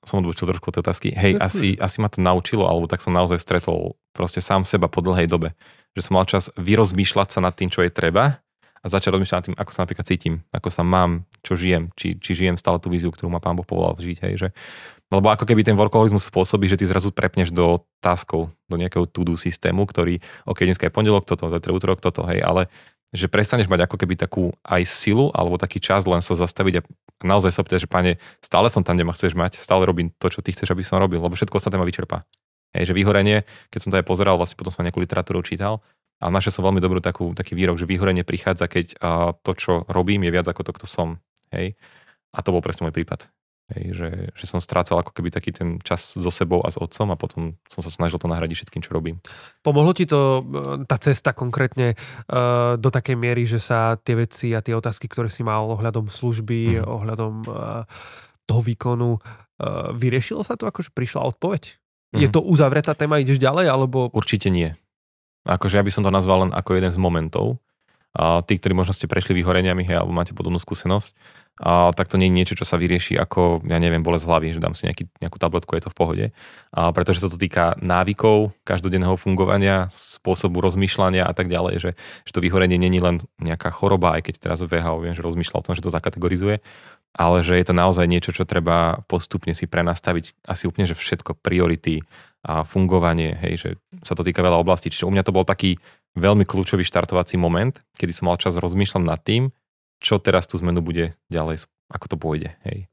som 0.06 0.22
odbočil 0.22 0.46
trošku 0.46 0.70
od 0.70 0.80
otázky. 0.80 1.10
Hej, 1.12 1.36
asi, 1.42 1.74
asi 1.76 1.98
ma 1.98 2.06
to 2.06 2.22
naučilo, 2.22 2.70
alebo 2.70 2.86
tak 2.86 3.02
som 3.02 3.10
naozaj 3.10 3.42
stretol 3.42 3.98
proste 4.14 4.38
sám 4.38 4.62
seba 4.62 4.86
po 4.86 5.02
dlhej 5.02 5.26
dobe. 5.26 5.52
Že 5.98 6.00
som 6.06 6.12
mal 6.14 6.24
čas 6.30 6.48
vyrozmýšľať 6.54 7.28
sa 7.34 7.40
nad 7.42 7.52
tým, 7.52 7.68
čo 7.68 7.82
je 7.82 7.90
treba 7.90 8.38
a 8.86 8.92
začať 8.92 9.18
rozmýšľať 9.18 9.34
nad 9.34 9.46
tým, 9.50 9.56
ako 9.58 9.70
sa 9.74 9.80
napríklad 9.82 10.06
cítim, 10.06 10.34
ako 10.54 10.70
sa 10.70 10.86
mám, 10.86 11.26
čo 11.42 11.58
žijem, 11.58 11.90
či, 11.98 12.14
či 12.22 12.38
žijem 12.38 12.54
stále 12.54 12.78
tú 12.78 12.86
víziu, 12.86 13.10
ktorú 13.10 13.26
ma 13.26 13.42
pán 13.42 13.58
Boh 13.58 13.66
povolal 13.66 13.98
žiť. 13.98 14.22
Hej, 14.22 14.34
že, 14.38 14.48
lebo 15.10 15.26
ako 15.26 15.42
keby 15.42 15.66
ten 15.66 15.74
workoholizmus 15.74 16.30
spôsobí, 16.30 16.70
že 16.70 16.78
ty 16.78 16.86
zrazu 16.86 17.10
prepneš 17.10 17.50
do 17.50 17.82
taskov, 17.98 18.54
do 18.70 18.76
nejakého 18.78 19.10
to-do 19.10 19.34
systému, 19.34 19.90
ktorý, 19.90 20.22
ok, 20.46 20.62
dneska 20.62 20.86
je 20.86 20.94
pondelok, 20.94 21.26
toto, 21.26 21.50
to 21.50 21.58
je 21.58 21.74
útorok, 21.74 21.98
toto, 21.98 22.22
hej, 22.30 22.38
ale 22.46 22.70
že 23.10 23.26
prestaneš 23.26 23.66
mať 23.66 23.86
ako 23.86 23.96
keby 24.02 24.14
takú 24.18 24.54
aj 24.66 24.82
silu 24.86 25.30
alebo 25.34 25.58
taký 25.58 25.82
čas 25.82 26.06
len 26.06 26.22
sa 26.22 26.34
zastaviť 26.34 26.74
a 26.78 26.86
naozaj 27.22 27.54
sa 27.54 27.62
opýtať, 27.62 27.86
že 27.86 27.90
pane, 27.90 28.12
stále 28.42 28.70
som 28.70 28.82
tam, 28.86 28.98
kde 28.98 29.06
ma 29.06 29.14
chceš 29.14 29.34
mať, 29.34 29.58
stále 29.58 29.82
robím 29.82 30.14
to, 30.18 30.30
čo 30.30 30.42
ty 30.42 30.54
chceš, 30.54 30.74
aby 30.74 30.82
som 30.86 31.02
robil, 31.02 31.18
lebo 31.18 31.34
všetko 31.34 31.58
ostatné 31.58 31.78
ma 31.78 31.86
vyčerpá. 31.86 32.26
Hej, 32.76 32.92
že 32.92 32.98
vyhorenie, 32.98 33.48
keď 33.72 33.78
som 33.80 33.90
to 33.94 33.96
aj 33.96 34.04
pozeral, 34.04 34.36
vlastne 34.36 34.58
potom 34.58 34.68
som 34.68 34.84
nejakú 34.84 35.00
literatúru 35.00 35.40
čítal, 35.40 35.80
a 36.20 36.32
našiel 36.32 36.52
som 36.54 36.64
veľmi 36.64 36.80
dobrú 36.80 37.00
takú, 37.04 37.36
taký 37.36 37.52
výrok, 37.52 37.76
že 37.76 37.84
vyhorenie 37.84 38.24
prichádza, 38.24 38.66
keď 38.66 38.86
a, 38.98 39.36
to, 39.36 39.52
čo 39.52 39.72
robím, 39.88 40.24
je 40.24 40.32
viac 40.32 40.48
ako 40.48 40.64
to, 40.64 40.72
kto 40.76 40.86
som. 40.88 41.08
Hej. 41.52 41.76
A 42.32 42.38
to 42.40 42.52
bol 42.52 42.64
presne 42.64 42.88
môj 42.88 42.96
prípad. 42.96 43.28
Hej, 43.66 43.98
že, 43.98 44.08
že 44.38 44.44
som 44.46 44.62
strácal 44.62 45.02
ako 45.02 45.10
keby 45.10 45.34
taký 45.34 45.50
ten 45.50 45.82
čas 45.82 46.14
so 46.14 46.30
sebou 46.30 46.62
a 46.62 46.70
s 46.70 46.78
otcom 46.78 47.10
a 47.10 47.18
potom 47.18 47.58
som 47.66 47.82
sa 47.82 47.90
snažil 47.90 48.22
to 48.22 48.30
nahradiť 48.30 48.62
všetkým, 48.62 48.78
čo 48.78 48.94
robím. 48.94 49.18
Pomohlo 49.66 49.90
ti 49.90 50.06
to, 50.06 50.46
tá 50.86 50.94
cesta 51.02 51.34
konkrétne 51.34 51.98
uh, 51.98 52.78
do 52.78 52.94
takej 52.94 53.18
miery, 53.18 53.42
že 53.42 53.58
sa 53.58 53.98
tie 53.98 54.14
veci 54.14 54.54
a 54.54 54.62
tie 54.62 54.70
otázky, 54.70 55.10
ktoré 55.10 55.26
si 55.26 55.42
mal 55.42 55.66
ohľadom 55.66 56.06
služby, 56.06 56.78
mm. 56.78 56.86
ohľadom 56.86 57.34
uh, 57.50 57.82
toho 58.46 58.62
výkonu, 58.62 59.18
vyriešilo 59.98 60.46
sa 60.46 60.54
to, 60.54 60.70
akože 60.70 60.94
prišla 60.94 61.26
odpoveď? 61.34 61.74
Mm. 62.14 62.22
Je 62.22 62.28
to 62.30 62.44
uzavretá 62.46 62.94
téma, 62.94 63.18
ideš 63.18 63.42
ďalej, 63.42 63.66
alebo... 63.66 64.14
Určite 64.14 64.46
nie. 64.46 64.78
Akože 65.46 65.78
ja 65.78 65.86
by 65.86 65.92
som 65.94 66.02
to 66.02 66.10
nazval 66.10 66.46
len 66.46 66.52
ako 66.52 66.76
jeden 66.76 66.90
z 66.90 66.98
momentov. 66.98 67.62
A 68.16 68.40
tí, 68.42 68.56
ktorí 68.56 68.72
možno 68.72 68.96
ste 68.96 69.06
prešli 69.06 69.36
vyhoreniami, 69.36 69.84
hej, 69.84 70.00
alebo 70.00 70.16
máte 70.16 70.32
podobnú 70.32 70.56
skúsenosť, 70.56 71.12
a 71.56 71.88
tak 71.96 72.12
to 72.12 72.20
nie 72.20 72.28
je 72.28 72.36
niečo, 72.36 72.54
čo 72.56 72.68
sa 72.68 72.76
vyrieši 72.76 73.16
ako, 73.16 73.64
ja 73.64 73.80
neviem, 73.80 74.04
bolesť 74.04 74.28
hlavy, 74.28 74.48
že 74.52 74.60
dám 74.60 74.76
si 74.76 74.84
nejaký, 74.84 75.08
nejakú 75.24 75.40
tabletku, 75.40 75.72
je 75.72 75.88
to 75.88 75.92
v 75.92 75.96
pohode. 75.96 76.24
A 76.76 76.92
pretože 76.92 77.24
sa 77.24 77.32
to 77.32 77.40
týka 77.40 77.72
návykov, 77.80 78.52
každodenného 78.60 79.16
fungovania, 79.16 79.88
spôsobu 79.88 80.60
rozmýšľania 80.60 81.24
a 81.24 81.32
tak 81.32 81.48
ďalej, 81.48 81.80
že, 81.80 81.90
že 82.28 82.32
to 82.36 82.44
vyhorenie 82.44 82.76
není 82.76 83.00
len 83.00 83.24
nejaká 83.40 83.72
choroba, 83.72 84.20
aj 84.20 84.28
keď 84.28 84.34
teraz 84.36 84.60
VHO 84.60 85.00
viem, 85.00 85.16
že 85.16 85.24
rozmýšľa 85.24 85.56
o 85.56 85.64
tom, 85.64 85.72
že 85.72 85.80
to 85.80 85.88
zakategorizuje, 85.88 86.60
ale 87.16 87.40
že 87.40 87.56
je 87.56 87.64
to 87.64 87.74
naozaj 87.74 88.04
niečo, 88.04 88.30
čo 88.36 88.44
treba 88.44 89.00
postupne 89.08 89.56
si 89.56 89.64
prenastaviť 89.64 90.36
asi 90.44 90.68
úplne, 90.68 90.84
že 90.84 90.92
všetko, 90.92 91.40
priority 91.40 92.04
a 92.44 92.62
fungovanie, 92.62 93.34
hej, 93.40 93.54
že 93.56 93.70
sa 94.04 94.12
to 94.12 94.22
týka 94.22 94.44
veľa 94.44 94.60
oblastí. 94.60 94.92
Čiže 94.92 95.08
u 95.08 95.12
mňa 95.12 95.24
to 95.24 95.34
bol 95.34 95.42
taký 95.42 95.80
veľmi 96.14 96.44
kľúčový 96.44 96.84
štartovací 96.84 97.40
moment, 97.40 97.74
kedy 97.96 98.12
som 98.12 98.28
mal 98.28 98.38
čas 98.38 98.60
rozmýšľať 98.60 99.02
nad 99.02 99.18
tým, 99.18 99.50
čo 99.98 100.20
teraz 100.20 100.44
tú 100.46 100.60
zmenu 100.60 100.84
bude 100.84 101.16
ďalej, 101.32 101.66
ako 101.88 102.06
to 102.06 102.16
pôjde. 102.20 102.50
Hej. 102.68 102.86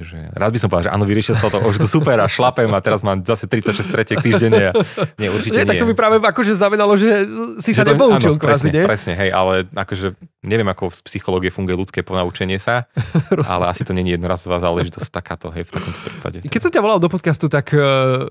Takže 0.00 0.32
rád 0.32 0.50
by 0.56 0.58
som 0.58 0.68
povedal, 0.72 0.84
že 0.88 0.92
áno, 0.96 1.04
vyriešil 1.04 1.36
sa 1.36 1.52
to, 1.52 1.60
už 1.60 1.76
to 1.76 1.84
super 1.84 2.16
a 2.16 2.24
šlapem 2.24 2.72
a 2.72 2.80
teraz 2.80 3.04
mám 3.04 3.20
zase 3.20 3.44
36 3.44 3.84
tretiek 3.92 4.16
týždenne. 4.24 4.72
A 4.72 4.80
nie, 5.20 5.28
určite 5.28 5.60
nie, 5.60 5.68
nie. 5.68 5.68
Tak 5.68 5.76
to 5.76 5.88
by 5.92 5.94
práve 5.94 6.16
akože 6.24 6.56
znamenalo, 6.56 6.96
že 6.96 7.28
si 7.60 7.76
sa 7.76 7.84
nepoučil 7.84 8.40
kvázi, 8.40 8.40
presne, 8.40 8.70
nie? 8.72 8.82
Presne, 8.88 9.12
hej, 9.12 9.30
ale 9.36 9.68
akože 9.68 10.16
neviem, 10.48 10.68
ako 10.72 10.88
z 10.88 11.00
psychológie 11.04 11.52
funguje 11.52 11.76
ľudské 11.76 12.00
ponaučenie 12.00 12.56
sa, 12.56 12.88
ale 13.52 13.68
asi 13.68 13.84
to 13.84 13.92
nie 13.92 14.08
je 14.08 14.16
jednorazová 14.16 14.56
záležitosť 14.56 15.12
takáto, 15.12 15.52
hej, 15.52 15.68
v 15.68 15.72
takomto 15.76 16.00
prípade. 16.00 16.36
Keď 16.48 16.60
som 16.64 16.72
ťa 16.72 16.80
volal 16.80 16.96
do 16.96 17.12
podcastu, 17.12 17.52
tak 17.52 17.76
uh 17.76 18.24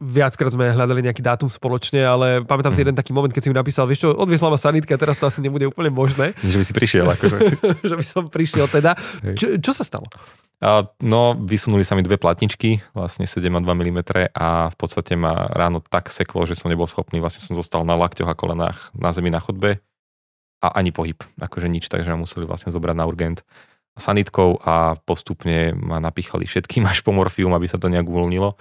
viackrát 0.00 0.48
sme 0.48 0.72
hľadali 0.72 1.04
nejaký 1.04 1.20
dátum 1.20 1.52
spoločne, 1.52 2.00
ale 2.00 2.40
pamätám 2.40 2.72
si 2.72 2.80
mhm. 2.80 2.84
jeden 2.88 2.96
taký 2.96 3.12
moment, 3.12 3.28
keď 3.28 3.42
si 3.44 3.50
mi 3.52 3.56
napísal, 3.56 3.84
vieš 3.84 4.08
čo, 4.08 4.16
odviesla 4.16 4.48
ma 4.48 4.56
sanitka, 4.56 4.96
teraz 4.96 5.20
to 5.20 5.28
asi 5.28 5.44
nebude 5.44 5.68
úplne 5.68 5.92
možné. 5.92 6.32
Že 6.50 6.56
by 6.56 6.64
si 6.64 6.74
prišiel, 6.74 7.06
akože. 7.06 7.38
že 7.90 7.94
by 8.00 8.06
som 8.08 8.24
prišiel 8.32 8.66
teda. 8.66 8.96
Čo, 9.36 9.60
čo 9.60 9.70
sa 9.76 9.84
stalo? 9.84 10.08
A, 10.60 10.88
no, 11.04 11.36
vysunuli 11.36 11.84
sa 11.84 11.96
mi 11.96 12.04
dve 12.04 12.16
platničky, 12.16 12.80
vlastne 12.96 13.28
7,2 13.28 13.64
mm 13.64 14.00
a 14.32 14.68
v 14.72 14.76
podstate 14.76 15.16
ma 15.16 15.48
ráno 15.52 15.84
tak 15.84 16.08
seklo, 16.08 16.44
že 16.48 16.56
som 16.56 16.72
nebol 16.72 16.88
schopný, 16.88 17.20
vlastne 17.20 17.44
som 17.44 17.56
zostal 17.56 17.84
na 17.84 17.96
lakťoch 17.96 18.28
a 18.28 18.36
kolenách 18.36 18.92
na 18.96 19.12
zemi 19.12 19.32
na 19.32 19.40
chodbe 19.40 19.80
a 20.60 20.68
ani 20.76 20.92
pohyb, 20.92 21.16
akože 21.40 21.68
nič, 21.68 21.88
takže 21.88 22.12
ma 22.12 22.20
museli 22.20 22.44
vlastne 22.44 22.68
zobrať 22.68 22.96
na 22.96 23.08
urgent 23.08 23.40
sanitkou 23.96 24.60
a 24.60 24.96
postupne 25.00 25.72
ma 25.76 26.00
napíchali 26.00 26.44
všetkým 26.44 26.84
až 26.88 27.00
po 27.04 27.12
morfium, 27.16 27.52
aby 27.56 27.66
sa 27.66 27.80
to 27.80 27.88
nejak 27.88 28.06
uvoľnilo. 28.06 28.54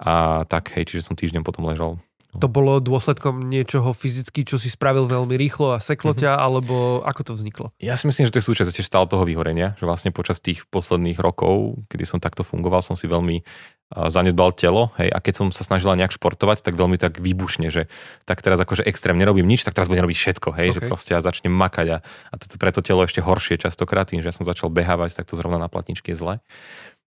A 0.00 0.48
tak, 0.48 0.72
hej, 0.72 0.88
čiže 0.88 1.06
som 1.06 1.14
týždeň 1.14 1.44
potom 1.44 1.68
ležal. 1.68 2.00
To 2.38 2.46
bolo 2.46 2.78
dôsledkom 2.78 3.42
niečoho 3.42 3.90
fyzicky, 3.90 4.46
čo 4.46 4.54
si 4.54 4.70
spravil 4.70 5.02
veľmi 5.10 5.34
rýchlo 5.34 5.74
a 5.74 5.82
seklo 5.82 6.14
ťa, 6.14 6.38
mm-hmm. 6.38 6.46
alebo 6.46 6.74
ako 7.02 7.20
to 7.26 7.32
vzniklo? 7.34 7.66
Ja 7.82 7.98
si 7.98 8.06
myslím, 8.06 8.30
že 8.30 8.32
to 8.32 8.38
je 8.38 8.48
súčasť 8.54 8.70
tiež 8.70 8.86
stále 8.86 9.10
toho 9.10 9.26
vyhorenia, 9.26 9.74
že 9.82 9.84
vlastne 9.84 10.14
počas 10.14 10.38
tých 10.38 10.62
posledných 10.70 11.18
rokov, 11.18 11.82
kedy 11.90 12.06
som 12.06 12.22
takto 12.22 12.46
fungoval, 12.46 12.86
som 12.86 12.94
si 12.94 13.10
veľmi 13.10 13.42
zanedbal 13.90 14.54
telo, 14.54 14.94
hej, 15.02 15.10
a 15.10 15.18
keď 15.18 15.34
som 15.34 15.46
sa 15.50 15.66
snažila 15.66 15.98
nejak 15.98 16.14
športovať, 16.14 16.62
tak 16.62 16.78
veľmi 16.78 16.94
tak 16.94 17.18
výbušne, 17.18 17.74
že 17.74 17.90
tak 18.22 18.38
teraz 18.38 18.62
akože 18.62 18.86
extrém 18.86 19.18
nerobím 19.18 19.50
nič, 19.50 19.66
tak 19.66 19.74
teraz 19.74 19.90
budem 19.90 20.06
robiť 20.06 20.14
všetko, 20.14 20.48
hej, 20.54 20.68
okay. 20.70 20.74
že 20.78 20.80
proste 20.86 21.10
ja 21.18 21.18
začnem 21.18 21.50
makať 21.50 21.86
a, 21.90 22.06
a 22.30 22.34
to, 22.38 22.54
preto 22.54 22.86
telo 22.86 23.02
ešte 23.02 23.18
horšie 23.18 23.58
častokrát 23.58 24.06
tým, 24.06 24.22
že 24.22 24.30
ja 24.30 24.34
som 24.38 24.46
začal 24.46 24.70
behávať, 24.70 25.18
tak 25.18 25.26
to 25.26 25.34
zrovna 25.34 25.58
na 25.58 25.66
platničke 25.66 26.14
je 26.14 26.22
zle. 26.22 26.34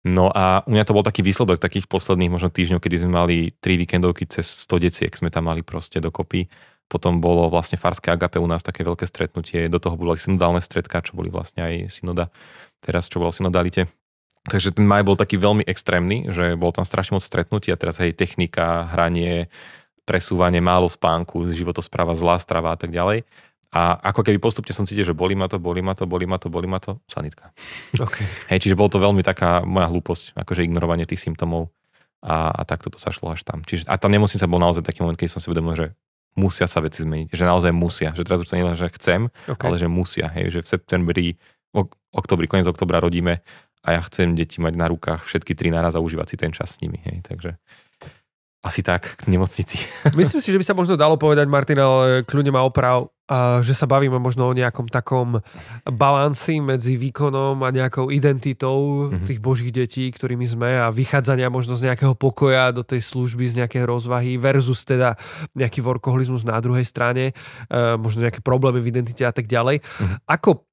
No 0.03 0.35
a 0.35 0.67
u 0.67 0.75
mňa 0.75 0.83
to 0.83 0.97
bol 0.99 1.07
taký 1.07 1.23
výsledok 1.23 1.63
takých 1.63 1.87
posledných 1.87 2.35
možno 2.35 2.51
týždňov, 2.51 2.83
kedy 2.83 2.97
sme 3.07 3.13
mali 3.23 3.37
tri 3.63 3.79
víkendovky 3.79 4.27
cez 4.27 4.67
100 4.67 4.83
deciek, 4.83 5.13
sme 5.15 5.31
tam 5.31 5.47
mali 5.47 5.63
proste 5.63 6.03
dokopy. 6.03 6.51
Potom 6.91 7.23
bolo 7.23 7.47
vlastne 7.47 7.79
Farské 7.79 8.11
Agape 8.11 8.43
u 8.43 8.51
nás 8.51 8.67
také 8.67 8.83
veľké 8.83 9.07
stretnutie, 9.07 9.71
do 9.71 9.79
toho 9.79 9.95
boli 9.95 10.19
synodálne 10.19 10.59
stredka, 10.59 11.07
čo 11.07 11.15
boli 11.15 11.31
vlastne 11.31 11.63
aj 11.63 11.75
synoda, 11.89 12.35
teraz 12.83 13.07
čo 13.07 13.23
bolo 13.23 13.31
synodalite. 13.31 13.87
Takže 14.43 14.75
ten 14.75 14.83
maj 14.83 15.07
bol 15.07 15.15
taký 15.15 15.39
veľmi 15.39 15.63
extrémny, 15.63 16.27
že 16.35 16.59
bol 16.59 16.75
tam 16.75 16.83
strašne 16.83 17.15
moc 17.15 17.23
stretnutí 17.23 17.71
a 17.71 17.79
teraz 17.79 18.03
hej, 18.03 18.11
technika, 18.11 18.91
hranie, 18.91 19.47
presúvanie, 20.03 20.59
málo 20.59 20.91
spánku, 20.91 21.47
životospráva, 21.55 22.19
zlá 22.19 22.43
strava 22.43 22.75
a 22.75 22.79
tak 22.79 22.91
ďalej. 22.91 23.23
A 23.73 23.97
ako 24.13 24.21
keby 24.21 24.37
postupne 24.37 24.77
som 24.77 24.85
cítil, 24.85 25.09
že 25.09 25.17
bolí 25.17 25.33
ma 25.33 25.49
to, 25.49 25.57
bolí 25.57 25.81
ma 25.81 25.97
to, 25.97 26.05
bolí 26.05 26.29
ma 26.29 26.37
to, 26.37 26.53
bolí 26.53 26.69
ma 26.69 26.77
to, 26.77 27.01
sanitka. 27.09 27.57
Okay. 27.97 28.29
Hej, 28.53 28.69
čiže 28.69 28.77
bolo 28.77 28.93
to 28.93 29.01
veľmi 29.01 29.25
taká 29.25 29.65
moja 29.65 29.89
hlúposť, 29.89 30.37
akože 30.37 30.61
ignorovanie 30.69 31.09
tých 31.09 31.25
symptómov 31.25 31.73
a, 32.21 32.53
a 32.53 32.63
takto 32.69 32.93
to 32.93 33.01
sa 33.01 33.09
šlo 33.09 33.33
až 33.33 33.49
tam. 33.49 33.65
Čiže, 33.65 33.89
a 33.89 33.97
tá 33.97 34.13
nemocnica 34.13 34.45
bol 34.45 34.61
naozaj 34.61 34.85
taký 34.85 35.01
moment, 35.01 35.17
keď 35.17 35.33
som 35.33 35.41
si 35.41 35.49
uvedomil, 35.49 35.73
že 35.73 35.87
musia 36.37 36.69
sa 36.69 36.85
veci 36.85 37.01
zmeniť, 37.05 37.33
že 37.33 37.45
naozaj 37.49 37.73
musia, 37.73 38.13
že 38.13 38.25
teraz 38.25 38.45
už 38.45 38.53
to 38.53 38.57
nie 38.61 38.69
len, 38.69 38.77
že 38.77 38.93
chcem, 38.93 39.33
okay. 39.49 39.65
ale 39.69 39.77
že 39.81 39.89
musia, 39.89 40.29
hej, 40.33 40.53
že 40.53 40.61
v 40.65 40.69
septembri, 40.69 41.27
ok, 41.73 41.93
oktobri, 42.13 42.49
koniec 42.49 42.69
oktobra 42.69 43.01
rodíme 43.01 43.41
a 43.83 43.89
ja 43.97 44.01
chcem 44.05 44.37
deti 44.37 44.61
mať 44.61 44.75
na 44.77 44.87
rukách 44.89 45.25
všetky 45.25 45.53
tri 45.57 45.69
naraz 45.73 45.97
a 45.97 46.01
užívať 46.05 46.27
si 46.29 46.37
ten 46.37 46.53
čas 46.53 46.77
s 46.77 46.81
nimi, 46.81 47.01
hej, 47.05 47.25
takže 47.25 47.57
asi 48.63 48.81
tak 48.81 49.19
k 49.19 49.27
nemocnici. 49.27 49.83
Myslím 50.19 50.39
si, 50.39 50.55
že 50.55 50.59
by 50.59 50.65
sa 50.65 50.79
možno 50.79 50.95
dalo 50.95 51.19
povedať, 51.19 51.51
Martin, 51.51 51.83
ale 51.83 52.23
kľudne 52.23 52.55
ma 52.55 52.63
oprav, 52.63 53.11
že 53.65 53.73
sa 53.73 53.89
bavíme 53.89 54.21
možno 54.21 54.47
o 54.47 54.55
nejakom 54.55 54.93
takom 54.93 55.41
balansi 55.89 56.61
medzi 56.61 57.01
výkonom 57.01 57.65
a 57.65 57.73
nejakou 57.73 58.13
identitou 58.13 59.09
mm-hmm. 59.09 59.25
tých 59.25 59.41
božích 59.41 59.73
detí, 59.73 60.05
ktorými 60.13 60.45
sme 60.45 60.79
a 60.79 60.93
vychádzania 60.93 61.49
možno 61.49 61.75
z 61.75 61.91
nejakého 61.91 62.13
pokoja 62.13 62.71
do 62.77 62.85
tej 62.85 63.01
služby, 63.01 63.49
z 63.49 63.65
nejakého 63.65 63.89
rozvahy 63.89 64.37
versus 64.37 64.85
teda 64.85 65.17
nejaký 65.57 65.81
workoholizmus 65.81 66.45
na 66.45 66.61
druhej 66.61 66.85
strane, 66.85 67.33
možno 67.97 68.21
nejaké 68.21 68.45
problémy 68.45 68.85
v 68.85 68.91
identite 68.93 69.25
a 69.25 69.33
tak 69.33 69.49
ďalej. 69.49 69.81
Mm-hmm. 69.81 70.19
Ako 70.29 70.69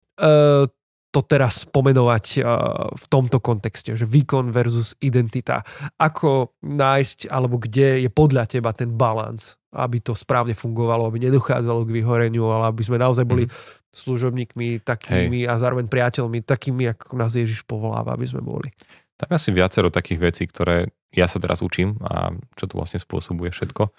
to 1.10 1.26
teraz 1.26 1.65
pomenovať 1.65 2.45
v 2.93 3.06
tomto 3.10 3.41
kontexte, 3.41 3.98
že 3.98 4.06
výkon 4.06 4.54
versus 4.54 4.93
identita. 5.02 5.65
Ako 5.98 6.54
nájsť, 6.62 7.34
alebo 7.34 7.58
kde 7.58 8.06
je 8.06 8.10
podľa 8.13 8.45
teba 8.45 8.69
ten 8.78 8.93
balans, 8.93 9.58
aby 9.74 10.02
to 10.02 10.13
správne 10.13 10.54
fungovalo, 10.54 11.10
aby 11.10 11.30
nedochádzalo 11.30 11.86
k 11.86 11.95
vyhoreniu, 12.02 12.50
ale 12.50 12.69
aby 12.69 12.82
sme 12.86 13.02
naozaj 13.02 13.26
boli 13.26 13.45
mm. 13.45 13.54
služobníkmi 13.93 14.82
takými 14.86 15.45
Hej. 15.45 15.50
a 15.50 15.54
zároveň 15.58 15.89
priateľmi, 15.89 16.45
takými, 16.45 16.93
ako 16.93 17.13
nás 17.17 17.34
Ježiš 17.34 17.65
povoláva, 17.65 18.13
aby 18.13 18.26
sme 18.30 18.41
boli. 18.41 18.69
Tam 19.17 19.30
asi 19.34 19.50
viacero 19.54 19.93
takých 19.93 20.19
vecí, 20.22 20.43
ktoré 20.45 20.89
ja 21.10 21.26
sa 21.26 21.41
teraz 21.41 21.65
učím 21.65 21.98
a 22.06 22.34
čo 22.54 22.69
to 22.69 22.78
vlastne 22.78 23.02
spôsobuje 23.02 23.50
všetko. 23.50 23.89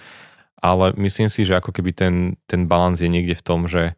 Ale 0.61 0.93
myslím 1.01 1.27
si, 1.27 1.43
že 1.43 1.59
ako 1.59 1.75
keby 1.75 1.91
ten, 1.91 2.15
ten 2.47 2.71
balans 2.71 3.01
je 3.03 3.11
niekde 3.11 3.35
v 3.35 3.45
tom, 3.45 3.67
že 3.67 3.97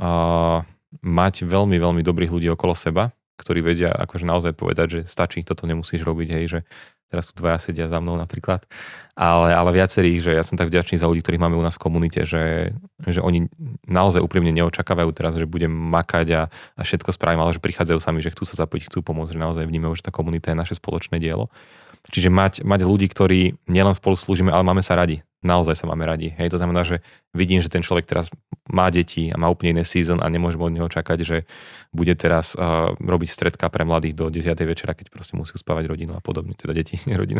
uh, 0.00 0.64
mať 1.04 1.44
veľmi, 1.44 1.76
veľmi 1.76 2.02
dobrých 2.02 2.32
ľudí 2.32 2.48
okolo 2.52 2.72
seba, 2.72 3.12
ktorí 3.38 3.62
vedia 3.62 3.94
akože 3.94 4.24
naozaj 4.26 4.52
povedať, 4.58 4.86
že 4.88 5.00
stačí, 5.06 5.46
toto 5.46 5.64
nemusíš 5.64 6.02
robiť, 6.02 6.28
hej, 6.34 6.44
že 6.48 6.60
teraz 7.08 7.24
tu 7.24 7.32
dvaja 7.40 7.56
sedia 7.56 7.88
za 7.88 8.04
mnou 8.04 8.20
napríklad, 8.20 8.68
ale, 9.16 9.56
ale 9.56 9.70
viacerí, 9.72 10.20
že 10.20 10.36
ja 10.36 10.44
som 10.44 10.60
tak 10.60 10.68
vďačný 10.68 11.00
za 11.00 11.08
ľudí, 11.08 11.24
ktorých 11.24 11.40
máme 11.40 11.56
u 11.56 11.64
nás 11.64 11.80
v 11.80 11.84
komunite, 11.88 12.28
že, 12.28 12.76
že 13.00 13.24
oni 13.24 13.48
naozaj 13.88 14.20
úprimne 14.20 14.52
neočakávajú 14.52 15.08
teraz, 15.16 15.40
že 15.40 15.48
budem 15.48 15.72
makať 15.72 16.26
a, 16.36 16.42
a 16.52 16.80
všetko 16.84 17.16
spravím, 17.16 17.40
ale 17.40 17.56
že 17.56 17.64
prichádzajú 17.64 17.98
sami, 17.98 18.20
že 18.20 18.32
chcú 18.36 18.44
sa 18.44 18.60
zapojiť, 18.60 18.92
chcú 18.92 19.00
pomôcť, 19.00 19.32
že 19.32 19.40
naozaj 19.40 19.64
vnímajú, 19.64 19.96
že 19.96 20.04
tá 20.04 20.12
komunita 20.12 20.52
je 20.52 20.60
naše 20.60 20.76
spoločné 20.76 21.16
dielo. 21.16 21.48
Čiže 22.12 22.28
mať, 22.28 22.54
mať 22.64 22.80
ľudí, 22.84 23.08
ktorí 23.08 23.56
nielen 23.68 23.96
spolu 23.96 24.16
slúžime, 24.16 24.52
ale 24.52 24.64
máme 24.64 24.84
sa 24.84 24.96
radi. 24.96 25.24
Naozaj 25.38 25.78
sa 25.78 25.86
máme 25.86 26.02
radi. 26.02 26.34
Hej, 26.34 26.50
to 26.50 26.58
znamená, 26.58 26.82
že 26.82 26.98
vidím, 27.30 27.62
že 27.62 27.70
ten 27.70 27.78
človek 27.78 28.10
teraz 28.10 28.26
má 28.66 28.90
deti 28.90 29.30
a 29.30 29.38
má 29.38 29.46
úplne 29.46 29.78
iné 29.78 29.84
season 29.86 30.18
a 30.18 30.26
nemôžem 30.26 30.58
od 30.58 30.74
neho 30.74 30.88
čakať, 30.90 31.18
že 31.22 31.46
bude 31.94 32.10
teraz 32.18 32.58
uh, 32.58 32.90
robiť 32.98 33.30
stredka 33.30 33.70
pre 33.70 33.86
mladých 33.86 34.18
do 34.18 34.26
10. 34.34 34.50
večera, 34.66 34.98
keď 34.98 35.14
proste 35.14 35.38
musí 35.38 35.54
uspávať 35.54 35.86
rodinu 35.86 36.18
a 36.18 36.20
podobne. 36.20 36.58
Teda 36.58 36.74
deti, 36.74 36.98
nie 37.06 37.14
rodinu. 37.14 37.38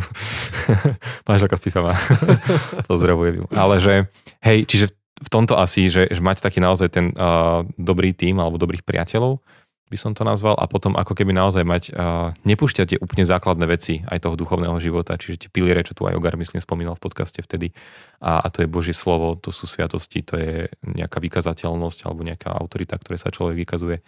Máš 1.28 1.42
ako 1.50 1.58
spísavá. 1.58 1.98
Pozdravujem 2.90 3.42
ju. 3.42 3.44
Ale 3.50 3.82
že, 3.82 4.06
hej, 4.46 4.62
čiže 4.70 4.94
v 5.18 5.28
tomto 5.34 5.58
asi, 5.58 5.90
že, 5.90 6.06
že 6.06 6.22
mať 6.22 6.38
taký 6.38 6.62
naozaj 6.62 6.88
ten 6.94 7.10
uh, 7.18 7.66
dobrý 7.74 8.14
tým 8.14 8.38
alebo 8.38 8.62
dobrých 8.62 8.86
priateľov, 8.86 9.42
by 9.88 9.98
som 9.98 10.12
to 10.12 10.22
nazval, 10.22 10.54
a 10.60 10.68
potom 10.68 10.94
ako 10.94 11.16
keby 11.16 11.32
naozaj 11.32 11.64
mať, 11.64 11.84
uh, 11.92 12.36
nepúšťať 12.44 12.86
tie 12.94 12.98
úplne 13.00 13.24
základné 13.24 13.66
veci 13.66 14.04
aj 14.04 14.28
toho 14.28 14.36
duchovného 14.36 14.76
života, 14.78 15.16
čiže 15.16 15.48
tie 15.48 15.50
piliere, 15.50 15.80
čo 15.82 15.96
tu 15.96 16.04
aj 16.04 16.16
Ogar 16.16 16.36
myslím 16.36 16.60
spomínal 16.60 16.94
v 16.94 17.04
podcaste 17.08 17.40
vtedy, 17.40 17.72
a, 18.20 18.44
a 18.44 18.46
to 18.52 18.62
je 18.62 18.68
Božie 18.68 18.92
slovo, 18.92 19.34
to 19.40 19.48
sú 19.48 19.64
sviatosti, 19.64 20.20
to 20.20 20.36
je 20.36 20.52
nejaká 20.84 21.18
vykazateľnosť 21.18 21.98
alebo 22.04 22.20
nejaká 22.22 22.52
autorita, 22.52 23.00
ktoré 23.00 23.16
sa 23.16 23.32
človek 23.32 23.64
vykazuje 23.64 24.04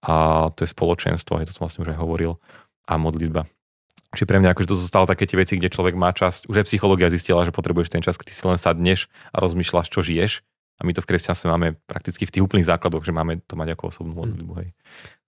a 0.00 0.48
to 0.52 0.64
je 0.64 0.72
spoločenstvo, 0.72 1.40
aj 1.40 1.48
to 1.48 1.52
som 1.52 1.68
vlastne 1.68 1.84
už 1.84 1.92
aj 1.92 2.00
hovoril, 2.00 2.40
a 2.88 2.96
modlitba. 2.96 3.44
Čiže 4.10 4.26
pre 4.26 4.42
mňa 4.42 4.50
akože 4.56 4.70
to 4.74 4.80
zostalo 4.80 5.06
také 5.06 5.22
tie 5.22 5.38
veci, 5.38 5.54
kde 5.54 5.70
človek 5.70 5.94
má 5.94 6.10
čas, 6.10 6.42
už 6.50 6.64
aj 6.64 6.66
psychológia 6.66 7.12
zistila, 7.14 7.46
že 7.46 7.54
potrebuješ 7.54 7.94
ten 7.94 8.02
čas, 8.02 8.18
keď 8.18 8.26
si 8.34 8.42
len 8.42 8.58
sadneš 8.58 9.06
a 9.30 9.38
rozmýšľaš, 9.38 9.86
čo 9.86 10.02
žiješ. 10.02 10.42
A 10.80 10.82
my 10.88 10.96
to 10.96 11.04
v 11.04 11.12
kresťanstve 11.12 11.52
máme 11.52 11.76
prakticky 11.84 12.24
v 12.24 12.32
tých 12.32 12.44
úplných 12.44 12.72
základoch, 12.72 13.04
že 13.04 13.12
máme 13.12 13.44
to 13.44 13.52
mať 13.52 13.76
ako 13.76 13.92
osobnú 13.92 14.16
modlitbu. 14.16 14.52
Hej. 14.64 14.68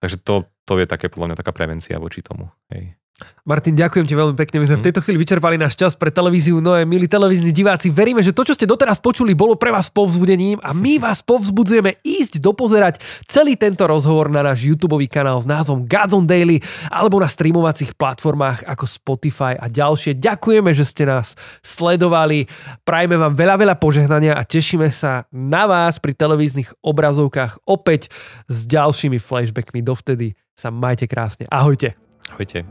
Takže 0.01 0.17
to, 0.25 0.49
to 0.65 0.81
je 0.81 0.89
také 0.89 1.13
podľa 1.13 1.33
mňa 1.33 1.41
taká 1.45 1.53
prevencia 1.53 2.01
voči 2.01 2.25
tomu. 2.25 2.49
Hej. 2.73 2.97
Martin, 3.43 3.75
ďakujem 3.75 4.07
ti 4.07 4.15
veľmi 4.15 4.39
pekne. 4.39 4.63
My 4.63 4.71
sme 4.71 4.79
v 4.79 4.83
mhm. 4.83 4.89
tejto 4.91 5.03
chvíli 5.03 5.19
vyčerpali 5.19 5.59
náš 5.59 5.75
čas 5.75 5.99
pre 5.99 6.15
televíziu 6.15 6.63
Noé. 6.63 6.87
Milí 6.87 7.11
televízni 7.11 7.51
diváci, 7.51 7.91
veríme, 7.91 8.23
že 8.23 8.31
to, 8.31 8.47
čo 8.47 8.55
ste 8.55 8.71
doteraz 8.71 9.03
počuli, 9.03 9.35
bolo 9.35 9.59
pre 9.59 9.75
vás 9.75 9.91
povzbudením 9.91 10.63
a 10.63 10.71
my 10.71 11.03
vás 11.03 11.27
povzbudzujeme 11.27 11.99
ísť 12.07 12.39
dopozerať 12.39 13.03
celý 13.27 13.59
tento 13.59 13.83
rozhovor 13.83 14.31
na 14.31 14.47
náš 14.47 14.63
YouTube 14.63 14.95
kanál 15.11 15.43
s 15.43 15.51
názvom 15.51 15.83
Gods 15.91 16.15
on 16.15 16.23
Daily 16.23 16.63
alebo 16.87 17.19
na 17.19 17.27
streamovacích 17.27 17.99
platformách 17.99 18.63
ako 18.63 18.87
Spotify 18.87 19.59
a 19.59 19.67
ďalšie. 19.67 20.23
Ďakujeme, 20.23 20.71
že 20.71 20.87
ste 20.87 21.03
nás 21.11 21.35
sledovali. 21.67 22.47
Prajme 22.87 23.19
vám 23.19 23.35
veľa, 23.35 23.59
veľa 23.59 23.77
požehnania 23.83 24.39
a 24.39 24.47
tešíme 24.47 24.87
sa 24.95 25.27
na 25.35 25.67
vás 25.67 25.99
pri 25.99 26.15
televíznych 26.15 26.71
obrazovkách 26.79 27.67
opäť 27.67 28.07
s 28.47 28.71
ďalšími 28.71 29.19
flashbackmi. 29.19 29.83
Dovtedy 29.83 30.39
sa 30.55 30.71
majte 30.71 31.11
krásne. 31.11 31.51
Ahojte. 31.51 32.12
Ahojte. 32.31 32.63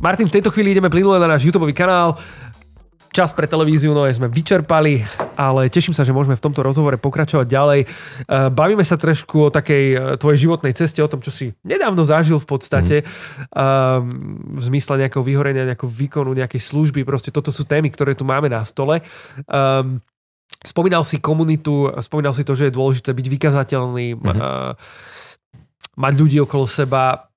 Martin, 0.00 0.28
v 0.28 0.34
tejto 0.38 0.54
chvíli 0.54 0.72
ideme 0.72 0.92
plynule 0.92 1.18
na 1.18 1.26
náš 1.26 1.44
YouTube 1.44 1.68
kanál. 1.74 2.14
Čas 3.16 3.32
pre 3.32 3.48
televíziu 3.48 3.96
no 3.96 4.04
sme 4.04 4.28
vyčerpali, 4.28 5.00
ale 5.40 5.72
teším 5.72 5.96
sa, 5.96 6.04
že 6.04 6.12
môžeme 6.12 6.36
v 6.36 6.44
tomto 6.44 6.60
rozhovore 6.60 7.00
pokračovať 7.00 7.48
ďalej. 7.48 7.80
E, 7.80 7.86
bavíme 8.52 8.84
sa 8.84 9.00
trošku 9.00 9.48
o 9.48 9.52
takej 9.52 9.84
e, 9.88 9.96
tvojej 10.20 10.44
životnej 10.44 10.76
ceste, 10.76 11.00
o 11.00 11.08
tom, 11.08 11.24
čo 11.24 11.32
si 11.32 11.56
nedávno 11.64 12.04
zažil 12.04 12.36
v 12.36 12.44
podstate, 12.44 13.08
mm. 13.08 14.04
v 14.52 14.62
zmysle 14.68 15.00
nejakého 15.00 15.24
vyhorenia, 15.24 15.64
nejakého 15.64 15.88
výkonu, 15.88 16.36
nejakej 16.36 16.60
služby. 16.60 17.08
Proste 17.08 17.32
toto 17.32 17.48
sú 17.48 17.64
témy, 17.64 17.88
ktoré 17.88 18.12
tu 18.12 18.28
máme 18.28 18.52
na 18.52 18.60
stole. 18.68 19.00
Spomínal 20.60 21.08
si 21.08 21.16
komunitu, 21.16 21.88
spomínal 22.04 22.36
si 22.36 22.44
to, 22.44 22.52
že 22.52 22.68
je 22.68 22.76
dôležité 22.76 23.16
byť 23.16 23.26
vykazateľný, 23.32 24.06
mm-hmm. 24.12 24.76
Mať 25.96 26.12
ľudí 26.16 26.38
okolo 26.44 26.68
seba. 26.68 27.28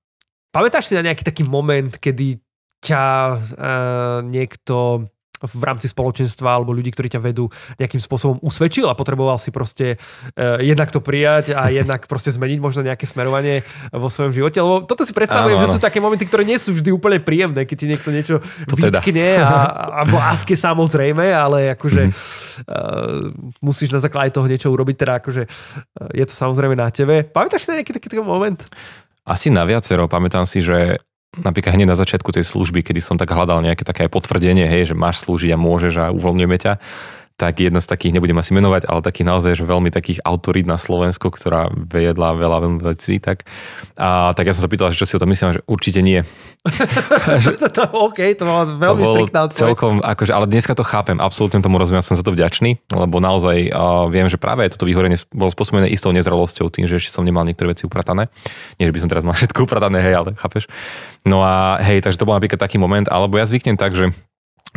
Pamätáš 0.52 0.92
si 0.92 0.94
na 0.96 1.04
nejaký 1.04 1.24
taký 1.24 1.42
moment, 1.42 1.90
kedy 1.96 2.40
ťa 2.80 3.04
uh, 3.36 4.18
niekto 4.24 5.04
v 5.40 5.62
rámci 5.64 5.88
spoločenstva 5.88 6.60
alebo 6.60 6.76
ľudí, 6.76 6.92
ktorí 6.92 7.08
ťa 7.08 7.20
vedú 7.20 7.48
nejakým 7.80 8.00
spôsobom 8.00 8.36
usvedčil 8.44 8.84
a 8.88 8.94
potreboval 8.94 9.40
si 9.40 9.48
proste 9.48 9.96
uh, 9.96 10.60
jednak 10.60 10.92
to 10.92 11.00
prijať 11.00 11.56
a 11.56 11.72
jednak 11.80 12.04
proste 12.04 12.28
zmeniť 12.32 12.58
možno 12.60 12.84
nejaké 12.84 13.08
smerovanie 13.08 13.64
vo 13.92 14.12
svojom 14.12 14.36
živote. 14.36 14.60
Lebo 14.60 14.84
toto 14.84 15.08
si 15.08 15.16
predstavujem, 15.16 15.56
áno, 15.56 15.64
áno. 15.64 15.72
že 15.72 15.76
sú 15.76 15.80
také 15.80 15.98
momenty, 15.98 16.28
ktoré 16.28 16.44
nie 16.44 16.60
sú 16.60 16.76
vždy 16.76 16.92
úplne 16.92 17.18
príjemné, 17.24 17.64
keď 17.64 17.76
ti 17.76 17.86
niekto 17.88 18.10
niečo 18.12 18.36
to 18.68 18.74
teda. 18.76 19.00
vytkne 19.00 19.40
teda. 19.40 19.48
a, 19.48 19.56
a 19.88 20.00
v 20.04 20.12
láske 20.12 20.54
samozrejme, 20.54 21.24
ale 21.32 21.72
akože 21.72 22.02
mm-hmm. 22.12 22.64
uh, 22.68 23.32
musíš 23.64 23.96
na 23.96 24.00
základe 24.00 24.36
toho 24.36 24.44
niečo 24.44 24.68
urobiť, 24.68 24.96
teda 25.00 25.12
akože 25.24 25.42
uh, 25.48 26.10
je 26.12 26.24
to 26.28 26.34
samozrejme 26.36 26.76
na 26.76 26.92
tebe. 26.92 27.24
Pamätáš 27.24 27.64
si 27.64 27.72
nejaký 27.72 27.96
taký, 27.96 28.06
taký 28.12 28.20
moment? 28.20 28.60
Asi 29.24 29.52
na 29.52 29.62
viacero. 29.62 30.08
Pamätám 30.10 30.48
si, 30.48 30.64
že 30.64 30.98
napríklad 31.38 31.78
hneď 31.78 31.94
na 31.94 31.98
začiatku 31.98 32.34
tej 32.34 32.42
služby, 32.42 32.82
kedy 32.82 32.98
som 32.98 33.14
tak 33.14 33.30
hľadal 33.30 33.62
nejaké 33.62 33.86
také 33.86 34.10
potvrdenie, 34.10 34.66
hej, 34.66 34.90
že 34.90 34.98
máš 34.98 35.22
slúžiť 35.22 35.54
a 35.54 35.58
môžeš 35.60 35.94
a 36.02 36.04
uvoľňujeme 36.10 36.58
ťa, 36.58 36.72
tak 37.40 37.56
jedna 37.56 37.80
z 37.80 37.88
takých, 37.88 38.12
nebudem 38.12 38.36
asi 38.36 38.52
menovať, 38.52 38.84
ale 38.84 39.00
takých 39.00 39.24
naozaj, 39.32 39.52
že 39.56 39.64
veľmi 39.64 39.88
takých 39.88 40.20
autorít 40.28 40.68
na 40.68 40.76
Slovensku, 40.76 41.32
ktorá 41.32 41.72
vedla 41.72 42.36
veľa, 42.36 42.36
veľa 42.36 42.58
vecí, 42.92 43.16
tak, 43.16 43.48
a, 43.96 44.36
tak 44.36 44.44
ja 44.44 44.52
som 44.52 44.60
sa 44.60 44.68
pýtal, 44.68 44.92
že 44.92 45.00
čo 45.00 45.08
si 45.08 45.16
o 45.16 45.22
tom 45.24 45.32
myslím, 45.32 45.56
že 45.56 45.64
určite 45.64 46.04
nie. 46.04 46.20
to, 47.76 47.82
OK, 47.96 48.36
to 48.36 48.44
bola 48.44 48.68
veľmi 48.68 49.00
to 49.00 49.10
striktná 49.16 49.40
odpoveď. 49.48 49.60
Celkom, 49.72 50.04
akože, 50.04 50.32
ale 50.36 50.44
dneska 50.52 50.76
to 50.76 50.84
chápem, 50.84 51.16
absolútne 51.16 51.64
tomu 51.64 51.80
rozumiem, 51.80 52.04
som 52.04 52.12
za 52.12 52.20
to 52.20 52.36
vďačný, 52.36 52.76
lebo 52.92 53.24
naozaj 53.24 53.72
uh, 53.72 54.12
viem, 54.12 54.28
že 54.28 54.36
práve 54.36 54.68
toto 54.68 54.84
vyhorenie 54.84 55.16
bolo 55.32 55.48
spôsobené 55.48 55.88
istou 55.88 56.12
nezrelosťou, 56.12 56.68
tým, 56.68 56.84
že 56.84 57.00
ešte 57.00 57.16
som 57.16 57.24
nemal 57.24 57.48
niektoré 57.48 57.72
veci 57.72 57.88
upratané. 57.88 58.28
Nie, 58.76 58.84
že 58.84 58.92
by 58.92 59.00
som 59.00 59.08
teraz 59.08 59.24
mal 59.24 59.32
všetko 59.32 59.64
upratané, 59.64 60.04
hej, 60.04 60.14
ale 60.20 60.36
chápeš. 60.36 60.68
No 61.24 61.40
a 61.40 61.80
hej, 61.80 62.04
takže 62.04 62.20
to 62.20 62.28
bol 62.28 62.36
napríklad 62.36 62.60
taký 62.60 62.76
moment, 62.76 63.08
alebo 63.08 63.40
ja 63.40 63.48
zvyknem 63.48 63.80
tak, 63.80 63.96
že 63.96 64.12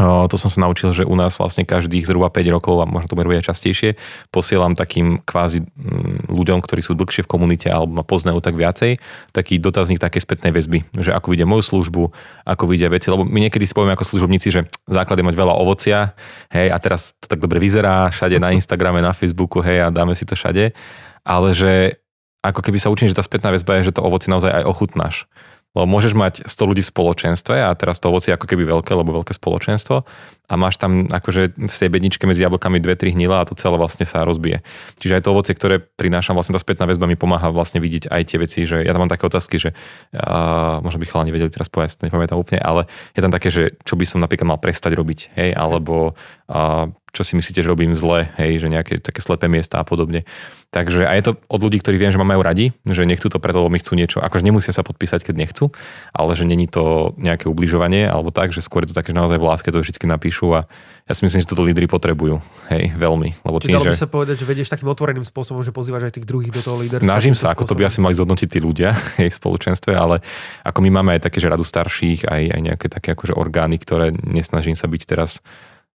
to 0.02 0.36
som 0.42 0.50
sa 0.50 0.60
naučil, 0.66 0.90
že 0.90 1.06
u 1.06 1.14
nás 1.14 1.38
vlastne 1.38 1.70
každých 1.70 2.10
zhruba 2.10 2.34
5 2.34 2.50
rokov, 2.50 2.82
a 2.82 2.90
možno 2.90 3.14
to 3.14 3.18
bude 3.18 3.30
aj 3.30 3.46
častejšie, 3.54 3.94
posielam 4.34 4.74
takým 4.74 5.22
kvázi 5.22 5.62
mm, 5.62 6.34
ľuďom, 6.34 6.66
ktorí 6.66 6.82
sú 6.82 6.98
dlhšie 6.98 7.22
v 7.22 7.30
komunite 7.30 7.70
alebo 7.70 8.02
ma 8.02 8.04
poznajú 8.06 8.42
tak 8.42 8.58
viacej, 8.58 8.98
taký 9.30 9.62
dotazník 9.62 10.02
také 10.02 10.18
spätnej 10.18 10.50
väzby, 10.50 10.82
že 10.98 11.14
ako 11.14 11.38
vidia 11.38 11.46
moju 11.46 11.62
službu, 11.62 12.10
ako 12.42 12.64
vidia 12.66 12.90
veci, 12.90 13.14
lebo 13.14 13.22
my 13.22 13.46
niekedy 13.46 13.70
si 13.70 13.74
ako 13.74 14.02
služobníci, 14.02 14.50
že 14.50 14.66
základ 14.90 15.22
je 15.22 15.28
mať 15.30 15.36
veľa 15.38 15.54
ovocia, 15.54 16.18
hej, 16.50 16.74
a 16.74 16.78
teraz 16.82 17.14
to 17.22 17.30
tak 17.30 17.38
dobre 17.38 17.62
vyzerá, 17.62 18.10
všade 18.10 18.42
na 18.42 18.50
Instagrame, 18.50 18.98
na 18.98 19.14
Facebooku, 19.14 19.62
hej, 19.62 19.86
a 19.86 19.94
dáme 19.94 20.18
si 20.18 20.26
to 20.26 20.34
všade, 20.34 20.74
ale 21.22 21.50
že 21.54 22.02
ako 22.44 22.60
keby 22.60 22.78
sa 22.82 22.92
učím, 22.92 23.08
že 23.08 23.16
tá 23.16 23.24
spätná 23.24 23.56
väzba 23.56 23.80
je, 23.80 23.94
že 23.94 23.96
to 23.96 24.04
ovoci 24.04 24.28
naozaj 24.28 24.52
aj 24.52 24.64
ochutnáš. 24.68 25.30
Lebo 25.74 25.90
môžeš 25.90 26.14
mať 26.14 26.34
100 26.46 26.70
ľudí 26.70 26.84
v 26.86 26.92
spoločenstve 26.94 27.66
a 27.66 27.74
teraz 27.74 27.98
to 27.98 28.14
ovocie 28.14 28.30
ako 28.30 28.46
keby 28.46 28.70
veľké, 28.70 28.94
lebo 28.94 29.10
veľké 29.10 29.34
spoločenstvo 29.34 30.06
a 30.44 30.54
máš 30.54 30.78
tam 30.78 31.10
akože 31.10 31.58
v 31.58 31.74
tej 31.74 31.90
bedničke 31.90 32.30
medzi 32.30 32.46
jablkami 32.46 32.78
dve, 32.78 32.94
tri 32.94 33.10
hnila 33.10 33.42
a 33.42 33.48
to 33.48 33.58
celé 33.58 33.80
vlastne 33.80 34.06
sa 34.06 34.22
rozbije. 34.22 34.62
Čiže 35.02 35.18
aj 35.18 35.24
to 35.26 35.34
ovocie, 35.34 35.54
ktoré 35.58 35.82
prinášam, 35.82 36.38
vlastne 36.38 36.54
tá 36.54 36.62
spätná 36.62 36.86
väzba 36.86 37.10
mi 37.10 37.18
pomáha 37.18 37.50
vlastne 37.50 37.82
vidieť 37.82 38.12
aj 38.14 38.22
tie 38.28 38.38
veci, 38.38 38.60
že 38.70 38.86
ja 38.86 38.94
tam 38.94 39.08
mám 39.08 39.14
také 39.14 39.26
otázky, 39.26 39.58
že 39.58 39.74
uh, 39.74 40.78
možno 40.86 41.02
by 41.02 41.10
chalani 41.10 41.34
vedeli 41.34 41.50
teraz 41.50 41.74
povedať, 41.74 42.06
nepamätám 42.06 42.38
úplne, 42.38 42.62
ale 42.62 42.86
je 43.18 43.22
tam 43.26 43.34
také, 43.34 43.50
že 43.50 43.74
čo 43.82 43.98
by 43.98 44.06
som 44.06 44.22
napríklad 44.22 44.46
mal 44.46 44.60
prestať 44.62 44.94
robiť, 44.94 45.34
hej, 45.34 45.50
alebo 45.58 46.14
uh, 46.52 46.92
čo 47.14 47.22
si 47.22 47.38
myslíte, 47.38 47.62
že 47.62 47.70
robím 47.70 47.94
zle, 47.94 48.26
hej, 48.42 48.58
že 48.58 48.74
nejaké 48.74 48.98
také 48.98 49.22
slepé 49.22 49.46
miesta 49.46 49.78
a 49.78 49.86
podobne. 49.86 50.26
Takže 50.74 51.06
a 51.06 51.14
je 51.14 51.30
to 51.30 51.32
od 51.46 51.62
ľudí, 51.62 51.78
ktorí 51.78 52.02
viem, 52.02 52.10
že 52.10 52.18
ma 52.18 52.26
majú 52.26 52.42
radi, 52.42 52.74
že 52.90 53.06
nechcú 53.06 53.30
to 53.30 53.38
preto, 53.38 53.62
lebo 53.62 53.70
mi 53.70 53.78
chcú 53.78 53.94
niečo, 53.94 54.18
akože 54.18 54.42
nemusia 54.42 54.74
sa 54.74 54.82
podpísať, 54.82 55.22
keď 55.22 55.36
nechcú, 55.38 55.70
ale 56.10 56.34
že 56.34 56.50
není 56.50 56.66
to 56.66 57.14
nejaké 57.22 57.46
ubližovanie 57.46 58.10
alebo 58.10 58.34
tak, 58.34 58.50
že 58.50 58.66
skôr 58.66 58.82
je 58.82 58.90
to 58.90 58.98
také, 58.98 59.14
že 59.14 59.22
naozaj 59.22 59.38
v 59.38 59.46
láske 59.46 59.70
to 59.70 59.78
vždy 59.78 59.94
napíšu 60.10 60.50
a 60.58 60.66
ja 61.06 61.14
si 61.14 61.22
myslím, 61.30 61.46
že 61.46 61.52
toto 61.54 61.62
lídry 61.62 61.86
potrebujú, 61.86 62.42
hej, 62.74 62.90
veľmi. 62.98 63.46
Lebo 63.46 63.62
tým, 63.62 63.78
dalo 63.78 63.86
by 63.86 63.94
že... 63.94 64.02
sa 64.02 64.10
povedať, 64.10 64.42
že 64.42 64.46
vedieš 64.50 64.74
takým 64.74 64.90
otvoreným 64.90 65.28
spôsobom, 65.28 65.62
že 65.62 65.70
pozývaš 65.70 66.10
aj 66.10 66.14
tých 66.18 66.26
druhých 66.26 66.50
do 66.50 66.64
toho 66.64 66.82
lídera. 66.82 67.04
Snažím 67.06 67.38
sa, 67.38 67.54
ako 67.54 67.70
to 67.70 67.78
by 67.78 67.86
asi 67.86 68.02
mali 68.02 68.18
zhodnotiť 68.18 68.48
tí 68.50 68.58
ľudia 68.58 68.90
hej, 69.22 69.30
v 69.30 69.36
spoločenstve, 69.38 69.94
ale 69.94 70.26
ako 70.66 70.80
my 70.82 70.90
máme 70.90 71.14
aj 71.14 71.30
také, 71.30 71.38
že 71.38 71.54
radu 71.54 71.62
starších, 71.62 72.26
aj, 72.26 72.42
aj 72.50 72.62
nejaké 72.66 72.88
také 72.90 73.14
akože 73.14 73.38
orgány, 73.38 73.78
ktoré 73.78 74.10
nesnažím 74.26 74.74
sa 74.74 74.90
byť 74.90 75.02
teraz 75.06 75.44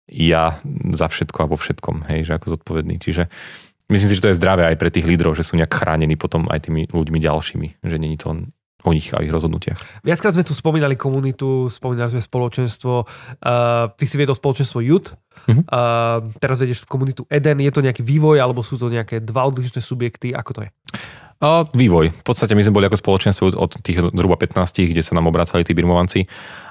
ja 0.09 0.61
za 0.93 1.07
všetko 1.09 1.37
a 1.45 1.49
vo 1.49 1.57
všetkom, 1.57 2.05
hej, 2.09 2.29
že 2.29 2.37
ako 2.37 2.57
zodpovedný. 2.57 3.01
Čiže 3.01 3.27
myslím 3.89 4.09
si, 4.09 4.17
že 4.17 4.23
to 4.23 4.31
je 4.31 4.39
zdravé 4.39 4.69
aj 4.69 4.77
pre 4.77 4.93
tých 4.93 5.09
lídrov, 5.09 5.33
že 5.33 5.45
sú 5.45 5.57
nejak 5.57 5.73
chránení 5.73 6.13
potom 6.17 6.45
aj 6.49 6.69
tými 6.69 6.85
ľuďmi 6.93 7.19
ďalšími, 7.21 7.67
že 7.81 7.95
není 7.97 8.17
to 8.17 8.29
len 8.33 8.39
o 8.85 8.93
nich 8.93 9.09
a 9.17 9.21
ich 9.25 9.33
rozhodnutiach. 9.33 10.05
Viackrát 10.05 10.37
sme 10.37 10.45
tu 10.45 10.53
spomínali 10.53 10.93
komunitu, 10.93 11.73
spomínali 11.73 12.13
sme 12.13 12.21
spoločenstvo, 12.21 12.93
uh, 13.01 13.89
ty 13.97 14.05
si 14.05 14.15
viedol 14.21 14.37
spoločenstvo 14.37 14.77
Youth, 14.85 15.17
uh-huh. 15.17 15.65
uh, 15.65 16.21
teraz 16.37 16.61
vedieš 16.61 16.85
komunitu 16.85 17.25
Eden, 17.25 17.65
je 17.65 17.73
to 17.73 17.81
nejaký 17.81 18.05
vývoj 18.05 18.37
alebo 18.37 18.61
sú 18.61 18.77
to 18.77 18.93
nejaké 18.93 19.25
dva 19.25 19.49
odlišné 19.49 19.81
subjekty, 19.81 20.37
ako 20.37 20.51
to 20.53 20.61
je? 20.69 20.71
Uh, 21.35 21.67
vývoj. 21.75 22.15
V 22.15 22.23
podstate 22.23 22.55
my 22.55 22.63
sme 22.63 22.79
boli 22.79 22.87
ako 22.87 22.95
spoločenstvo 22.95 23.59
od 23.59 23.75
tých 23.83 23.99
zhruba 23.99 24.39
15, 24.39 24.87
kde 24.87 25.03
sa 25.03 25.19
nám 25.19 25.27
obracali 25.27 25.67
tí 25.67 25.75
birmovanci. 25.75 26.23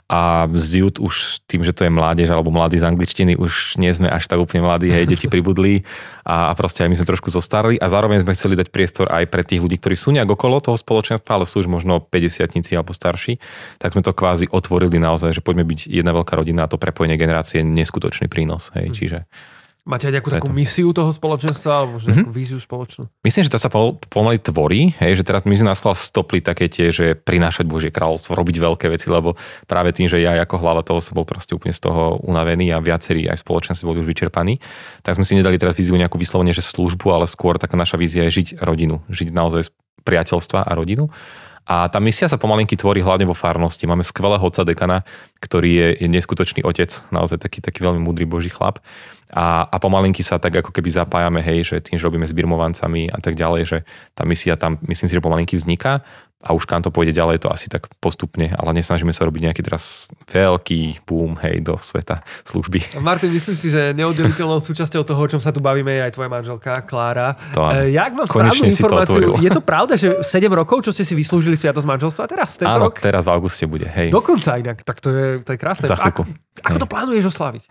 A 0.04 0.48
z 0.52 0.84
youth 0.84 1.00
už 1.00 1.44
tým, 1.48 1.64
že 1.64 1.72
to 1.72 1.84
je 1.84 1.92
mládež 1.92 2.28
alebo 2.32 2.52
mladí 2.52 2.76
z 2.76 2.84
angličtiny, 2.88 3.40
už 3.40 3.80
nie 3.80 3.88
sme 3.92 4.08
až 4.08 4.28
tak 4.28 4.36
úplne 4.36 4.64
mladí, 4.64 4.92
hej, 4.92 5.08
deti 5.08 5.28
pribudli. 5.28 5.84
A, 6.24 6.48
a 6.48 6.52
proste 6.56 6.84
aj 6.84 6.92
my 6.92 6.96
sme 6.96 7.08
trošku 7.08 7.28
zostarli. 7.28 7.76
A 7.76 7.92
zároveň 7.92 8.24
sme 8.24 8.32
chceli 8.32 8.56
dať 8.56 8.72
priestor 8.72 9.08
aj 9.12 9.28
pre 9.28 9.44
tých 9.44 9.60
ľudí, 9.60 9.76
ktorí 9.76 9.96
sú 9.96 10.16
nejak 10.16 10.32
okolo 10.32 10.64
toho 10.64 10.80
spoločenstva, 10.80 11.40
ale 11.40 11.48
sú 11.48 11.60
už 11.60 11.68
možno 11.68 12.00
50 12.00 12.48
alebo 12.76 12.96
starší, 12.96 13.36
tak 13.80 13.92
sme 13.92 14.00
to 14.00 14.16
kvázi 14.16 14.48
otvorili 14.48 14.96
naozaj, 14.96 15.36
že 15.36 15.44
poďme 15.44 15.68
byť 15.68 15.92
jedna 15.92 16.16
veľká 16.16 16.40
rodina 16.40 16.64
a 16.64 16.70
to 16.72 16.80
prepojenie 16.80 17.20
generácie 17.20 17.60
je 17.60 17.68
neskutočný 17.68 18.32
prínos, 18.32 18.72
hej, 18.76 18.92
hm. 18.92 18.94
čiže 18.96 19.18
Máte 19.84 20.08
aj 20.08 20.16
nejakú 20.16 20.32
takú 20.32 20.48
misiu 20.48 20.96
toho 20.96 21.12
spoločenstva 21.12 21.84
alebo 21.84 22.00
mm-hmm. 22.00 22.24
nejakú 22.24 22.32
víziu 22.32 22.56
spoločnú? 22.56 23.04
Myslím, 23.20 23.44
že 23.44 23.52
to 23.52 23.60
sa 23.60 23.68
pomaly 24.08 24.40
tvorí, 24.40 24.96
hej, 24.96 25.20
že 25.20 25.28
teraz 25.28 25.44
my 25.44 25.52
sme 25.52 25.68
nás 25.68 25.84
stopli 25.84 26.40
také 26.40 26.72
tie, 26.72 26.88
že 26.88 27.12
prinášať 27.12 27.68
Božie 27.68 27.92
kráľovstvo, 27.92 28.32
robiť 28.32 28.64
veľké 28.64 28.88
veci, 28.88 29.12
lebo 29.12 29.36
práve 29.68 29.92
tým, 29.92 30.08
že 30.08 30.24
ja 30.24 30.40
ako 30.40 30.56
hlava 30.56 30.80
toho 30.80 31.04
som 31.04 31.20
bol 31.20 31.28
proste 31.28 31.52
úplne 31.52 31.76
z 31.76 31.84
toho 31.84 32.16
unavený 32.24 32.72
a 32.72 32.80
viacerí 32.80 33.28
aj 33.28 33.44
spoločenství 33.44 33.84
boli 33.84 34.00
už 34.00 34.08
vyčerpaní, 34.08 34.56
tak 35.04 35.20
sme 35.20 35.28
si 35.28 35.36
nedali 35.36 35.60
teraz 35.60 35.76
víziu 35.76 36.00
nejakú 36.00 36.16
vyslovene, 36.16 36.56
že 36.56 36.64
službu, 36.64 37.12
ale 37.12 37.28
skôr 37.28 37.60
taká 37.60 37.76
naša 37.76 38.00
vízia 38.00 38.24
je 38.32 38.40
žiť 38.40 38.64
rodinu, 38.64 39.04
žiť 39.12 39.36
naozaj 39.36 39.68
priateľstva 40.00 40.64
a 40.64 40.72
rodinu. 40.72 41.12
A 41.64 41.88
tá 41.88 41.96
misia 41.96 42.28
sa 42.28 42.36
pomalinky 42.36 42.76
tvorí 42.76 43.00
hlavne 43.00 43.24
vo 43.24 43.32
farnosti. 43.32 43.88
Máme 43.88 44.04
skvelého 44.04 44.44
otca 44.44 44.68
dekana, 44.68 45.00
ktorý 45.40 45.70
je, 45.72 45.88
je 46.04 46.08
neskutočný 46.12 46.60
otec, 46.60 46.92
naozaj 47.08 47.40
taký, 47.40 47.64
taký 47.64 47.80
veľmi 47.80 48.04
múdry 48.04 48.28
boží 48.28 48.52
chlap 48.52 48.84
a, 49.34 49.66
a 49.66 49.76
pomalinky 49.82 50.22
sa 50.22 50.38
tak 50.38 50.60
ako 50.60 50.70
keby 50.70 50.94
zapájame, 50.94 51.40
hej, 51.42 51.66
že 51.66 51.76
tým, 51.82 51.98
že 51.98 52.04
robíme 52.06 52.22
s 52.22 52.36
birmovancami 52.36 53.08
a 53.08 53.18
tak 53.18 53.34
ďalej, 53.34 53.62
že 53.64 53.78
tá 54.14 54.22
misia 54.22 54.54
tam 54.54 54.78
myslím 54.86 55.10
si, 55.10 55.14
že 55.16 55.24
pomalinky 55.24 55.58
vzniká 55.58 56.06
a 56.44 56.52
už 56.52 56.68
kam 56.68 56.84
to 56.84 56.92
pôjde 56.92 57.16
ďalej, 57.16 57.40
to 57.40 57.48
asi 57.48 57.72
tak 57.72 57.88
postupne, 58.04 58.52
ale 58.52 58.76
nesnažíme 58.76 59.10
sa 59.16 59.24
robiť 59.24 59.48
nejaký 59.48 59.62
teraz 59.64 60.12
veľký 60.28 61.08
boom, 61.08 61.40
hej, 61.40 61.64
do 61.64 61.80
sveta 61.80 62.20
služby. 62.44 63.00
Martin, 63.00 63.32
myslím 63.32 63.56
si, 63.56 63.72
že 63.72 63.96
neoddeliteľnou 63.96 64.60
súčasťou 64.60 65.08
toho, 65.08 65.20
o 65.24 65.28
čom 65.28 65.40
sa 65.40 65.56
tu 65.56 65.64
bavíme, 65.64 65.88
je 65.88 66.02
aj 66.04 66.12
tvoja 66.12 66.28
manželka, 66.28 66.84
Klára. 66.84 67.32
To 67.56 67.64
e, 67.72 67.96
jak 67.96 68.12
mám 68.12 68.28
správnu 68.28 68.68
informáciu, 68.68 69.32
to 69.32 69.40
je 69.40 69.50
to 69.50 69.62
pravda, 69.64 69.96
že 69.96 70.20
7 70.20 70.52
rokov, 70.52 70.84
čo 70.84 70.92
ste 70.92 71.08
si 71.08 71.16
vyslúžili 71.16 71.56
sviatosť 71.56 71.88
manželstva 71.88 72.28
teraz, 72.28 72.60
tento 72.60 72.68
Áno, 72.68 72.92
rok? 72.92 73.00
teraz 73.00 73.24
v 73.24 73.32
auguste 73.32 73.64
bude, 73.64 73.88
hej. 73.88 74.12
Dokonca 74.12 74.60
inak, 74.60 74.84
tak 74.84 75.00
to 75.00 75.08
je, 75.08 75.26
to 75.40 75.56
je 75.56 75.58
krásne. 75.58 75.88
Za 75.88 75.96
chvíľku. 75.96 76.28
Ako, 76.28 76.60
ako 76.60 76.76
to 76.76 76.88
plánuješ 76.92 77.32
oslaviť? 77.32 77.64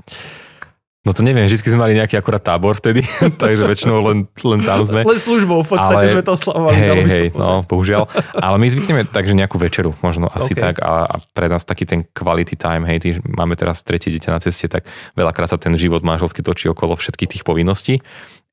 No 1.04 1.12
to 1.12 1.20
neviem, 1.20 1.52
vždy 1.52 1.60
sme 1.68 1.84
mali 1.84 2.00
nejaký 2.00 2.16
akurát 2.16 2.40
tábor 2.40 2.80
vtedy, 2.80 3.04
takže 3.44 3.68
väčšinou 3.68 4.00
len, 4.08 4.18
len 4.40 4.60
tam 4.64 4.88
sme. 4.88 5.04
Len 5.04 5.20
službou, 5.20 5.60
v 5.68 5.76
podstate 5.76 6.08
ale, 6.08 6.14
sme 6.16 6.24
to 6.24 6.32
oslavovali. 6.32 6.76
Hej, 6.80 7.00
hej, 7.12 7.28
no 7.36 7.60
bohužiaľ. 7.68 8.08
Ale 8.40 8.56
my 8.56 8.68
zvykneme 8.72 9.04
tak, 9.12 9.28
že 9.28 9.36
nejakú 9.36 9.60
večeru, 9.60 9.92
možno 10.00 10.32
asi 10.32 10.56
okay. 10.56 10.64
tak 10.72 10.76
a, 10.80 11.04
a 11.04 11.16
pre 11.36 11.52
nás 11.52 11.68
taký 11.68 11.84
ten 11.84 12.08
quality 12.16 12.56
time, 12.56 12.88
hej, 12.88 12.98
tý, 13.04 13.10
máme 13.20 13.60
teraz 13.60 13.84
tretie 13.84 14.16
dieťa 14.16 14.32
na 14.32 14.40
ceste, 14.40 14.72
tak 14.72 14.88
veľakrát 15.20 15.52
sa 15.52 15.60
ten 15.60 15.76
život 15.76 16.08
manželský 16.08 16.40
točí 16.40 16.72
okolo 16.72 16.96
všetkých 16.96 17.30
tých 17.36 17.44
povinností 17.44 18.00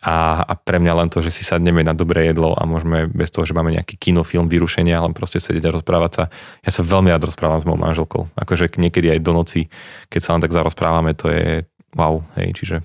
a, 0.01 0.41
a 0.41 0.53
pre 0.57 0.81
mňa 0.81 0.97
len 0.97 1.09
to, 1.13 1.21
že 1.21 1.29
si 1.29 1.45
sadneme 1.45 1.85
na 1.85 1.93
dobré 1.93 2.33
jedlo 2.33 2.57
a 2.57 2.65
môžeme 2.65 3.05
bez 3.05 3.29
toho, 3.29 3.45
že 3.45 3.53
máme 3.53 3.77
nejaký 3.77 4.01
kinofilm, 4.01 4.49
vyrušenia, 4.49 4.97
len 4.97 5.13
proste 5.13 5.37
sedieť 5.37 5.69
a 5.69 5.75
rozprávať 5.77 6.13
sa. 6.17 6.25
Ja 6.65 6.73
sa 6.73 6.81
veľmi 6.81 7.13
rád 7.13 7.29
rozprávam 7.29 7.61
s 7.61 7.69
mojou 7.69 7.85
manželkou. 7.85 8.23
Akože 8.33 8.73
niekedy 8.81 9.13
aj 9.13 9.21
do 9.21 9.37
noci, 9.37 9.69
keď 10.09 10.21
sa 10.25 10.33
len 10.33 10.41
tak 10.41 10.57
zarozprávame, 10.57 11.13
to 11.13 11.29
je, 11.29 11.69
wow, 11.97 12.23
hej, 12.39 12.55
čiže... 12.57 12.77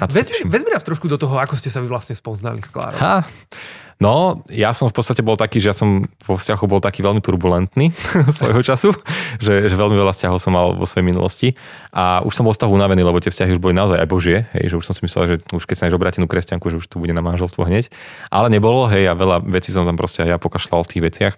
Vezmi, 0.00 0.48
vezmi 0.48 0.72
nás 0.72 0.84
trošku 0.84 1.04
do 1.04 1.20
toho, 1.20 1.36
ako 1.36 1.56
ste 1.60 1.68
sa 1.68 1.84
vy 1.84 1.88
vlastne 1.92 2.16
spoznali 2.16 2.64
s 2.64 2.72
Klárou. 2.72 2.96
Ha, 2.96 3.28
No, 3.96 4.44
ja 4.52 4.76
som 4.76 4.92
v 4.92 4.96
podstate 5.00 5.24
bol 5.24 5.40
taký, 5.40 5.56
že 5.56 5.72
ja 5.72 5.76
som 5.76 6.04
vo 6.28 6.36
vzťahu 6.36 6.64
bol 6.68 6.84
taký 6.84 7.00
veľmi 7.00 7.24
turbulentný 7.24 7.96
svojho 8.36 8.60
času, 8.60 8.92
že, 9.40 9.72
že 9.72 9.74
veľmi 9.74 9.96
veľa 9.96 10.12
vzťahov 10.12 10.36
som 10.36 10.52
mal 10.52 10.76
vo 10.76 10.84
svojej 10.84 11.08
minulosti. 11.08 11.56
A 11.96 12.20
už 12.20 12.36
som 12.36 12.44
bol 12.44 12.52
z 12.52 12.60
toho 12.60 12.76
unavený, 12.76 13.00
lebo 13.00 13.16
tie 13.24 13.32
vzťahy 13.32 13.56
už 13.56 13.60
boli 13.64 13.72
naozaj 13.72 13.96
aj 13.96 14.08
božie, 14.08 14.44
hej, 14.52 14.68
že 14.68 14.76
už 14.76 14.84
som 14.84 14.92
si 14.92 15.00
myslel, 15.08 15.24
že 15.24 15.34
už 15.48 15.64
keď 15.64 15.74
sa 15.76 15.82
nájdeš 15.88 15.96
obratenú 15.96 16.28
kresťanku, 16.28 16.68
že 16.68 16.76
už 16.76 16.86
tu 16.92 17.00
bude 17.00 17.16
na 17.16 17.24
manželstvo 17.24 17.64
hneď, 17.64 17.88
ale 18.28 18.52
nebolo, 18.52 18.84
hej, 18.92 19.08
a 19.08 19.16
veľa 19.16 19.40
vecí 19.48 19.72
som 19.72 19.88
tam 19.88 19.96
proste 19.96 20.28
aj 20.28 20.36
ja 20.36 20.36
pokašľal 20.36 20.84
v 20.84 20.90
tých 20.92 21.04
veciach 21.08 21.34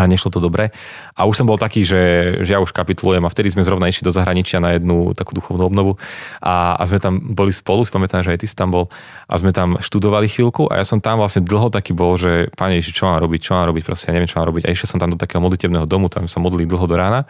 a 0.00 0.08
nešlo 0.08 0.32
to 0.32 0.40
dobre. 0.40 0.72
A 1.12 1.28
už 1.28 1.42
som 1.42 1.46
bol 1.46 1.60
taký, 1.60 1.84
že, 1.84 2.00
že 2.40 2.56
ja 2.56 2.60
už 2.62 2.72
kapitulujem 2.72 3.20
a 3.20 3.32
vtedy 3.32 3.52
sme 3.52 3.60
zrovna 3.60 3.92
išli 3.92 4.08
do 4.08 4.14
zahraničia 4.14 4.56
na 4.56 4.80
jednu 4.80 5.12
takú 5.12 5.36
duchovnú 5.36 5.68
obnovu 5.68 6.00
a, 6.40 6.80
a 6.80 6.82
sme 6.88 6.96
tam 6.96 7.20
boli 7.20 7.52
spolu, 7.52 7.84
spamätám, 7.84 8.24
že 8.24 8.32
aj 8.32 8.40
ty 8.40 8.46
si 8.48 8.56
tam 8.56 8.72
bol 8.72 8.88
a 9.28 9.34
sme 9.36 9.52
tam 9.52 9.76
študovali 9.76 10.30
chvíľku 10.30 10.72
a 10.72 10.80
ja 10.80 10.84
som 10.88 11.04
tam 11.04 11.20
vlastne 11.20 11.44
dlho 11.44 11.68
taký 11.68 11.92
bol, 11.92 12.16
že 12.16 12.48
pane 12.56 12.80
Ježiš, 12.80 12.96
čo 12.96 13.12
mám 13.12 13.20
robiť, 13.20 13.40
čo 13.44 13.52
mám 13.52 13.68
robiť, 13.68 13.82
proste 13.84 14.08
ja 14.08 14.16
neviem, 14.16 14.30
čo 14.30 14.40
mám 14.40 14.48
robiť. 14.48 14.64
A 14.64 14.72
išiel 14.72 14.88
som 14.88 14.98
tam 14.98 15.12
do 15.12 15.20
takého 15.20 15.44
modlitebného 15.44 15.84
domu, 15.84 16.08
tam 16.08 16.24
sa 16.24 16.40
modlili 16.40 16.64
dlho 16.64 16.86
do 16.88 16.96
rána 16.96 17.28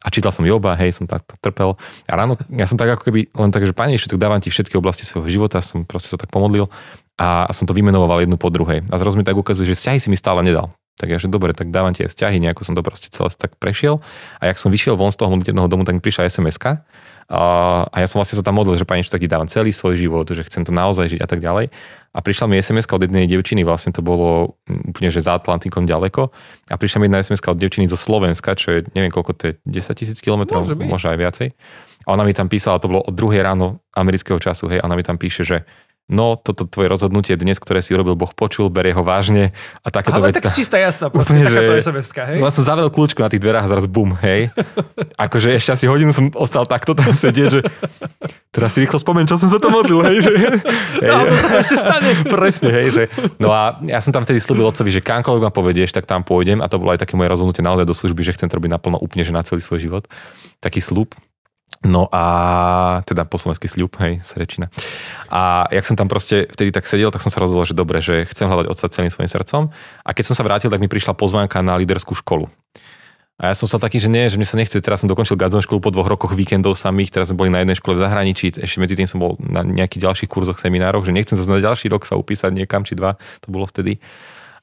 a 0.00 0.08
čítal 0.08 0.30
som 0.30 0.46
Joba, 0.46 0.78
hej, 0.78 0.94
som 0.94 1.04
tak 1.04 1.26
trpel. 1.42 1.74
A 2.06 2.14
ráno, 2.14 2.38
ja 2.54 2.64
som 2.64 2.78
tak 2.78 2.96
ako 2.96 3.10
keby 3.10 3.28
len 3.34 3.50
tak, 3.52 3.66
že 3.66 3.76
pane 3.76 3.92
Ježiš, 3.98 4.14
tak 4.14 4.22
dávam 4.22 4.40
ti 4.40 4.48
všetky 4.48 4.78
oblasti 4.78 5.02
svojho 5.02 5.28
života, 5.28 5.58
som 5.60 5.82
proste 5.82 6.14
sa 6.14 6.16
tak 6.16 6.30
pomodlil 6.30 6.70
a 7.18 7.48
som 7.50 7.66
to 7.66 7.72
vymenoval 7.74 8.22
jednu 8.22 8.38
po 8.38 8.52
druhej. 8.52 8.86
A 8.88 8.94
zrazu 9.00 9.18
tak 9.26 9.36
ukazuje, 9.36 9.72
že 9.72 9.76
vzťahy 9.76 9.98
si 9.98 10.08
mi 10.12 10.16
stále 10.16 10.46
nedal. 10.46 10.70
Tak 10.96 11.12
ja, 11.12 11.20
že 11.20 11.28
dobre, 11.28 11.52
tak 11.52 11.68
dávam 11.68 11.92
tie 11.92 12.08
vzťahy, 12.08 12.40
nejako 12.40 12.64
som 12.64 12.72
to 12.72 12.80
proste 12.80 13.12
celé 13.12 13.28
tak 13.36 13.60
prešiel. 13.60 14.00
A 14.40 14.48
jak 14.48 14.56
som 14.56 14.72
vyšiel 14.72 14.96
von 14.96 15.12
z 15.12 15.20
toho 15.20 15.28
modlitebného 15.28 15.68
domu, 15.68 15.84
tak 15.84 16.00
mi 16.00 16.00
prišla 16.00 16.32
sms 16.32 16.56
a, 17.26 17.42
a 17.90 17.96
ja 17.98 18.06
som 18.06 18.22
vlastne 18.22 18.38
sa 18.38 18.46
tam 18.46 18.54
modlil, 18.54 18.78
že 18.78 18.86
pani 18.86 19.02
taký 19.02 19.26
dávam 19.26 19.50
celý 19.50 19.74
svoj 19.74 19.98
život, 19.98 20.30
že 20.30 20.46
chcem 20.46 20.62
to 20.62 20.70
naozaj 20.70 21.10
žiť 21.10 21.20
a 21.20 21.26
tak 21.26 21.42
ďalej. 21.42 21.74
A 22.14 22.18
prišla 22.22 22.46
mi 22.46 22.54
sms 22.62 22.86
od 22.86 23.02
jednej 23.02 23.26
devčiny, 23.26 23.66
vlastne 23.66 23.90
to 23.90 23.98
bolo 23.98 24.56
úplne, 24.70 25.10
že 25.10 25.26
za 25.26 25.34
Atlantikom 25.34 25.90
ďaleko. 25.90 26.30
A 26.70 26.74
prišla 26.78 27.02
mi 27.02 27.10
jedna 27.10 27.26
sms 27.26 27.42
od 27.50 27.58
devčiny 27.58 27.90
zo 27.90 27.98
Slovenska, 27.98 28.54
čo 28.54 28.78
je, 28.78 28.86
neviem 28.94 29.10
koľko 29.10 29.32
to 29.34 29.42
je, 29.50 29.52
10 29.66 29.98
tisíc 29.98 30.18
kilometrov, 30.22 30.62
možno 30.86 31.12
aj 31.12 31.18
viacej. 31.18 31.48
A 32.06 32.14
ona 32.14 32.22
mi 32.22 32.30
tam 32.30 32.46
písala, 32.46 32.78
to 32.78 32.86
bolo 32.86 33.02
od 33.02 33.10
druhej 33.10 33.42
ráno 33.42 33.82
amerického 33.90 34.38
času, 34.38 34.70
hej, 34.70 34.78
ona 34.86 34.94
mi 34.94 35.02
tam 35.02 35.18
píše, 35.18 35.42
že 35.42 35.66
no 36.06 36.38
toto 36.38 36.64
tvoje 36.64 36.86
rozhodnutie 36.86 37.34
dnes, 37.34 37.58
ktoré 37.58 37.82
si 37.82 37.90
urobil, 37.90 38.14
Boh 38.14 38.30
počul, 38.30 38.70
berie 38.70 38.94
ho 38.94 39.02
vážne 39.02 39.50
a 39.82 39.90
takéto 39.90 40.16
Ale 40.16 40.30
veci. 40.30 40.38
tak 40.38 40.54
čistá 40.54 40.78
jasná, 40.78 41.10
Úplne, 41.10 41.42
takáto 41.42 41.72
že- 41.74 41.82
SMS-ka, 41.82 42.22
hej? 42.30 42.38
No, 42.38 42.46
som 42.48 42.62
zavrel 42.62 42.86
kľúčku 42.88 43.18
na 43.18 43.26
tých 43.26 43.42
dverách 43.42 43.66
a 43.66 43.70
zrazu 43.74 43.90
bum, 43.90 44.14
hej. 44.22 44.54
Akože 45.26 45.50
ešte 45.52 45.74
asi 45.74 45.84
hodinu 45.90 46.14
som 46.14 46.30
ostal 46.38 46.62
takto 46.64 46.94
tam 46.94 47.10
sedieť, 47.10 47.48
že 47.50 47.60
teraz 48.54 48.70
si 48.72 48.86
rýchlo 48.86 49.02
spomen, 49.02 49.26
čo 49.26 49.34
som 49.34 49.50
sa 49.50 49.58
to 49.58 49.66
modlil, 49.66 50.06
hej. 50.06 50.22
Že, 50.22 50.32
hej. 50.38 50.50
No, 51.02 51.26
to 51.26 51.36
sa 51.42 51.54
ešte 51.60 51.76
stane. 51.76 52.10
Presne, 52.38 52.70
hej, 52.70 52.88
že... 52.94 53.02
No 53.42 53.50
a 53.50 53.74
ja 53.82 53.98
som 53.98 54.14
tam 54.14 54.22
vtedy 54.22 54.38
slúbil 54.38 54.70
otcovi, 54.70 54.94
že 54.94 55.02
kamkoľvek 55.02 55.42
ma 55.42 55.50
povedieš, 55.50 55.90
tak 55.90 56.06
tam 56.06 56.22
pôjdem 56.22 56.62
a 56.62 56.70
to 56.70 56.78
bolo 56.78 56.94
aj 56.94 57.02
také 57.02 57.18
moje 57.18 57.28
rozhodnutie 57.28 57.66
naozaj 57.66 57.82
do 57.82 57.92
služby, 57.92 58.22
že 58.22 58.38
chcem 58.38 58.46
to 58.46 58.54
robiť 58.54 58.70
naplno 58.70 58.96
úplne, 58.96 59.26
že 59.26 59.34
na 59.34 59.42
celý 59.42 59.58
svoj 59.58 59.82
život. 59.82 60.04
Taký 60.62 60.78
slúb. 60.78 61.12
No 61.86 62.08
a 62.10 62.24
teda 63.06 63.28
po 63.28 63.38
slovenský 63.38 63.70
sľub, 63.70 63.94
hej, 64.02 64.18
srečina. 64.24 64.72
A 65.30 65.70
jak 65.70 65.86
som 65.86 65.94
tam 65.94 66.10
proste 66.10 66.48
vtedy 66.50 66.74
tak 66.74 66.88
sedel, 66.88 67.14
tak 67.14 67.22
som 67.22 67.30
sa 67.30 67.38
rozhodol, 67.38 67.68
že 67.68 67.76
dobre, 67.76 68.02
že 68.02 68.26
chcem 68.26 68.48
hľadať 68.48 68.66
otca 68.66 68.86
celým 68.90 69.12
svojim 69.12 69.30
srdcom. 69.30 69.62
A 70.02 70.10
keď 70.10 70.24
som 70.32 70.34
sa 70.34 70.42
vrátil, 70.42 70.72
tak 70.72 70.82
mi 70.82 70.90
prišla 70.90 71.14
pozvánka 71.14 71.62
na 71.62 71.78
líderskú 71.78 72.16
školu. 72.16 72.50
A 73.36 73.52
ja 73.52 73.54
som 73.54 73.68
sa 73.68 73.76
taký, 73.76 74.00
že 74.00 74.08
nie, 74.08 74.32
že 74.32 74.40
mne 74.40 74.48
sa 74.48 74.56
nechce, 74.56 74.80
teraz 74.80 75.04
som 75.04 75.12
dokončil 75.12 75.36
Gazon 75.36 75.60
školu 75.60 75.84
po 75.84 75.92
dvoch 75.92 76.08
rokoch 76.08 76.32
víkendov 76.32 76.72
samých, 76.72 77.12
teraz 77.12 77.28
sme 77.28 77.44
boli 77.44 77.50
na 77.52 77.60
jednej 77.60 77.76
škole 77.76 77.92
v 77.92 78.00
zahraničí, 78.00 78.56
ešte 78.56 78.80
medzi 78.80 78.96
tým 78.96 79.04
som 79.04 79.20
bol 79.20 79.36
na 79.44 79.60
nejakých 79.60 80.08
ďalších 80.08 80.30
kurzoch, 80.32 80.56
seminároch, 80.56 81.04
že 81.04 81.12
nechcem 81.12 81.36
sa 81.36 81.44
na 81.44 81.60
ďalší 81.60 81.92
rok 81.92 82.08
sa 82.08 82.16
upísať 82.16 82.56
niekam 82.56 82.88
či 82.88 82.96
dva, 82.96 83.20
to 83.44 83.52
bolo 83.52 83.68
vtedy. 83.68 84.00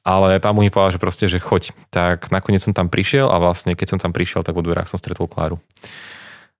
Ale 0.02 0.42
pán 0.42 0.58
mi 0.58 0.74
povedal, 0.74 0.98
že 0.98 1.00
proste, 1.00 1.24
že 1.30 1.40
choď. 1.40 1.72
Tak 1.88 2.28
nakoniec 2.28 2.60
som 2.60 2.76
tam 2.76 2.92
prišiel 2.92 3.30
a 3.30 3.40
vlastne 3.40 3.72
keď 3.72 3.96
som 3.96 3.98
tam 4.02 4.12
prišiel, 4.12 4.44
tak 4.44 4.52
vo 4.52 4.60
dverách 4.60 4.90
som 4.90 5.00
stretol 5.00 5.30
Kláru. 5.30 5.56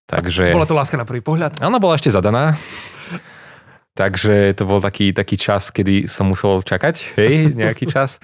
Takže... 0.04 0.52
Bola 0.52 0.68
to 0.68 0.76
láska 0.76 1.00
na 1.00 1.08
prvý 1.08 1.24
pohľad. 1.24 1.60
Ona 1.64 1.80
bola 1.80 1.96
ešte 1.96 2.12
zadaná. 2.12 2.52
Takže 3.94 4.58
to 4.58 4.66
bol 4.66 4.82
taký, 4.82 5.14
taký 5.14 5.38
čas, 5.38 5.70
kedy 5.70 6.10
som 6.10 6.26
musel 6.26 6.58
čakať, 6.60 7.14
hej, 7.14 7.34
nejaký 7.62 7.86
čas. 7.86 8.18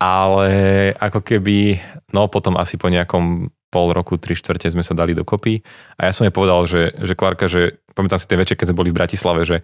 Ale 0.00 0.48
ako 0.96 1.20
keby, 1.20 1.76
no 2.16 2.26
potom 2.32 2.56
asi 2.56 2.80
po 2.80 2.88
nejakom 2.88 3.52
pol 3.70 3.92
roku, 3.94 4.16
tri 4.18 4.34
štvrte 4.34 4.72
sme 4.72 4.82
sa 4.82 4.96
dali 4.96 5.14
dokopy. 5.14 5.62
A 6.00 6.08
ja 6.08 6.12
som 6.16 6.24
jej 6.24 6.34
povedal, 6.34 6.64
že, 6.66 6.96
že 7.04 7.14
Klárka, 7.14 7.46
že 7.46 7.78
pamätám 7.94 8.18
si 8.18 8.26
ten 8.26 8.40
večer, 8.40 8.58
keď 8.58 8.72
sme 8.72 8.80
boli 8.80 8.90
v 8.90 8.98
Bratislave, 8.98 9.46
že 9.46 9.62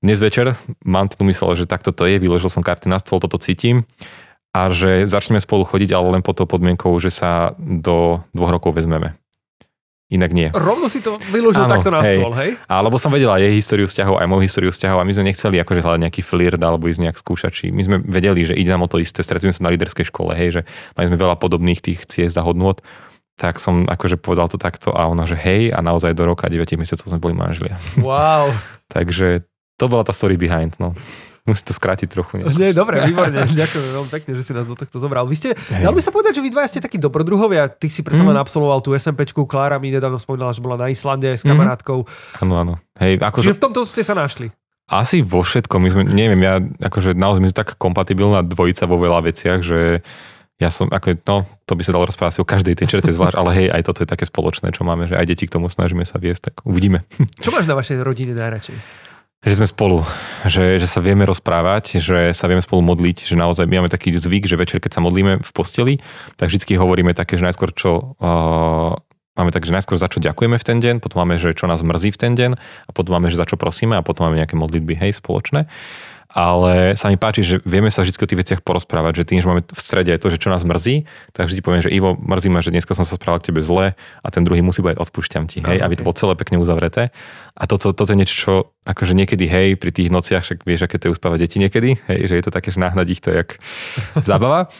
dnes 0.00 0.20
večer 0.20 0.54
mám 0.86 1.10
tu 1.10 1.20
myslel, 1.26 1.58
že 1.58 1.68
takto 1.68 1.92
to 1.92 2.06
je, 2.06 2.16
vyložil 2.16 2.48
som 2.48 2.64
karty 2.64 2.88
na 2.88 3.00
stôl, 3.02 3.20
toto 3.20 3.36
cítim 3.36 3.84
a 4.50 4.70
že 4.72 5.04
začneme 5.04 5.38
spolu 5.42 5.66
chodiť, 5.66 5.92
ale 5.92 6.18
len 6.18 6.22
pod 6.24 6.40
tou 6.40 6.46
podmienkou, 6.46 6.90
že 7.02 7.12
sa 7.12 7.52
do 7.58 8.24
dvoch 8.32 8.50
rokov 8.50 8.74
vezmeme. 8.74 9.12
Inak 10.10 10.34
nie. 10.34 10.50
Rovno 10.50 10.90
si 10.90 10.98
to 10.98 11.22
vyložil 11.30 11.70
Áno, 11.70 11.78
takto 11.78 11.94
na 11.94 12.02
hej. 12.02 12.18
stôl, 12.18 12.34
hej? 12.34 12.58
Alebo 12.66 12.98
som 12.98 13.14
vedela 13.14 13.38
jej 13.38 13.54
históriu 13.54 13.86
vzťahov, 13.86 14.18
aj 14.18 14.26
moju 14.26 14.42
históriu 14.42 14.74
vzťahov 14.74 14.98
a 14.98 15.06
my 15.06 15.12
sme 15.14 15.30
nechceli 15.30 15.62
akože 15.62 15.86
hľadať 15.86 16.00
nejaký 16.02 16.22
flirt 16.26 16.58
alebo 16.58 16.90
ísť 16.90 17.00
nejak 17.06 17.16
skúšať. 17.22 17.50
Či 17.54 17.64
my 17.70 17.82
sme 17.86 17.96
vedeli, 18.02 18.42
že 18.42 18.58
ide 18.58 18.74
nám 18.74 18.84
o 18.84 18.90
to 18.90 18.98
isté, 18.98 19.22
stretli 19.22 19.46
sme 19.46 19.54
sa 19.54 19.70
na 19.70 19.70
líderskej 19.70 20.10
škole, 20.10 20.34
hej, 20.34 20.48
že 20.58 20.60
mali 20.98 21.14
sme 21.14 21.14
veľa 21.14 21.38
podobných 21.38 21.78
tých 21.78 22.10
ciest 22.10 22.34
a 22.34 22.42
hodnôt. 22.42 22.82
Tak 23.38 23.62
som 23.62 23.86
akože 23.86 24.18
povedal 24.18 24.50
to 24.50 24.58
takto 24.58 24.90
a 24.90 25.06
ona, 25.06 25.30
že 25.30 25.38
hej 25.38 25.70
a 25.70 25.78
naozaj 25.78 26.10
do 26.18 26.26
roka 26.26 26.50
9 26.50 26.58
mesiacov 26.74 27.06
sme 27.06 27.22
boli 27.22 27.38
manželia. 27.38 27.78
Wow. 28.02 28.50
Takže 28.94 29.46
to 29.78 29.86
bola 29.86 30.02
tá 30.02 30.10
story 30.10 30.34
behind, 30.34 30.74
no. 30.82 30.90
Musím 31.50 31.66
to 31.66 31.74
skrátiť 31.74 32.06
trochu. 32.06 32.32
Nie? 32.36 32.44
Nie, 32.52 32.70
dobre, 32.70 33.02
výborne. 33.02 33.42
Ďakujem 33.60 33.82
veľmi 33.92 34.10
pekne, 34.12 34.30
že 34.32 34.42
si 34.42 34.52
nás 34.52 34.62
do 34.62 34.72
tohto 34.72 34.96
zobral. 34.96 35.24
Vy 35.24 35.34
ste, 35.34 35.48
Hej. 35.52 35.82
dal 35.82 35.90
by 35.90 35.98
sa 35.98 36.08
povedať, 36.08 36.32
že 36.32 36.40
vy 36.40 36.48
dvaja 36.48 36.68
ste 36.68 36.80
takí 36.80 36.96
dobrodruhovia. 36.96 37.66
Ty 37.66 37.86
si 37.86 38.00
predsa 38.00 38.20
Mm. 38.20 38.30
len 38.30 38.38
absolvoval 38.38 38.78
tú 38.78 38.92
SMPčku, 38.92 39.42
Klára 39.42 39.76
mi 39.76 39.88
nedávno 39.88 40.16
spomínala, 40.16 40.50
že 40.50 40.60
bola 40.60 40.76
na 40.76 40.86
Islande 40.86 41.32
s 41.32 41.42
Mhm. 41.42 41.50
kamarátkou. 41.50 41.98
Áno, 42.38 42.54
áno. 42.56 42.72
Hej, 42.96 43.18
akože 43.18 43.44
Čiže 43.44 43.58
v 43.58 43.62
tomto 43.62 43.80
ste 43.82 44.00
sa 44.00 44.14
našli. 44.14 44.48
Asi 44.86 45.20
vo 45.20 45.40
všetkom. 45.40 45.78
My 45.78 45.88
sme, 45.88 46.02
neviem, 46.04 46.40
ja 46.40 46.58
akože 46.58 47.12
naozaj 47.12 47.40
my 47.40 47.48
sme 47.48 47.58
tak 47.58 47.74
kompatibilná 47.76 48.42
dvojica 48.42 48.84
vo 48.84 48.96
veľa 48.96 49.22
veciach, 49.24 49.60
že 49.60 50.02
ja 50.56 50.68
som, 50.68 50.86
ako, 50.86 51.16
no, 51.24 51.36
to 51.64 51.72
by 51.72 51.80
sa 51.80 51.90
dalo 51.90 52.04
rozprávať 52.04 52.32
asi 52.32 52.40
o 52.40 52.44
každej 52.44 52.74
tej 52.74 52.86
črte 52.90 53.08
zvlášť, 53.08 53.32
ale 53.32 53.50
hej, 53.54 53.66
aj 53.70 53.80
toto 53.82 54.02
je 54.02 54.08
také 54.08 54.26
spoločné, 54.26 54.68
čo 54.68 54.82
máme, 54.82 55.06
že 55.06 55.14
aj 55.14 55.24
deti 55.26 55.46
k 55.46 55.54
tomu 55.54 55.72
snažíme 55.72 56.04
sa 56.04 56.18
viesť, 56.18 56.52
tak 56.52 56.54
uvidíme. 56.64 57.00
Čo 57.38 57.48
máš 57.48 57.64
na 57.64 57.72
vašej 57.72 57.96
rodine 57.98 58.34
najradšej? 58.34 58.76
Že 59.40 59.64
sme 59.64 59.68
spolu, 59.72 59.98
že, 60.44 60.76
že 60.76 60.84
sa 60.84 61.00
vieme 61.00 61.24
rozprávať, 61.24 61.96
že 61.96 62.36
sa 62.36 62.44
vieme 62.44 62.60
spolu 62.60 62.84
modliť, 62.84 63.24
že 63.24 63.40
naozaj 63.40 63.64
my 63.64 63.80
máme 63.80 63.88
taký 63.88 64.12
zvyk, 64.12 64.44
že 64.44 64.60
večer, 64.60 64.84
keď 64.84 65.00
sa 65.00 65.04
modlíme 65.04 65.40
v 65.40 65.50
posteli, 65.56 65.94
tak 66.36 66.52
vždy 66.52 66.76
hovoríme 66.76 67.16
také, 67.16 67.40
že 67.40 67.48
najskôr 67.48 67.72
čo 67.72 68.20
uh, 68.20 68.92
máme 69.40 69.48
tak, 69.48 69.64
že 69.64 69.72
najskôr 69.72 69.96
za 69.96 70.12
čo 70.12 70.20
ďakujeme 70.20 70.60
v 70.60 70.66
ten 70.68 70.78
deň, 70.84 71.00
potom 71.00 71.24
máme, 71.24 71.40
že 71.40 71.56
čo 71.56 71.64
nás 71.64 71.80
mrzí 71.80 72.12
v 72.12 72.20
ten 72.20 72.36
deň 72.36 72.50
a 72.60 72.90
potom 72.92 73.16
máme, 73.16 73.32
že 73.32 73.40
za 73.40 73.48
čo 73.48 73.56
prosíme 73.56 73.96
a 73.96 74.04
potom 74.04 74.28
máme 74.28 74.36
nejaké 74.36 74.60
modlitby, 74.60 75.00
hej, 75.00 75.16
spoločné. 75.16 75.64
Ale 76.30 76.94
sa 76.94 77.10
mi 77.10 77.18
páči, 77.18 77.42
že 77.42 77.56
vieme 77.66 77.90
sa 77.90 78.06
vždy 78.06 78.14
o 78.14 78.28
tých 78.30 78.40
veciach 78.40 78.60
porozprávať, 78.62 79.22
že 79.22 79.24
tým, 79.26 79.42
že 79.42 79.48
máme 79.50 79.66
v 79.66 79.80
strede 79.80 80.14
aj 80.14 80.22
to, 80.22 80.30
že 80.30 80.38
čo 80.38 80.48
nás 80.54 80.62
mrzí, 80.62 81.10
tak 81.34 81.50
vždy 81.50 81.60
poviem, 81.60 81.82
že 81.82 81.90
Ivo, 81.90 82.14
mrzí 82.14 82.48
ma, 82.54 82.62
že 82.62 82.70
dneska 82.70 82.94
som 82.94 83.02
sa 83.02 83.18
správal 83.18 83.42
k 83.42 83.50
tebe 83.50 83.58
zle 83.58 83.98
a 83.98 84.26
ten 84.30 84.46
druhý 84.46 84.62
musí 84.62 84.78
povedať 84.78 85.02
odpúšťam 85.02 85.50
ti, 85.50 85.58
hej, 85.58 85.82
Áno, 85.82 85.90
aby 85.90 85.94
to 85.98 86.06
bolo 86.06 86.14
celé 86.14 86.38
pekne 86.38 86.62
uzavreté. 86.62 87.10
A 87.58 87.66
toto, 87.66 87.90
toto 87.90 88.14
je 88.14 88.18
niečo, 88.22 88.36
čo 88.38 88.52
akože 88.86 89.12
niekedy, 89.12 89.44
hej, 89.50 89.68
pri 89.74 89.90
tých 89.90 90.08
nociach, 90.08 90.46
však 90.46 90.58
vieš, 90.62 90.86
aké 90.86 91.02
to 91.02 91.10
je 91.10 91.14
uspávať 91.18 91.50
deti 91.50 91.58
niekedy, 91.58 91.98
hej, 92.06 92.20
že 92.30 92.34
je 92.38 92.44
to 92.46 92.54
také, 92.54 92.70
že 92.70 92.78
nahnať 92.78 93.06
ich 93.10 93.20
to 93.20 93.34
je 93.34 93.36
jak 93.42 93.50
zábava. 94.30 94.70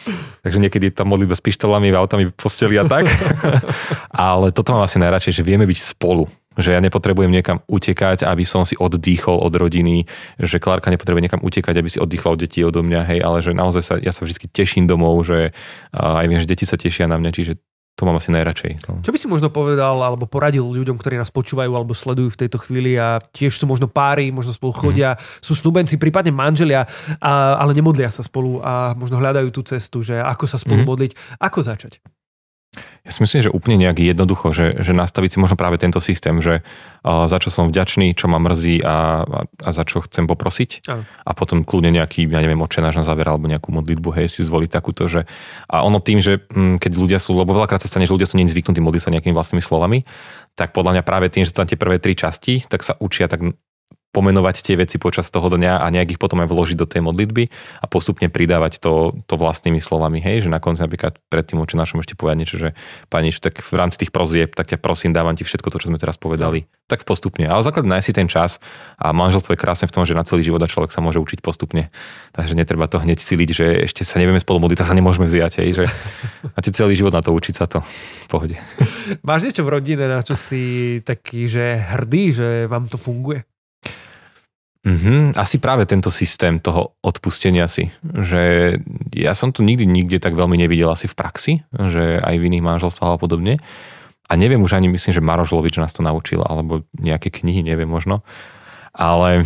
Takže 0.47 0.59
niekedy 0.63 0.95
tam 0.95 1.11
modlitba 1.11 1.35
s 1.35 1.43
pištolami, 1.43 1.91
autami, 1.91 2.31
posteli 2.31 2.79
a 2.79 2.87
tak. 2.87 3.11
Ale 4.15 4.55
toto 4.55 4.73
mám 4.73 4.87
asi 4.87 5.03
najradšej, 5.03 5.43
že 5.43 5.47
vieme 5.47 5.67
byť 5.67 5.79
spolu. 5.83 6.31
Že 6.59 6.75
ja 6.75 6.81
nepotrebujem 6.83 7.31
niekam 7.31 7.63
utekať, 7.71 8.27
aby 8.27 8.43
som 8.43 8.67
si 8.67 8.75
oddýchol 8.75 9.39
od 9.39 9.55
rodiny, 9.55 10.03
že 10.35 10.59
Klárka 10.59 10.91
nepotrebuje 10.91 11.23
niekam 11.23 11.43
utekať, 11.47 11.75
aby 11.79 11.87
si 11.87 12.03
oddychla 12.03 12.35
od 12.35 12.41
detí 12.43 12.67
odo 12.67 12.83
mňa, 12.83 13.01
hej, 13.07 13.21
ale 13.23 13.39
že 13.39 13.55
naozaj 13.55 13.83
sa, 13.87 13.95
ja 14.03 14.11
sa 14.11 14.27
vždy 14.27 14.51
teším 14.51 14.91
domov, 14.91 15.23
že 15.23 15.55
aj 15.95 16.27
viem, 16.27 16.43
že 16.43 16.51
deti 16.51 16.67
sa 16.67 16.75
tešia 16.75 17.07
na 17.07 17.23
mňa, 17.23 17.31
čiže 17.31 17.53
to 17.95 18.09
mám 18.09 18.17
asi 18.17 18.33
najradšej. 18.33 18.89
No. 18.89 19.05
Čo 19.05 19.13
by 19.13 19.19
si 19.21 19.29
možno 19.29 19.53
povedal 19.53 19.93
alebo 20.01 20.25
poradil 20.25 20.65
ľuďom, 20.65 20.97
ktorí 20.97 21.21
nás 21.21 21.29
počúvajú 21.29 21.69
alebo 21.69 21.93
sledujú 21.93 22.33
v 22.33 22.41
tejto 22.49 22.57
chvíli 22.57 22.97
a 22.97 23.21
tiež 23.21 23.53
sú 23.55 23.69
možno 23.69 23.93
páry, 23.93 24.33
možno 24.33 24.57
spolu 24.57 24.73
chodia, 24.73 25.21
sú 25.45 25.53
snúbenci, 25.53 26.01
prípadne 26.01 26.33
manželia, 26.33 26.89
a, 27.21 27.61
ale 27.61 27.77
nemodlia 27.77 28.09
sa 28.09 28.25
spolu 28.25 28.59
a 28.65 28.97
možno 28.97 29.21
hľadajú 29.21 29.53
tú 29.53 29.61
cestu, 29.63 30.01
že 30.01 30.17
ako 30.17 30.45
sa 30.49 30.57
spolu 30.57 30.81
Mhm. 30.83 30.89
modliť. 30.89 31.13
Ako 31.45 31.61
začať? 31.61 32.01
Ja 33.03 33.11
si 33.11 33.19
myslím, 33.27 33.43
že 33.43 33.51
úplne 33.51 33.83
nejak 33.83 33.99
jednoducho, 33.99 34.55
že, 34.55 34.79
že 34.87 34.95
nastaviť 34.95 35.35
si 35.35 35.39
možno 35.43 35.59
práve 35.59 35.75
tento 35.83 35.99
systém, 35.99 36.39
že 36.39 36.63
uh, 36.63 37.27
za 37.27 37.43
čo 37.43 37.51
som 37.51 37.67
vďačný, 37.67 38.15
čo 38.15 38.31
ma 38.31 38.39
mrzí 38.39 38.79
a, 38.87 39.27
a, 39.27 39.39
a 39.51 39.71
za 39.75 39.83
čo 39.83 39.99
chcem 40.07 40.31
poprosiť. 40.31 40.87
Áno. 40.87 41.03
A 41.03 41.31
potom 41.35 41.67
kľudne 41.67 41.91
nejaký, 41.91 42.31
ja 42.31 42.39
neviem, 42.39 42.63
očenáš 42.63 43.03
na 43.03 43.05
záver 43.05 43.27
alebo 43.27 43.51
nejakú 43.51 43.75
modlitbu, 43.75 44.15
hej, 44.15 44.31
si 44.31 44.47
zvoliť 44.47 44.71
takúto, 44.71 45.11
že 45.11 45.27
a 45.67 45.83
ono 45.83 45.99
tým, 45.99 46.23
že 46.23 46.47
mm, 46.47 46.79
keď 46.79 46.93
ľudia 46.95 47.19
sú, 47.19 47.35
lebo 47.35 47.59
veľakrát 47.59 47.83
sa 47.83 47.91
stane, 47.91 48.07
že 48.07 48.15
ľudia 48.15 48.31
sú 48.31 48.39
není 48.39 48.47
zvyknutí 48.55 48.79
modliť 48.79 49.03
sa 49.03 49.11
nejakými 49.19 49.35
vlastnými 49.35 49.65
slovami, 49.67 50.07
tak 50.55 50.71
podľa 50.71 51.01
mňa 51.01 51.03
práve 51.03 51.27
tým, 51.27 51.43
že 51.43 51.51
sú 51.51 51.59
tam 51.59 51.67
tie 51.67 51.75
prvé 51.75 51.99
tri 51.99 52.15
časti, 52.15 52.63
tak 52.71 52.87
sa 52.87 52.95
učia 53.03 53.27
tak 53.27 53.43
pomenovať 54.11 54.67
tie 54.67 54.75
veci 54.75 54.99
počas 54.99 55.31
toho 55.31 55.47
dňa 55.47 55.83
a 55.83 55.87
nejak 55.95 56.19
ich 56.19 56.21
potom 56.21 56.43
aj 56.43 56.51
vložiť 56.51 56.77
do 56.79 56.87
tej 56.87 57.07
modlitby 57.07 57.47
a 57.79 57.87
postupne 57.87 58.27
pridávať 58.27 58.83
to, 58.83 59.15
to 59.31 59.35
vlastnými 59.39 59.79
slovami, 59.79 60.19
hej, 60.19 60.47
že 60.47 60.49
na 60.51 60.59
konci 60.59 60.83
napríklad 60.83 61.19
pred 61.31 61.47
tým 61.47 61.63
oči 61.63 61.79
našom 61.79 62.03
ešte 62.03 62.19
povedať 62.19 62.37
niečo, 62.43 62.57
že 62.59 62.69
pani, 63.07 63.31
tak 63.31 63.63
v 63.63 63.75
rámci 63.79 64.03
tých 64.03 64.11
prozieb, 64.11 64.51
tak 64.53 64.67
ťa 64.67 64.83
prosím, 64.83 65.15
dávam 65.15 65.39
ti 65.39 65.47
všetko 65.47 65.71
to, 65.71 65.79
čo 65.79 65.89
sme 65.95 66.03
teraz 66.03 66.19
povedali. 66.19 66.67
Tak 66.91 67.07
postupne. 67.07 67.47
Ale 67.47 67.63
základ 67.63 67.87
nájsť 67.87 68.07
si 68.11 68.13
ten 68.13 68.27
čas 68.27 68.59
a 68.99 69.15
manželstvo 69.15 69.55
je 69.55 69.63
krásne 69.63 69.87
v 69.87 69.95
tom, 69.95 70.03
že 70.03 70.19
na 70.19 70.27
celý 70.27 70.43
život 70.43 70.59
a 70.59 70.67
človek 70.67 70.91
sa 70.91 70.99
môže 70.99 71.23
učiť 71.23 71.39
postupne. 71.39 71.95
Takže 72.35 72.59
netreba 72.59 72.91
to 72.91 72.99
hneď 72.99 73.23
siliť, 73.23 73.51
že 73.55 73.67
ešte 73.87 74.03
sa 74.03 74.19
nevieme 74.19 74.43
spolu 74.43 74.59
modliť, 74.59 74.83
tak 74.83 74.91
sa 74.91 74.99
nemôžeme 74.99 75.31
vziať, 75.31 75.63
hej, 75.63 75.71
že 75.71 75.85
máte 76.59 76.75
celý 76.75 76.99
život 76.99 77.15
na 77.15 77.23
to 77.23 77.31
učiť 77.31 77.55
sa 77.55 77.71
to 77.71 77.79
v 77.81 78.27
pohode. 78.27 78.57
Máš 79.23 79.47
niečo 79.47 79.63
v 79.63 79.71
rodine, 79.79 80.11
na 80.11 80.27
čo 80.27 80.35
si 80.35 80.99
taký, 81.07 81.47
že 81.47 81.79
hrdý, 81.95 82.35
že 82.35 82.49
vám 82.67 82.91
to 82.91 82.99
funguje? 82.99 83.47
Mm-hmm, 84.81 85.37
asi 85.37 85.61
práve 85.61 85.85
tento 85.85 86.09
systém 86.09 86.57
toho 86.57 86.97
odpustenia 87.05 87.69
si, 87.69 87.93
že 88.01 88.77
ja 89.13 89.37
som 89.37 89.53
to 89.53 89.61
nikdy 89.61 89.85
nikde 89.85 90.17
tak 90.17 90.33
veľmi 90.33 90.57
nevidel 90.57 90.89
asi 90.89 91.05
v 91.05 91.19
praxi, 91.21 91.53
že 91.69 92.17
aj 92.17 92.35
v 92.41 92.47
iných 92.49 92.65
manželstvách 92.65 93.13
a 93.17 93.21
podobne. 93.21 93.61
A 94.31 94.33
neviem 94.41 94.63
už 94.63 94.81
ani, 94.81 94.89
myslím, 94.89 95.13
že 95.13 95.21
Maroš 95.21 95.53
Lovič 95.53 95.77
nás 95.77 95.93
to 95.93 96.01
naučil, 96.01 96.41
alebo 96.41 96.87
nejaké 96.97 97.29
knihy, 97.29 97.61
neviem 97.61 97.91
možno. 97.91 98.25
Ale 98.97 99.45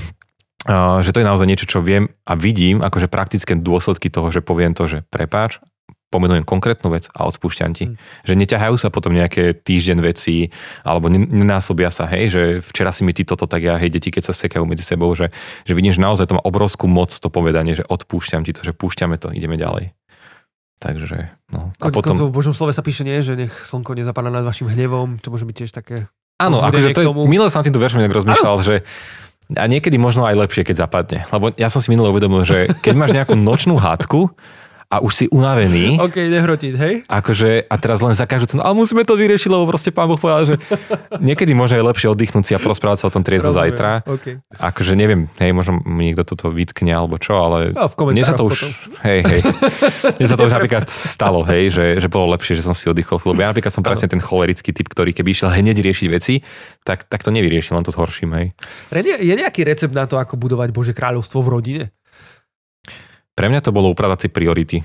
uh, 0.70 1.02
že 1.02 1.10
to 1.10 1.18
je 1.18 1.26
naozaj 1.26 1.50
niečo, 1.50 1.66
čo 1.66 1.82
viem 1.82 2.14
a 2.22 2.38
vidím, 2.38 2.78
akože 2.84 3.10
praktické 3.10 3.58
dôsledky 3.58 4.14
toho, 4.14 4.30
že 4.30 4.38
poviem 4.38 4.70
to, 4.70 4.86
že 4.86 5.02
prepáč, 5.10 5.58
pomenujem 6.14 6.46
konkrétnu 6.46 6.94
vec 6.94 7.10
a 7.10 7.26
odpúšťam 7.26 7.74
ti. 7.74 7.90
Mm. 7.90 7.94
Že 8.22 8.34
neťahajú 8.38 8.76
sa 8.78 8.94
potom 8.94 9.10
nejaké 9.10 9.58
týždeň 9.58 9.98
veci, 9.98 10.54
alebo 10.86 11.10
nen- 11.10 11.26
nenásobia 11.26 11.90
sa, 11.90 12.06
hej, 12.06 12.30
že 12.30 12.42
včera 12.62 12.94
si 12.94 13.02
mi 13.02 13.10
ty 13.10 13.26
toto, 13.26 13.50
tak 13.50 13.66
ja, 13.66 13.74
hej, 13.74 13.90
deti, 13.90 14.14
keď 14.14 14.30
sa 14.30 14.34
sekajú 14.38 14.62
medzi 14.62 14.86
sebou, 14.86 15.10
že, 15.18 15.34
že 15.66 15.74
vidím, 15.74 15.90
že 15.90 15.98
naozaj 15.98 16.30
to 16.30 16.38
má 16.38 16.42
obrovskú 16.46 16.86
moc 16.86 17.10
to 17.10 17.26
povedanie, 17.26 17.74
že 17.74 17.82
odpúšťam 17.90 18.46
ti 18.46 18.54
to, 18.54 18.62
že 18.62 18.70
púšťame 18.70 19.18
to, 19.18 19.34
ideme 19.34 19.58
ďalej. 19.58 19.90
Takže, 20.78 21.34
no. 21.50 21.74
A 21.82 21.90
Konec 21.90 21.96
potom, 21.98 22.14
v 22.28 22.34
Božom 22.34 22.54
slove 22.54 22.70
sa 22.70 22.84
píše 22.86 23.02
nie, 23.02 23.18
že 23.24 23.34
nech 23.34 23.50
slnko 23.50 23.98
nezapadá 23.98 24.30
nad 24.30 24.46
vašim 24.46 24.70
hnevom, 24.70 25.18
to 25.18 25.34
môže 25.34 25.48
byť 25.48 25.56
tiež 25.58 25.70
také... 25.74 26.06
áno, 26.38 26.62
akože 26.62 26.94
to 26.94 27.02
je, 27.02 27.08
milé 27.10 27.50
som 27.50 27.64
na 27.64 27.66
týmto 27.66 27.82
veršom 27.82 28.04
nejak 28.04 28.14
rozmýšľal, 28.14 28.56
že 28.62 28.86
A 29.52 29.68
niekedy 29.68 30.00
možno 30.00 30.24
aj 30.24 30.40
lepšie, 30.40 30.64
keď 30.64 30.88
zapadne. 30.88 31.28
Lebo 31.28 31.52
ja 31.60 31.68
som 31.68 31.84
si 31.84 31.92
minule 31.92 32.08
uvedomil, 32.08 32.48
že 32.48 32.72
keď 32.80 32.94
máš 32.96 33.12
nejakú 33.12 33.36
nočnú 33.36 33.76
hádku, 33.76 34.32
a 34.94 35.02
už 35.02 35.12
si 35.12 35.26
unavený. 35.26 35.98
OK, 35.98 36.30
nehrotiť, 36.30 36.74
hej? 36.78 36.94
Akože, 37.10 37.66
a 37.66 37.74
teraz 37.82 37.98
len 37.98 38.14
za 38.14 38.30
každú 38.30 38.54
cenu, 38.54 38.62
ale 38.62 38.78
musíme 38.78 39.02
to 39.02 39.18
vyriešiť, 39.18 39.50
lebo 39.50 39.66
proste 39.66 39.90
pán 39.90 40.06
Boh 40.06 40.14
povedal, 40.14 40.54
že 40.54 40.56
niekedy 41.18 41.50
môže 41.50 41.74
aj 41.74 41.82
lepšie 41.90 42.14
oddychnúť 42.14 42.44
si 42.46 42.52
a 42.54 42.62
prosprávať 42.62 43.02
sa 43.02 43.06
o 43.10 43.14
tom 43.14 43.26
triezvo 43.26 43.50
zajtra. 43.50 44.06
Okay. 44.06 44.38
Akože 44.54 44.94
neviem, 44.94 45.26
hej, 45.42 45.50
možno 45.50 45.82
mi 45.82 46.14
niekto 46.14 46.22
toto 46.22 46.54
vytkne 46.54 46.94
alebo 46.94 47.18
čo, 47.18 47.34
ale 47.34 47.74
no, 47.74 47.90
v 47.90 47.94
mne 48.14 48.22
sa 48.22 48.38
to 48.38 48.46
už, 48.46 48.54
potom. 48.54 48.70
hej, 49.02 49.18
hej, 49.26 49.40
mne 50.22 50.26
sa 50.30 50.36
to 50.38 50.46
už 50.46 50.52
napríklad 50.54 50.86
stalo, 50.86 51.42
hej, 51.42 51.74
že, 51.74 51.86
že 51.98 52.06
bolo 52.06 52.30
lepšie, 52.38 52.54
že 52.54 52.62
som 52.62 52.76
si 52.76 52.86
oddychol 52.86 53.18
lebo 53.24 53.40
ja 53.40 53.50
napríklad 53.50 53.72
som 53.74 53.82
presne 53.82 54.06
ten 54.06 54.22
cholerický 54.22 54.70
typ, 54.70 54.86
ktorý 54.86 55.10
keby 55.10 55.34
išiel 55.34 55.50
hneď 55.50 55.82
riešiť 55.82 56.08
veci, 56.12 56.44
tak, 56.86 57.10
tak 57.10 57.26
to 57.26 57.34
nevyriešil, 57.34 57.74
len 57.74 57.82
to 57.82 57.90
zhorším, 57.90 58.30
hej. 58.38 58.46
Je 58.94 59.34
nejaký 59.34 59.66
recept 59.66 59.94
na 59.96 60.06
to, 60.06 60.20
ako 60.20 60.38
budovať 60.38 60.70
Bože 60.70 60.92
kráľovstvo 60.94 61.42
v 61.42 61.48
rodine? 61.50 61.84
Pre 63.34 63.46
mňa 63.50 63.60
to 63.62 63.74
bolo 63.74 63.90
upratať 63.90 64.26
si 64.26 64.28
priority. 64.30 64.78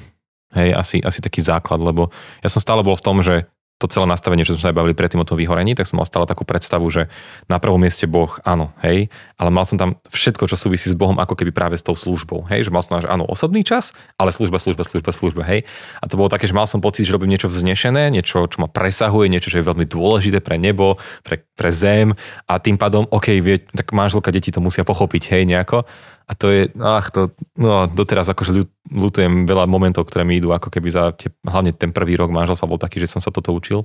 Hej, 0.50 0.70
asi, 0.74 0.98
asi 1.06 1.22
taký 1.22 1.46
základ, 1.46 1.86
lebo 1.86 2.10
ja 2.42 2.50
som 2.50 2.58
stále 2.58 2.82
bol 2.82 2.98
v 2.98 3.06
tom, 3.06 3.22
že 3.22 3.46
to 3.80 3.88
celé 3.88 4.12
nastavenie, 4.12 4.44
čo 4.44 4.60
sme 4.60 4.62
sa 4.62 4.70
aj 4.76 4.78
bavili 4.84 4.92
predtým 4.92 5.24
o 5.24 5.26
tom 5.26 5.40
vyhorení, 5.40 5.72
tak 5.72 5.88
som 5.88 6.04
mal 6.04 6.04
stále 6.04 6.28
takú 6.28 6.44
predstavu, 6.44 6.84
že 6.92 7.08
na 7.48 7.64
prvom 7.64 7.80
mieste 7.80 8.04
Boh, 8.12 8.28
áno, 8.44 8.76
hej, 8.84 9.08
ale 9.40 9.50
mal 9.56 9.64
som 9.64 9.80
tam 9.80 9.96
všetko, 10.12 10.52
čo 10.52 10.60
súvisí 10.60 10.92
s 10.92 11.00
Bohom, 11.00 11.16
ako 11.16 11.40
keby 11.40 11.56
práve 11.56 11.80
s 11.80 11.84
tou 11.88 11.96
službou, 11.96 12.44
hej, 12.52 12.68
že 12.68 12.76
mal 12.76 12.84
som, 12.84 13.00
že 13.00 13.08
áno, 13.08 13.24
osobný 13.24 13.64
čas, 13.64 13.96
ale 14.20 14.36
služba, 14.36 14.60
služba, 14.60 14.84
služba, 14.84 15.16
služba, 15.16 15.42
hej. 15.48 15.64
A 16.04 16.12
to 16.12 16.20
bolo 16.20 16.28
také, 16.28 16.44
že 16.44 16.52
mal 16.52 16.68
som 16.68 16.84
pocit, 16.84 17.08
že 17.08 17.16
robím 17.16 17.32
niečo 17.32 17.48
vznešené, 17.48 18.12
niečo, 18.12 18.52
čo 18.52 18.58
ma 18.60 18.68
presahuje, 18.68 19.32
niečo, 19.32 19.48
čo 19.48 19.64
je 19.64 19.70
veľmi 19.72 19.88
dôležité 19.88 20.44
pre 20.44 20.60
nebo, 20.60 21.00
pre, 21.24 21.48
pre 21.56 21.72
zem 21.72 22.12
a 22.52 22.60
tým 22.60 22.76
pádom, 22.76 23.08
OK, 23.08 23.32
vie, 23.40 23.64
tak 23.64 23.96
manželka, 23.96 24.36
deti 24.36 24.52
to 24.52 24.60
musia 24.60 24.84
pochopiť, 24.84 25.40
hej, 25.40 25.48
nejako. 25.48 25.88
A 26.30 26.38
to 26.38 26.54
je, 26.54 26.70
ach, 26.78 27.10
to, 27.10 27.34
no 27.58 27.90
doteraz 27.90 28.30
akože 28.30 28.62
ľutujem 28.94 29.50
veľa 29.50 29.66
momentov, 29.66 30.06
ktoré 30.06 30.22
mi 30.22 30.38
idú 30.38 30.54
ako 30.54 30.70
keby 30.70 30.90
za, 30.94 31.10
tie, 31.18 31.34
hlavne 31.42 31.74
ten 31.74 31.90
prvý 31.90 32.14
rok 32.22 32.30
manželstva 32.30 32.70
bol 32.70 32.78
taký, 32.78 33.02
že 33.02 33.10
som 33.10 33.18
sa 33.18 33.34
toto 33.34 33.50
učil. 33.50 33.82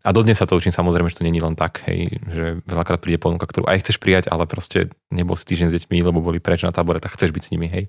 A 0.00 0.16
dodnes 0.16 0.40
sa 0.40 0.48
to 0.48 0.56
učím 0.56 0.72
samozrejme, 0.72 1.12
že 1.12 1.20
to 1.20 1.28
není 1.28 1.44
len 1.44 1.52
tak, 1.52 1.84
hej, 1.84 2.16
že 2.32 2.64
veľakrát 2.64 3.04
príde 3.04 3.20
ponuka, 3.20 3.44
ktorú 3.44 3.68
aj 3.68 3.84
chceš 3.84 4.00
prijať, 4.00 4.32
ale 4.32 4.48
proste 4.48 4.88
nebol 5.12 5.36
si 5.36 5.44
týždeň 5.44 5.68
s 5.68 5.76
deťmi, 5.76 6.00
lebo 6.00 6.24
boli 6.24 6.40
preč 6.40 6.64
na 6.64 6.72
tábore, 6.72 7.04
tak 7.04 7.12
chceš 7.12 7.36
byť 7.36 7.42
s 7.44 7.50
nimi, 7.52 7.68
hej. 7.68 7.84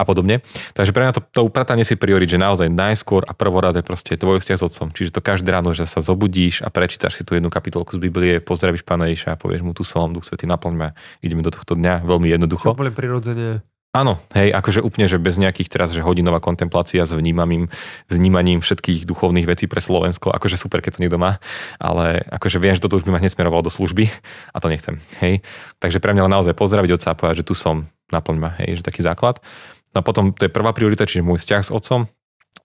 A 0.00 0.08
podobne. 0.08 0.40
Takže 0.72 0.96
pre 0.96 1.04
mňa 1.04 1.12
to, 1.12 1.20
to 1.28 1.40
upratanie 1.44 1.84
si 1.84 2.00
priorit, 2.00 2.32
že 2.32 2.40
naozaj 2.40 2.72
najskôr 2.72 3.28
a 3.28 3.36
prvorade 3.36 3.84
proste 3.84 4.16
tvoj 4.16 4.40
vzťah 4.40 4.58
s 4.58 4.64
otcom. 4.64 4.88
Čiže 4.96 5.12
to 5.12 5.20
každé 5.20 5.52
ráno, 5.52 5.76
že 5.76 5.84
sa 5.84 6.00
zobudíš 6.00 6.64
a 6.64 6.72
prečítaš 6.72 7.20
si 7.20 7.22
tú 7.28 7.36
jednu 7.36 7.52
kapitolku 7.52 7.92
z 7.92 8.00
Biblie, 8.00 8.40
pozdravíš 8.40 8.86
pána 8.88 9.12
Ježa 9.12 9.36
a 9.36 9.40
povieš 9.40 9.60
mu 9.60 9.76
tu 9.76 9.84
som, 9.84 10.08
duch 10.08 10.24
svety 10.24 10.48
naplň 10.48 10.72
ma, 10.72 10.88
ideme 11.20 11.44
do 11.44 11.52
tohto 11.52 11.76
dňa, 11.76 12.06
veľmi 12.08 12.32
jednoducho. 12.32 12.72
Úplne 12.72 12.96
prirodzene. 12.96 13.71
Áno, 13.92 14.16
hej, 14.32 14.56
akože 14.56 14.80
úplne, 14.80 15.04
že 15.04 15.20
bez 15.20 15.36
nejakých 15.36 15.68
teraz, 15.68 15.92
že 15.92 16.00
hodinová 16.00 16.40
kontemplácia 16.40 17.04
s 17.04 17.12
vnímaním, 17.12 17.68
vnímaním 18.08 18.64
všetkých 18.64 19.04
duchovných 19.04 19.44
vecí 19.44 19.68
pre 19.68 19.84
Slovensko, 19.84 20.32
akože 20.32 20.56
super, 20.56 20.80
keď 20.80 20.96
to 20.96 21.00
niekto 21.04 21.20
má, 21.20 21.36
ale 21.76 22.24
akože 22.32 22.56
viem, 22.56 22.72
že 22.72 22.80
toto 22.80 22.96
už 22.96 23.04
by 23.04 23.12
ma 23.12 23.20
hneď 23.20 23.36
do 23.36 23.68
služby 23.68 24.08
a 24.48 24.56
to 24.64 24.72
nechcem, 24.72 24.96
hej. 25.20 25.44
Takže 25.76 26.00
pre 26.00 26.16
mňa 26.16 26.24
naozaj 26.24 26.56
pozdraviť 26.56 26.90
otca 26.96 27.08
a 27.12 27.18
povedať, 27.20 27.44
že 27.44 27.48
tu 27.52 27.52
som, 27.52 27.84
naplň 28.08 28.36
ma, 28.40 28.56
hej, 28.64 28.80
že 28.80 28.82
taký 28.88 29.04
základ. 29.04 29.44
No 29.92 30.00
a 30.00 30.02
potom 30.02 30.32
to 30.32 30.48
je 30.48 30.56
prvá 30.56 30.72
priorita, 30.72 31.04
čiže 31.04 31.20
môj 31.20 31.44
vzťah 31.44 31.60
s 31.60 31.68
otcom. 31.68 32.08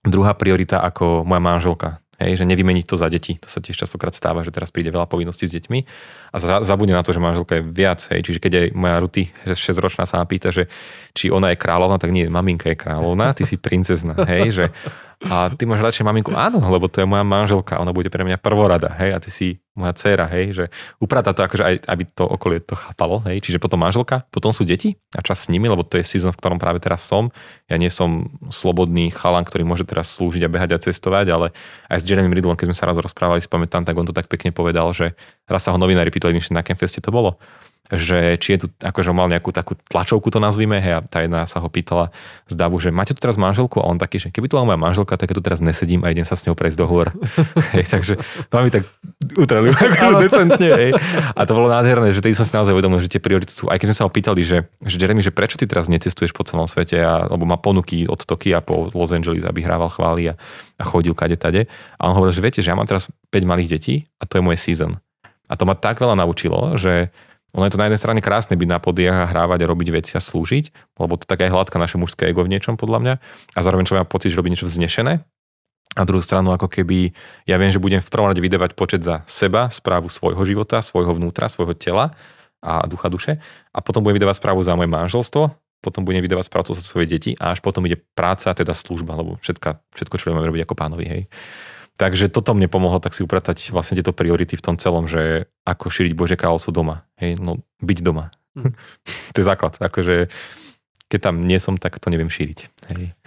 Druhá 0.07 0.31
priorita 0.31 0.79
ako 0.79 1.27
moja 1.27 1.43
manželka, 1.43 1.99
Hej, 2.17 2.41
že 2.41 2.49
nevymeniť 2.49 2.85
to 2.89 2.97
za 2.97 3.13
deti. 3.13 3.37
To 3.37 3.45
sa 3.45 3.61
tiež 3.61 3.77
častokrát 3.77 4.09
stáva, 4.09 4.41
že 4.41 4.49
teraz 4.49 4.73
príde 4.73 4.89
veľa 4.89 5.05
povinností 5.05 5.45
s 5.45 5.53
deťmi 5.53 5.79
a 6.33 6.65
zabudne 6.65 6.97
na 6.97 7.05
to, 7.05 7.13
že 7.13 7.21
manželka 7.21 7.61
je 7.61 7.63
viac. 7.69 8.01
Hej. 8.09 8.25
Čiže 8.25 8.39
keď 8.41 8.51
aj 8.57 8.67
moja 8.73 8.97
Ruty, 8.97 9.23
6-ročná 9.45 10.09
sa 10.09 10.17
ma 10.17 10.25
pýta, 10.25 10.49
že 10.49 10.65
či 11.13 11.29
ona 11.29 11.53
je 11.53 11.61
kráľovna, 11.61 12.01
tak 12.01 12.09
nie, 12.09 12.25
maminka 12.25 12.73
je 12.73 12.77
kráľovna, 12.77 13.37
ty 13.37 13.45
si 13.45 13.61
princezna. 13.61 14.17
Hej, 14.25 14.49
že 14.49 14.65
a 15.17 15.49
ty 15.49 15.65
máš 15.65 15.81
radšej 15.81 16.05
maminku? 16.05 16.29
Áno, 16.37 16.61
lebo 16.61 16.85
to 16.85 17.01
je 17.01 17.09
moja 17.09 17.25
manželka, 17.25 17.81
ona 17.81 17.89
bude 17.89 18.13
pre 18.13 18.21
mňa 18.21 18.37
prvorada, 18.37 18.93
hej, 19.01 19.13
a 19.13 19.17
ty 19.17 19.33
si 19.33 19.47
moja 19.73 19.93
dcéra, 19.97 20.29
hej, 20.29 20.45
že 20.53 20.63
upratá 21.01 21.33
to 21.33 21.41
akože 21.41 21.63
aj, 21.65 21.75
aby 21.89 22.03
to 22.05 22.21
okolie 22.21 22.61
to 22.61 22.77
chápalo, 22.77 23.25
hej, 23.25 23.41
čiže 23.41 23.57
potom 23.57 23.81
manželka, 23.81 24.29
potom 24.29 24.53
sú 24.53 24.61
deti 24.61 24.97
a 25.17 25.25
čas 25.25 25.45
s 25.45 25.47
nimi, 25.49 25.65
lebo 25.65 25.81
to 25.81 25.97
je 25.97 26.05
season, 26.05 26.29
v 26.33 26.37
ktorom 26.37 26.61
práve 26.61 26.77
teraz 26.77 27.01
som. 27.01 27.33
Ja 27.65 27.81
nie 27.81 27.89
som 27.89 28.29
slobodný 28.53 29.09
chalan, 29.09 29.41
ktorý 29.41 29.65
môže 29.65 29.89
teraz 29.89 30.13
slúžiť 30.13 30.45
a 30.45 30.53
behať 30.53 30.77
a 30.77 30.81
cestovať, 30.81 31.25
ale 31.33 31.47
aj 31.89 31.97
s 31.97 32.05
Jeremy 32.05 32.29
Riddlom, 32.37 32.53
keď 32.53 32.73
sme 32.73 32.77
sa 32.77 32.85
raz 32.85 32.97
rozprávali, 33.01 33.41
si 33.41 33.49
pamätám, 33.49 33.85
tak 33.85 33.97
on 33.97 34.05
to 34.05 34.13
tak 34.13 34.29
pekne 34.29 34.53
povedal, 34.53 34.93
že 34.93 35.17
raz 35.49 35.65
sa 35.65 35.73
ho 35.73 35.81
novinári 35.81 36.13
pýtali, 36.13 36.37
na 36.53 36.61
akém 36.61 36.77
feste 36.77 37.01
to 37.01 37.09
bolo 37.09 37.41
že 37.87 38.35
či 38.35 38.59
je 38.59 38.59
tu, 38.63 38.67
akože 38.83 39.15
mal 39.15 39.31
nejakú 39.31 39.55
takú 39.55 39.79
tlačovku 39.87 40.27
to 40.27 40.43
nazvime, 40.43 40.83
hej, 40.83 40.99
a 40.99 41.01
tá 41.03 41.23
jedna 41.23 41.47
sa 41.47 41.63
ho 41.63 41.71
pýtala 41.71 42.11
z 42.51 42.59
davu, 42.59 42.75
že 42.83 42.91
máte 42.91 43.15
tu 43.15 43.23
teraz 43.23 43.39
manželku? 43.39 43.79
A 43.79 43.87
on 43.87 43.95
taký, 43.95 44.19
že 44.19 44.27
keby 44.27 44.51
tu 44.51 44.59
bola 44.59 44.75
moja 44.75 44.79
manželka, 44.79 45.15
tak 45.15 45.31
ja 45.31 45.35
tu 45.39 45.43
teraz 45.43 45.63
nesedím 45.63 46.03
a 46.03 46.11
idem 46.11 46.27
sa 46.27 46.35
s 46.35 46.43
ňou 46.43 46.55
prejsť 46.57 46.77
do 46.83 46.85
hôr. 46.85 47.15
hej, 47.79 47.87
takže 47.87 48.19
veľmi 48.51 48.69
tak 48.75 48.83
utreli 49.39 49.71
decentne, 50.27 50.67
hej. 50.67 50.91
A 51.31 51.41
to 51.47 51.55
bolo 51.55 51.71
nádherné, 51.71 52.11
že 52.11 52.19
tedy 52.19 52.35
som 52.35 52.43
si 52.43 52.51
naozaj 52.51 52.75
uvedomil, 52.75 52.99
že 52.99 53.07
tie 53.07 53.23
priority 53.23 53.55
sú, 53.55 53.71
aj 53.71 53.79
keď 53.79 53.87
sme 53.95 53.97
sa 54.03 54.03
ho 54.03 54.11
pýtali, 54.11 54.41
že, 54.43 54.67
že 54.83 54.95
Jeremy, 54.99 55.23
že 55.23 55.31
prečo 55.31 55.55
ty 55.55 55.63
teraz 55.63 55.87
necestuješ 55.87 56.35
po 56.35 56.43
celom 56.43 56.67
svete, 56.67 56.99
a, 56.99 57.23
lebo 57.31 57.47
má 57.47 57.55
ponuky 57.55 58.03
od 58.03 58.19
a 58.27 58.59
po 58.59 58.91
Los 58.91 59.15
Angeles, 59.15 59.47
aby 59.47 59.63
hrával 59.63 59.87
chvály 59.87 60.31
a, 60.31 60.33
a 60.75 60.83
chodil 60.83 61.15
kade 61.15 61.39
tade. 61.39 61.71
A 61.95 62.11
on 62.11 62.15
hovoril, 62.19 62.35
že 62.35 62.43
viete, 62.43 62.59
že 62.59 62.67
ja 62.67 62.75
mám 62.75 62.89
teraz 62.89 63.07
5 63.31 63.47
malých 63.47 63.79
detí 63.79 63.95
a 64.19 64.27
to 64.27 64.39
je 64.39 64.43
môj 64.43 64.59
season. 64.59 64.99
A 65.47 65.55
to 65.55 65.63
ma 65.63 65.79
tak 65.79 66.03
veľa 66.03 66.19
naučilo, 66.19 66.75
že 66.75 67.15
ono 67.55 67.63
je 67.63 67.73
to 67.73 67.79
na 67.79 67.87
jednej 67.87 68.01
strane 68.01 68.19
krásne 68.19 68.59
byť 68.59 68.69
na 68.69 68.79
podiach 68.83 69.17
a 69.23 69.29
hrávať 69.31 69.63
a 69.63 69.69
robiť 69.71 69.87
veci 69.95 70.11
a 70.19 70.21
slúžiť, 70.21 70.97
lebo 70.99 71.15
to 71.15 71.23
tak 71.23 71.47
aj 71.47 71.51
hladká 71.55 71.79
naše 71.79 71.95
mužské 71.95 72.27
ego 72.27 72.43
v 72.43 72.51
niečom 72.51 72.75
podľa 72.75 72.99
mňa. 72.99 73.13
A 73.55 73.59
zároveň 73.63 73.87
človek 73.87 74.03
má 74.03 74.09
pocit, 74.09 74.35
že 74.35 74.37
robí 74.37 74.51
niečo 74.51 74.67
vznešené. 74.67 75.23
A 75.97 76.01
druhú 76.05 76.21
stranu, 76.21 76.53
ako 76.53 76.69
keby 76.69 77.15
ja 77.49 77.57
viem, 77.57 77.71
že 77.73 77.81
budem 77.81 78.03
v 78.03 78.11
prvom 78.11 78.29
rade 78.29 78.43
vydávať 78.43 78.77
počet 78.77 79.01
za 79.01 79.25
seba, 79.25 79.71
správu 79.71 80.11
svojho 80.11 80.43
života, 80.45 80.83
svojho 80.83 81.15
vnútra, 81.15 81.49
svojho 81.49 81.73
tela 81.73 82.13
a 82.61 82.85
ducha 82.85 83.07
duše. 83.09 83.33
A 83.73 83.79
potom 83.81 84.05
budem 84.05 84.21
vydávať 84.21 84.37
správu 84.37 84.61
za 84.61 84.77
moje 84.77 84.91
manželstvo, 84.91 85.49
potom 85.81 86.05
budem 86.05 86.21
vydávať 86.21 86.51
správu 86.51 86.75
za 86.75 86.83
svoje 86.83 87.09
deti 87.09 87.31
a 87.39 87.55
až 87.55 87.63
potom 87.65 87.81
ide 87.89 87.97
práca, 88.13 88.53
teda 88.53 88.75
služba, 88.77 89.17
lebo 89.17 89.41
všetko, 89.41 89.81
všetko 89.97 90.15
čo 90.19 90.35
máme 90.35 90.45
robiť 90.45 90.67
ako 90.67 90.75
pánovi. 90.77 91.05
Hej. 91.07 91.21
Takže 91.97 92.29
toto 92.29 92.53
mne 92.53 92.69
pomohlo 92.69 93.01
tak 93.01 93.17
si 93.17 93.25
upratať 93.25 93.73
vlastne 93.73 93.97
tieto 93.97 94.13
priority 94.13 94.53
v 94.53 94.65
tom 94.65 94.75
celom, 94.77 95.09
že 95.09 95.49
ako 95.65 95.89
šíriť 95.89 96.13
Bože 96.13 96.37
kráľovstvo 96.37 96.69
doma. 96.69 97.09
Hej, 97.17 97.41
no 97.41 97.65
byť 97.81 97.99
doma. 98.05 98.29
Mm. 98.53 98.77
to 99.33 99.37
je 99.41 99.45
základ. 99.45 99.73
Akože 99.81 100.29
keď 101.09 101.19
tam 101.19 101.35
nie 101.41 101.57
som, 101.57 101.75
tak 101.75 101.97
to 101.97 102.13
neviem 102.13 102.29
šíriť. 102.29 102.59
Hej. 102.93 103.17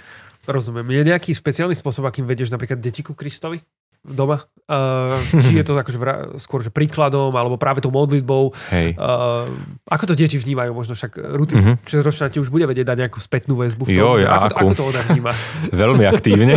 Rozumiem. 0.47 0.87
Je 0.95 1.03
nejaký 1.03 1.35
špeciálny 1.35 1.75
spôsob, 1.75 2.07
akým 2.07 2.25
vedieš 2.25 2.55
napríklad 2.55 2.79
deti 2.79 3.03
ku 3.03 3.13
Kristovi? 3.13 3.61
doma? 4.01 4.41
Uh, 4.71 5.19
či 5.45 5.61
je 5.61 5.65
to 5.67 5.77
akože 5.83 5.99
vra, 6.01 6.15
skôr 6.41 6.65
že 6.65 6.73
príkladom, 6.73 7.35
alebo 7.37 7.61
práve 7.61 7.85
tou 7.85 7.93
modlitbou? 7.93 8.55
Hej. 8.73 8.97
Uh, 8.97 9.51
ako 9.91 10.13
to 10.13 10.15
deti 10.17 10.41
vnímajú? 10.41 10.73
Možno 10.73 10.97
však 10.97 11.21
Ruty, 11.21 11.55
uh-huh. 11.59 11.77
čiže 11.85 12.01
ročná 12.01 12.33
ti 12.33 12.41
už 12.41 12.49
bude 12.49 12.65
vedieť 12.65 12.89
dať 12.89 12.99
nejakú 13.07 13.21
spätnú 13.21 13.61
väzbu 13.61 13.85
v 13.85 13.91
tom, 13.93 14.01
jo, 14.01 14.11
ja, 14.25 14.41
ako, 14.41 14.47
ako, 14.47 14.57
ako 14.57 14.73
to 14.73 14.85
ona 14.89 15.01
vníma? 15.11 15.33
Veľmi 15.85 16.05
aktívne. 16.09 16.55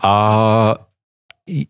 a 0.00 0.12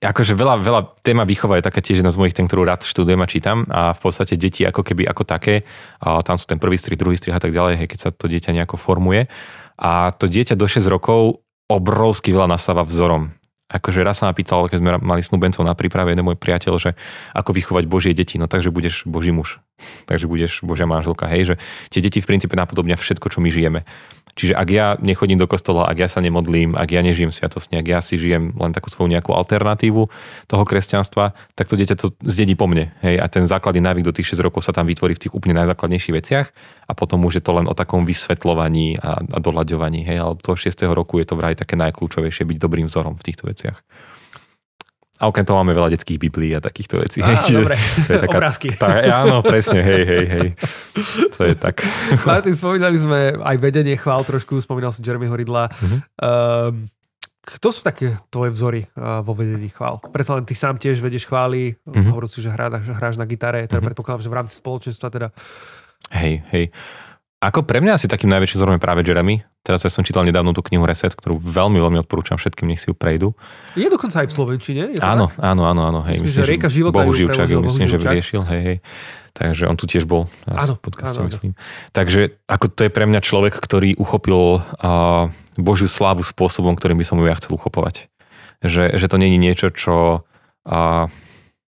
akože 0.02 0.34
veľa, 0.34 0.60
veľa 0.60 0.80
téma 1.00 1.22
výchova 1.22 1.58
je 1.58 1.66
taká 1.66 1.80
tiež 1.80 2.02
jedna 2.02 2.12
z 2.12 2.18
mojich 2.18 2.34
tém, 2.34 2.46
ktorú 2.50 2.66
rád 2.66 2.82
študujem 2.84 3.20
a 3.22 3.30
čítam. 3.30 3.58
A 3.70 3.94
v 3.94 4.00
podstate 4.00 4.34
deti 4.34 4.66
ako 4.66 4.82
keby 4.82 5.06
ako 5.06 5.22
také, 5.22 5.62
a 6.02 6.20
tam 6.20 6.36
sú 6.36 6.50
ten 6.50 6.58
prvý 6.58 6.76
strih, 6.76 6.98
druhý 6.98 7.16
strih 7.16 7.34
a 7.34 7.40
tak 7.40 7.54
ďalej, 7.54 7.84
hej, 7.84 7.88
keď 7.88 7.98
sa 7.98 8.10
to 8.10 8.26
dieťa 8.26 8.54
nejako 8.54 8.76
formuje. 8.76 9.30
A 9.78 10.10
to 10.14 10.26
dieťa 10.26 10.58
do 10.58 10.66
6 10.66 10.84
rokov 10.90 11.40
obrovsky 11.70 12.34
veľa 12.34 12.50
nasáva 12.50 12.82
vzorom. 12.82 13.30
Akože 13.68 14.00
raz 14.00 14.24
sa 14.24 14.26
ma 14.26 14.32
pýtal, 14.32 14.64
keď 14.64 14.78
sme 14.80 14.90
mali 14.96 15.20
snúbencov 15.20 15.60
na 15.60 15.76
príprave, 15.76 16.16
jeden 16.16 16.24
môj 16.24 16.40
priateľ, 16.40 16.80
že 16.80 16.90
ako 17.36 17.52
vychovať 17.52 17.84
Božie 17.84 18.16
deti, 18.16 18.40
no 18.40 18.48
takže 18.48 18.72
budeš 18.72 19.04
Boží 19.04 19.28
muž, 19.28 19.60
takže 20.06 20.26
budeš 20.26 20.62
Božia 20.66 20.84
manželka, 20.84 21.30
hej, 21.30 21.54
že 21.54 21.54
tie 21.88 22.00
deti 22.02 22.18
v 22.18 22.28
princípe 22.28 22.54
napodobňa 22.54 22.98
všetko, 22.98 23.26
čo 23.30 23.38
my 23.38 23.48
žijeme. 23.48 23.82
Čiže 24.38 24.54
ak 24.54 24.68
ja 24.70 24.94
nechodím 25.02 25.34
do 25.34 25.50
kostola, 25.50 25.90
ak 25.90 25.98
ja 25.98 26.06
sa 26.06 26.22
nemodlím, 26.22 26.78
ak 26.78 26.94
ja 26.94 27.02
nežijem 27.02 27.34
sviatosne, 27.34 27.82
ak 27.82 27.86
ja 27.90 27.98
si 27.98 28.14
žijem 28.14 28.54
len 28.54 28.70
takú 28.70 28.86
svoju 28.86 29.10
nejakú 29.10 29.34
alternatívu 29.34 30.06
toho 30.46 30.62
kresťanstva, 30.62 31.34
tak 31.58 31.66
to 31.66 31.74
dieťa 31.74 31.98
to 31.98 32.14
zdedí 32.22 32.54
po 32.54 32.70
mne. 32.70 32.94
Hej? 33.02 33.18
A 33.18 33.26
ten 33.26 33.42
základný 33.42 33.82
návyk 33.82 34.06
do 34.06 34.14
tých 34.14 34.38
6 34.38 34.46
rokov 34.46 34.62
sa 34.62 34.70
tam 34.70 34.86
vytvorí 34.86 35.18
v 35.18 35.26
tých 35.26 35.34
úplne 35.34 35.58
najzákladnejších 35.58 36.14
veciach 36.14 36.46
a 36.86 36.92
potom 36.94 37.26
už 37.26 37.42
je 37.42 37.44
to 37.44 37.50
len 37.50 37.66
o 37.66 37.74
takom 37.74 38.06
vysvetľovaní 38.06 39.02
a, 39.02 39.18
a 39.18 39.38
doľaďovaní. 39.42 40.06
Hej? 40.06 40.22
Ale 40.22 40.32
toho 40.38 40.54
6. 40.54 40.86
roku 40.94 41.18
je 41.18 41.26
to 41.26 41.34
vraj 41.34 41.58
také 41.58 41.74
najkľúčovejšie 41.74 42.46
byť 42.46 42.58
dobrým 42.62 42.86
vzorom 42.86 43.18
v 43.18 43.26
týchto 43.26 43.50
veciach. 43.50 43.82
A 45.18 45.26
okrem 45.26 45.42
toho 45.42 45.58
máme 45.58 45.74
veľa 45.74 45.98
detských 45.98 46.18
biblií 46.18 46.54
a 46.54 46.62
takýchto 46.62 47.02
vecí. 47.02 47.18
Á, 47.18 47.42
Čiže 47.42 47.58
dobre, 47.58 47.74
to 48.06 48.10
je 48.14 48.22
taká, 48.22 48.38
obrázky. 48.38 48.68
Tá, 48.78 49.02
áno, 49.02 49.42
presne, 49.42 49.82
hej, 49.82 50.02
hej, 50.06 50.24
hej. 50.30 50.48
To 51.34 51.42
je 51.42 51.54
tak. 51.58 51.82
Martin, 52.22 52.54
spomínali 52.54 52.94
sme 53.02 53.34
aj 53.34 53.56
vedenie 53.58 53.98
chvál 53.98 54.22
trošku, 54.22 54.62
spomínal 54.62 54.94
si 54.94 55.02
Jeremy 55.02 55.26
Horidla. 55.26 55.66
Uh-huh. 55.66 55.98
Uh, 56.22 56.70
kto 57.42 57.74
sú 57.74 57.80
také 57.82 58.14
tvoje 58.30 58.54
vzory 58.54 58.86
uh, 58.94 59.24
vo 59.26 59.34
vedení 59.34 59.72
chvál? 59.74 59.98
Preto 59.98 60.38
len 60.38 60.46
ty 60.46 60.54
sám 60.54 60.78
tiež 60.78 61.02
vedieš 61.02 61.26
chvály, 61.26 61.74
uh-huh. 61.82 62.14
hovoril 62.14 62.30
si, 62.30 62.38
že 62.38 62.54
hrá, 62.54 62.70
hráš 62.70 63.18
na 63.18 63.26
gitare, 63.26 63.66
teda 63.66 63.82
uh-huh. 63.82 63.90
predpokladám, 63.90 64.22
že 64.22 64.30
v 64.30 64.36
rámci 64.38 64.54
spoločenstva 64.54 65.08
teda 65.10 65.28
Hej, 66.08 66.40
hej. 66.54 66.64
Ako 67.38 67.62
pre 67.62 67.78
mňa 67.78 67.94
asi 67.94 68.10
takým 68.10 68.34
najväčším 68.34 68.58
vzorom 68.58 68.74
je 68.74 68.82
práve 68.82 69.06
Jeremy. 69.06 69.46
Teraz 69.62 69.86
ja 69.86 69.90
som 69.94 70.02
čítal 70.02 70.26
nedávno 70.26 70.50
tú 70.50 70.58
knihu 70.66 70.82
Reset, 70.82 71.14
ktorú 71.14 71.38
veľmi, 71.38 71.78
veľmi 71.78 71.98
odporúčam 72.02 72.34
všetkým, 72.34 72.66
nech 72.66 72.82
si 72.82 72.90
ju 72.90 72.98
prejdú. 72.98 73.30
Je 73.78 73.86
dokonca 73.86 74.26
aj 74.26 74.26
v 74.26 74.34
Slovenčine? 74.34 74.82
Je 74.90 74.98
áno, 74.98 75.30
tak? 75.30 75.38
áno, 75.46 75.62
áno, 75.70 75.82
áno. 75.86 76.00
Hej, 76.02 76.18
myslím, 76.18 76.26
myslím 76.26 76.42
že 76.42 76.50
Rieka 76.50 76.68
života 76.72 76.98
Bohu 76.98 77.14
Živčák 77.14 77.46
ju 77.46 77.58
myslím, 77.62 77.86
že 77.86 77.98
vyriešil. 78.02 78.42
Hej, 78.42 78.62
hej. 78.66 78.78
Takže 79.38 79.70
on 79.70 79.78
tu 79.78 79.86
tiež 79.86 80.02
bol 80.02 80.26
áno, 80.50 80.74
v 80.74 80.82
podcaste, 80.82 81.22
áno, 81.22 81.30
myslím. 81.30 81.52
Takže 81.94 82.42
ako 82.50 82.66
to 82.74 82.80
je 82.88 82.90
pre 82.90 83.06
mňa 83.06 83.20
človek, 83.22 83.54
ktorý 83.54 83.94
uchopil 84.02 84.58
uh, 84.58 85.30
Božiu 85.54 85.86
slávu 85.86 86.26
spôsobom, 86.26 86.74
ktorým 86.74 86.98
by 86.98 87.06
som 87.06 87.22
ju 87.22 87.30
ja 87.30 87.38
chcel 87.38 87.54
uchopovať. 87.54 88.10
Že, 88.66 88.98
že 88.98 89.06
to 89.06 89.14
není 89.14 89.38
niečo, 89.38 89.70
čo 89.70 90.26
uh, 90.26 91.06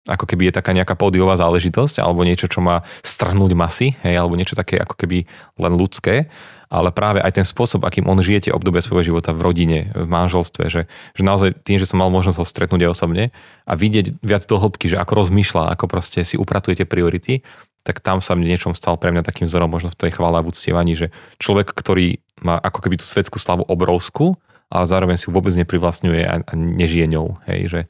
ako 0.04 0.28
keby 0.28 0.52
je 0.52 0.58
taká 0.60 0.76
nejaká 0.76 1.00
pódiová 1.00 1.40
záležitosť, 1.40 2.04
alebo 2.04 2.28
niečo, 2.28 2.52
čo 2.52 2.60
má 2.60 2.84
strhnúť 3.02 3.52
masy, 3.56 3.96
hej, 4.04 4.20
alebo 4.20 4.36
niečo 4.36 4.60
také 4.60 4.76
ako 4.76 5.00
keby 5.00 5.24
len 5.60 5.74
ľudské, 5.74 6.28
ale 6.74 6.90
práve 6.90 7.22
aj 7.22 7.38
ten 7.38 7.46
spôsob, 7.46 7.86
akým 7.86 8.10
on 8.10 8.18
žije 8.18 8.50
tie 8.50 8.56
obdobie 8.56 8.82
svojho 8.82 9.14
života 9.14 9.30
v 9.30 9.46
rodine, 9.46 9.80
v 9.94 10.10
manželstve, 10.10 10.74
že, 10.74 10.90
že 11.14 11.22
naozaj 11.22 11.54
tým, 11.62 11.78
že 11.78 11.86
som 11.86 12.02
mal 12.02 12.10
možnosť 12.10 12.42
ho 12.42 12.46
stretnúť 12.50 12.90
aj 12.90 12.94
osobne 12.98 13.30
a 13.70 13.74
vidieť 13.78 14.26
viac 14.26 14.44
do 14.50 14.58
hĺbky, 14.58 14.90
že 14.90 14.98
ako 14.98 15.22
rozmýšľa, 15.22 15.70
ako 15.78 15.86
proste 15.86 16.26
si 16.26 16.36
upratuje 16.36 16.82
tie 16.82 16.90
priority, 16.90 17.46
tak 17.86 18.02
tam 18.02 18.24
sa 18.24 18.34
v 18.34 18.50
niečom 18.50 18.74
stal 18.74 18.98
pre 18.98 19.14
mňa 19.14 19.22
takým 19.22 19.46
vzorom 19.46 19.70
možno 19.70 19.94
v 19.94 20.00
tej 20.02 20.18
chvále 20.18 20.40
a 20.40 20.44
v 20.44 20.50
uctievaní, 20.50 20.98
že 20.98 21.14
človek, 21.38 21.70
ktorý 21.72 22.18
má 22.42 22.58
ako 22.58 22.90
keby 22.90 22.98
tú 22.98 23.06
svetskú 23.06 23.38
slavu 23.38 23.64
obrovskú, 23.70 24.34
ale 24.74 24.90
zároveň 24.90 25.22
si 25.22 25.30
vôbec 25.30 25.54
neprivlastňuje 25.54 26.24
a, 26.26 26.42
a 26.42 26.54
nežije 26.58 27.06
ňou. 27.06 27.38
Hej, 27.46 27.62
že, 27.70 27.82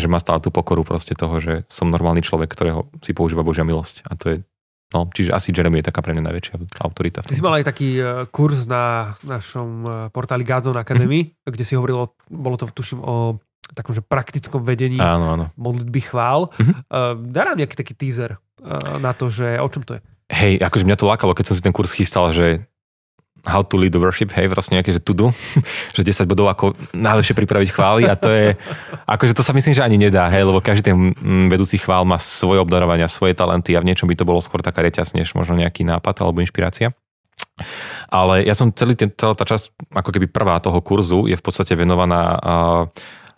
že 0.00 0.10
má 0.10 0.18
stále 0.18 0.42
tú 0.42 0.50
pokoru 0.50 0.82
proste 0.82 1.14
toho, 1.14 1.38
že 1.38 1.62
som 1.70 1.90
normálny 1.90 2.22
človek, 2.22 2.50
ktorého 2.50 2.90
si 3.02 3.14
používa 3.14 3.46
Božia 3.46 3.62
milosť. 3.62 4.06
A 4.10 4.14
to 4.18 4.26
je 4.34 4.36
No, 4.94 5.10
čiže 5.10 5.34
asi 5.34 5.50
Jeremy 5.50 5.82
je 5.82 5.90
taká 5.90 6.06
pre 6.06 6.14
mňa 6.14 6.22
najväčšia 6.22 6.54
autorita. 6.86 7.26
Ty 7.26 7.34
si 7.34 7.42
mal 7.42 7.58
aj 7.58 7.66
taký 7.66 7.98
e, 7.98 8.30
kurz 8.30 8.70
na 8.70 9.18
našom 9.26 9.70
e, 9.82 9.90
portáli 10.14 10.46
Godzone 10.46 10.78
Academy, 10.78 11.26
mm-hmm. 11.26 11.50
kde 11.50 11.64
si 11.66 11.74
hovoril, 11.74 12.14
bolo 12.30 12.54
to 12.54 12.70
tuším 12.70 13.02
o 13.02 13.42
takom, 13.74 13.90
že 13.90 14.06
praktickom 14.06 14.62
vedení 14.62 15.02
áno, 15.02 15.34
áno. 15.34 15.44
modlitby 15.58 16.00
chvál. 16.14 16.46
Mm-hmm. 16.54 16.74
Uh, 16.86 17.16
dá 17.26 17.42
nám 17.48 17.58
nejaký 17.58 17.74
taký 17.74 17.96
teaser 17.96 18.38
uh, 18.38 19.00
na 19.02 19.10
to, 19.16 19.32
že 19.34 19.58
o 19.58 19.66
čom 19.66 19.82
to 19.82 19.98
je? 19.98 20.00
Hej, 20.30 20.62
akože 20.62 20.86
mňa 20.86 21.00
to 21.00 21.10
lákalo, 21.10 21.32
keď 21.34 21.44
som 21.50 21.56
si 21.58 21.64
ten 21.64 21.74
kurz 21.74 21.96
chystal, 21.96 22.30
že 22.30 22.68
how 23.44 23.60
to 23.60 23.76
lead 23.76 23.92
worship, 23.96 24.32
hej, 24.32 24.48
vlastne 24.48 24.80
nejaké, 24.80 24.96
že 24.96 25.04
to 25.04 25.12
do, 25.12 25.30
že 25.96 26.02
10 26.02 26.24
bodov 26.24 26.48
ako 26.48 26.74
najlepšie 26.96 27.36
pripraviť 27.36 27.68
chvály 27.70 28.02
a 28.08 28.16
to 28.16 28.32
je, 28.32 28.56
akože 29.04 29.36
to 29.36 29.44
sa 29.44 29.52
myslím, 29.52 29.76
že 29.76 29.84
ani 29.84 30.00
nedá, 30.00 30.26
hej, 30.32 30.48
lebo 30.48 30.64
každý 30.64 30.90
ten 30.92 31.12
mm, 31.12 31.52
vedúci 31.52 31.76
chvál 31.76 32.08
má 32.08 32.16
svoje 32.16 32.58
obdarovania, 32.58 33.06
svoje 33.06 33.36
talenty 33.36 33.76
a 33.76 33.82
v 33.84 33.88
niečom 33.92 34.08
by 34.08 34.16
to 34.16 34.28
bolo 34.28 34.40
skôr 34.40 34.64
taká 34.64 34.80
reťaz, 34.80 35.12
než 35.12 35.36
možno 35.36 35.54
nejaký 35.60 35.84
nápad 35.84 36.24
alebo 36.24 36.40
inšpirácia. 36.40 36.96
Ale 38.10 38.42
ja 38.46 38.54
som 38.54 38.70
celý 38.74 38.98
ten, 38.98 39.10
celá 39.14 39.34
tá 39.34 39.46
časť, 39.46 39.94
ako 39.94 40.10
keby 40.10 40.26
prvá 40.30 40.58
toho 40.58 40.78
kurzu 40.82 41.30
je 41.30 41.38
v 41.38 41.44
podstate 41.44 41.74
venovaná 41.78 42.22
uh, 42.34 42.82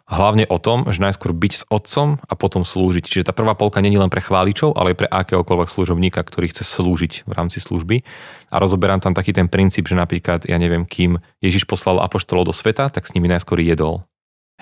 hlavne 0.07 0.47
o 0.47 0.59
tom, 0.63 0.87
že 0.87 1.03
najskôr 1.03 1.35
byť 1.35 1.53
s 1.53 1.65
otcom 1.67 2.23
a 2.23 2.35
potom 2.39 2.63
slúžiť. 2.63 3.05
Čiže 3.05 3.27
tá 3.29 3.33
prvá 3.35 3.59
polka 3.59 3.83
není 3.83 3.99
len 3.99 4.07
pre 4.07 4.23
chváličov, 4.23 4.79
ale 4.79 4.95
aj 4.95 4.99
pre 5.03 5.09
akéhokoľvek 5.11 5.69
služobníka, 5.69 6.23
ktorý 6.23 6.47
chce 6.55 6.63
slúžiť 6.63 7.27
v 7.27 7.33
rámci 7.35 7.59
služby. 7.59 8.07
A 8.55 8.57
rozoberám 8.63 9.03
tam 9.03 9.19
taký 9.19 9.35
ten 9.35 9.51
princíp, 9.51 9.91
že 9.91 9.99
napríklad, 9.99 10.47
ja 10.47 10.57
neviem, 10.63 10.87
kým 10.87 11.19
Ježiš 11.43 11.67
poslal 11.67 11.99
apoštolov 11.99 12.49
do 12.49 12.55
sveta, 12.55 12.87
tak 12.89 13.05
s 13.05 13.15
nimi 13.19 13.27
najskôr 13.27 13.59
jedol. 13.59 14.07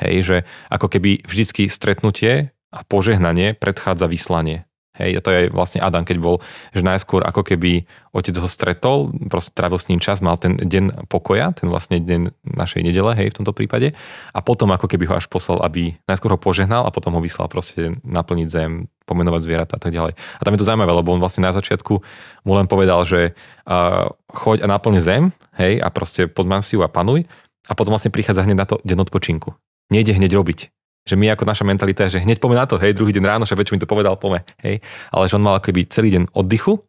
Hej, 0.01 0.17
že 0.27 0.37
ako 0.73 0.91
keby 0.91 1.23
vždycky 1.29 1.69
stretnutie 1.71 2.51
a 2.75 2.83
požehnanie 2.83 3.55
predchádza 3.55 4.11
vyslanie. 4.11 4.67
Hej, 4.95 5.19
a 5.19 5.21
to 5.21 5.31
je 5.35 5.41
vlastne 5.51 5.83
Adam, 5.83 6.07
keď 6.07 6.23
bol, 6.23 6.39
že 6.71 6.87
najskôr 6.87 7.27
ako 7.27 7.43
keby 7.43 7.83
otec 8.15 8.39
ho 8.39 8.47
stretol, 8.47 9.11
proste 9.27 9.51
trávil 9.51 9.83
s 9.83 9.91
ním 9.91 9.99
čas, 9.99 10.23
mal 10.23 10.39
ten 10.39 10.55
deň 10.55 11.11
pokoja, 11.11 11.51
ten 11.51 11.67
vlastne 11.67 11.99
deň 11.99 12.47
našej 12.47 12.87
nedele, 12.87 13.11
hej, 13.19 13.35
v 13.35 13.37
tomto 13.43 13.51
prípade. 13.51 13.99
A 14.31 14.39
potom 14.39 14.71
ako 14.71 14.87
keby 14.87 15.11
ho 15.11 15.19
až 15.19 15.27
poslal, 15.27 15.59
aby 15.67 15.99
najskôr 16.07 16.31
ho 16.31 16.39
požehnal 16.39 16.87
a 16.87 16.95
potom 16.95 17.19
ho 17.19 17.21
vyslal 17.21 17.51
proste 17.51 17.99
naplniť 18.07 18.47
zem, 18.47 18.87
pomenovať 19.03 19.41
zvieratá 19.43 19.75
a 19.77 19.83
tak 19.83 19.91
ďalej. 19.91 20.15
A 20.15 20.43
tam 20.47 20.55
je 20.55 20.61
to 20.63 20.69
zaujímavé, 20.71 20.93
lebo 20.95 21.11
on 21.11 21.19
vlastne 21.19 21.43
na 21.43 21.51
začiatku 21.51 21.99
mu 22.47 22.53
len 22.55 22.71
povedal, 22.71 23.03
že 23.03 23.35
uh, 23.67 24.15
choď 24.31 24.63
a 24.63 24.71
naplň 24.71 25.03
zem, 25.03 25.23
hej, 25.59 25.83
a 25.83 25.91
proste 25.91 26.31
podman 26.31 26.63
si 26.63 26.79
ju 26.79 26.87
a 26.87 26.89
panuj. 26.89 27.27
A 27.67 27.75
potom 27.75 27.91
vlastne 27.99 28.15
prichádza 28.15 28.47
hneď 28.47 28.57
na 28.63 28.67
to 28.69 28.79
deň 28.87 29.11
odpočinku. 29.11 29.59
Nejde 29.91 30.15
hneď 30.15 30.39
robiť 30.39 30.84
že 31.05 31.15
my 31.21 31.37
ako 31.37 31.45
naša 31.45 31.65
mentalita 31.69 32.09
je, 32.09 32.19
že 32.19 32.25
hneď 32.25 32.41
poďme 32.41 32.65
na 32.65 32.67
to, 32.67 32.81
hej, 32.81 32.97
druhý 32.97 33.13
deň 33.13 33.25
ráno, 33.29 33.45
že 33.45 33.55
mi 33.57 33.81
to 33.81 33.89
povedal, 33.89 34.17
pome, 34.17 34.41
hej. 34.65 34.81
Ale 35.13 35.25
že 35.29 35.37
on 35.37 35.45
mal 35.45 35.61
akoby 35.61 35.85
celý 35.89 36.09
deň 36.17 36.33
oddychu, 36.33 36.81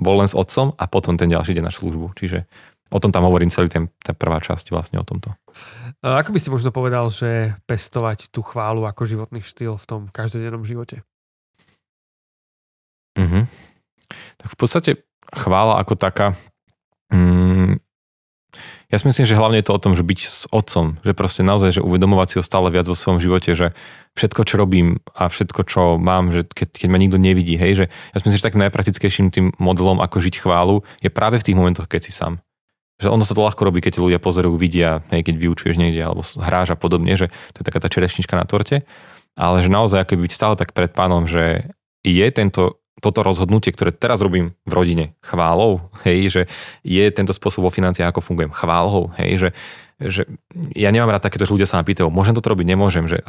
bol 0.00 0.14
len 0.18 0.30
s 0.30 0.34
otcom 0.34 0.72
a 0.78 0.84
potom 0.88 1.20
ten 1.20 1.28
ďalší 1.28 1.52
deň 1.58 1.64
na 1.68 1.74
službu. 1.74 2.16
Čiže 2.16 2.48
o 2.88 2.98
tom 3.02 3.12
tam 3.12 3.28
hovorím 3.28 3.52
celý 3.52 3.68
ten, 3.68 3.92
tá 4.00 4.16
prvá 4.16 4.40
časť 4.40 4.72
vlastne 4.72 4.96
o 4.96 5.04
tomto. 5.04 5.34
Ako 6.00 6.30
by 6.32 6.38
si 6.38 6.48
možno 6.48 6.70
povedal, 6.70 7.10
že 7.12 7.58
pestovať 7.66 8.30
tú 8.32 8.40
chválu 8.40 8.86
ako 8.86 9.04
životný 9.04 9.44
štýl 9.44 9.76
v 9.76 9.86
tom 9.86 10.00
každodennom 10.08 10.64
živote? 10.64 11.04
Mhm. 13.18 13.44
Tak 14.38 14.48
v 14.54 14.56
podstate 14.56 14.90
chvála 15.34 15.82
ako 15.82 15.98
taká 15.98 16.32
mm, 17.10 17.37
ja 18.88 18.96
si 18.96 19.04
myslím, 19.04 19.28
že 19.28 19.36
hlavne 19.36 19.60
je 19.60 19.68
to 19.68 19.76
o 19.76 19.82
tom, 19.84 19.92
že 19.92 20.00
byť 20.00 20.20
s 20.24 20.48
otcom, 20.48 20.96
že 21.04 21.12
proste 21.12 21.44
naozaj, 21.44 21.76
že 21.76 21.84
uvedomovať 21.84 22.26
si 22.28 22.36
ho 22.40 22.44
stále 22.44 22.72
viac 22.72 22.88
vo 22.88 22.96
svojom 22.96 23.20
živote, 23.20 23.52
že 23.52 23.76
všetko, 24.16 24.40
čo 24.48 24.54
robím 24.56 25.04
a 25.12 25.28
všetko, 25.28 25.60
čo 25.68 25.80
mám, 26.00 26.32
že 26.32 26.48
keď, 26.48 26.72
keď 26.72 26.88
ma 26.88 26.96
nikto 26.96 27.20
nevidí, 27.20 27.60
hej, 27.60 27.84
že 27.84 27.84
ja 27.92 28.16
si 28.16 28.24
myslím, 28.24 28.40
že 28.40 28.48
takým 28.48 28.64
najpraktickejším 28.64 29.26
tým 29.28 29.46
modelom, 29.60 30.00
ako 30.00 30.24
žiť 30.24 30.40
chválu, 30.40 30.88
je 31.04 31.12
práve 31.12 31.36
v 31.36 31.44
tých 31.44 31.58
momentoch, 31.60 31.84
keď 31.84 32.00
si 32.08 32.16
sám. 32.16 32.40
Že 32.98 33.12
ono 33.12 33.28
sa 33.28 33.36
to 33.36 33.44
ľahko 33.44 33.60
robí, 33.60 33.84
keď 33.84 34.00
ľudia 34.00 34.18
pozorujú, 34.24 34.56
vidia, 34.56 35.04
hej, 35.12 35.20
keď 35.20 35.36
vyučuješ 35.36 35.76
niekde 35.76 36.00
alebo 36.00 36.24
hráš 36.40 36.72
a 36.72 36.80
podobne, 36.80 37.12
že 37.12 37.28
to 37.52 37.60
je 37.60 37.68
taká 37.68 37.84
tá 37.84 37.92
čerešnička 37.92 38.40
na 38.40 38.48
torte, 38.48 38.88
ale 39.36 39.60
že 39.60 39.68
naozaj 39.68 40.00
ako 40.00 40.16
byť 40.16 40.32
stále 40.32 40.54
tak 40.56 40.72
pred 40.72 40.88
pánom, 40.96 41.28
že 41.28 41.76
je 42.08 42.26
tento 42.32 42.80
toto 42.98 43.22
rozhodnutie, 43.22 43.70
ktoré 43.70 43.94
teraz 43.94 44.22
robím 44.22 44.54
v 44.66 44.72
rodine 44.72 45.04
chválou, 45.22 45.90
hej, 46.06 46.18
že 46.30 46.42
je 46.82 47.04
tento 47.14 47.30
spôsob 47.34 47.66
vo 47.66 47.72
financiách, 47.72 48.10
ako 48.10 48.24
fungujem 48.24 48.50
chválou, 48.50 49.10
hej, 49.18 49.46
že, 49.46 49.48
že 50.02 50.22
ja 50.74 50.90
nemám 50.90 51.14
rád 51.14 51.30
takéto, 51.30 51.46
že 51.46 51.54
ľudia 51.54 51.68
sa 51.70 51.78
ma 51.78 51.86
pýtajú, 51.86 52.10
môžem 52.10 52.34
toto 52.34 52.50
robiť, 52.50 52.66
nemôžem, 52.66 53.06
že 53.06 53.22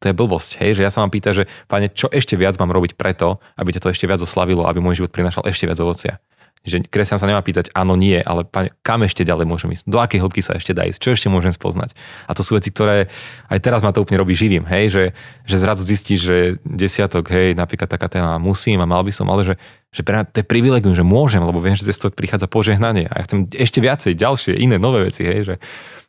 to 0.00 0.08
je 0.08 0.16
blbosť, 0.16 0.64
hej, 0.64 0.80
že 0.80 0.82
ja 0.86 0.90
sa 0.90 1.04
vám 1.04 1.12
pýta, 1.12 1.36
že 1.36 1.44
pane, 1.68 1.92
čo 1.92 2.08
ešte 2.08 2.38
viac 2.38 2.56
mám 2.56 2.72
robiť 2.72 2.96
preto, 2.96 3.42
aby 3.60 3.76
ťa 3.76 3.82
to 3.84 3.92
ešte 3.92 4.08
viac 4.08 4.22
oslavilo, 4.22 4.64
aby 4.64 4.80
môj 4.80 5.04
život 5.04 5.12
prinašal 5.12 5.44
ešte 5.44 5.68
viac 5.68 5.78
ovocia 5.82 6.16
že 6.60 6.84
kresťan 6.84 7.16
sa 7.16 7.24
nemá 7.24 7.40
pýtať 7.40 7.72
áno, 7.72 7.96
nie, 7.96 8.20
ale 8.20 8.44
pane, 8.44 8.76
kam 8.84 9.00
ešte 9.00 9.24
ďalej 9.24 9.48
môžem 9.48 9.72
ísť? 9.72 9.88
Do 9.88 9.96
akej 9.96 10.20
hĺbky 10.20 10.44
sa 10.44 10.60
ešte 10.60 10.76
dá 10.76 10.84
ísť? 10.84 11.00
Čo 11.00 11.10
ešte 11.16 11.28
môžem 11.32 11.56
spoznať? 11.56 11.96
A 12.28 12.36
to 12.36 12.44
sú 12.44 12.60
veci, 12.60 12.68
ktoré 12.68 13.08
aj 13.48 13.58
teraz 13.64 13.80
ma 13.80 13.96
to 13.96 14.04
úplne 14.04 14.20
robí 14.20 14.36
živým, 14.36 14.68
hej, 14.68 14.92
že, 14.92 15.04
že 15.48 15.56
zrazu 15.56 15.88
zistíš, 15.88 16.20
že 16.20 16.36
desiatok, 16.68 17.32
hej, 17.32 17.56
napríklad 17.56 17.88
taká 17.88 18.12
téma 18.12 18.36
musím 18.36 18.84
a 18.84 18.86
mal 18.86 19.00
by 19.00 19.08
som, 19.08 19.24
ale 19.32 19.48
že, 19.48 19.54
že 19.88 20.04
pre 20.04 20.20
mňa 20.20 20.24
to 20.28 20.44
je 20.44 20.46
privilegium, 20.46 20.92
že 20.92 21.00
môžem, 21.00 21.40
lebo 21.40 21.64
viem, 21.64 21.72
že 21.72 21.88
z 21.88 21.96
toho 21.96 22.12
prichádza 22.12 22.44
požehnanie 22.44 23.08
a 23.08 23.14
ja 23.18 23.24
chcem 23.24 23.48
ešte 23.56 23.80
viacej, 23.80 24.12
ďalšie, 24.20 24.52
iné, 24.60 24.76
nové 24.76 25.08
veci, 25.08 25.24
hej, 25.24 25.48
že, 25.48 25.54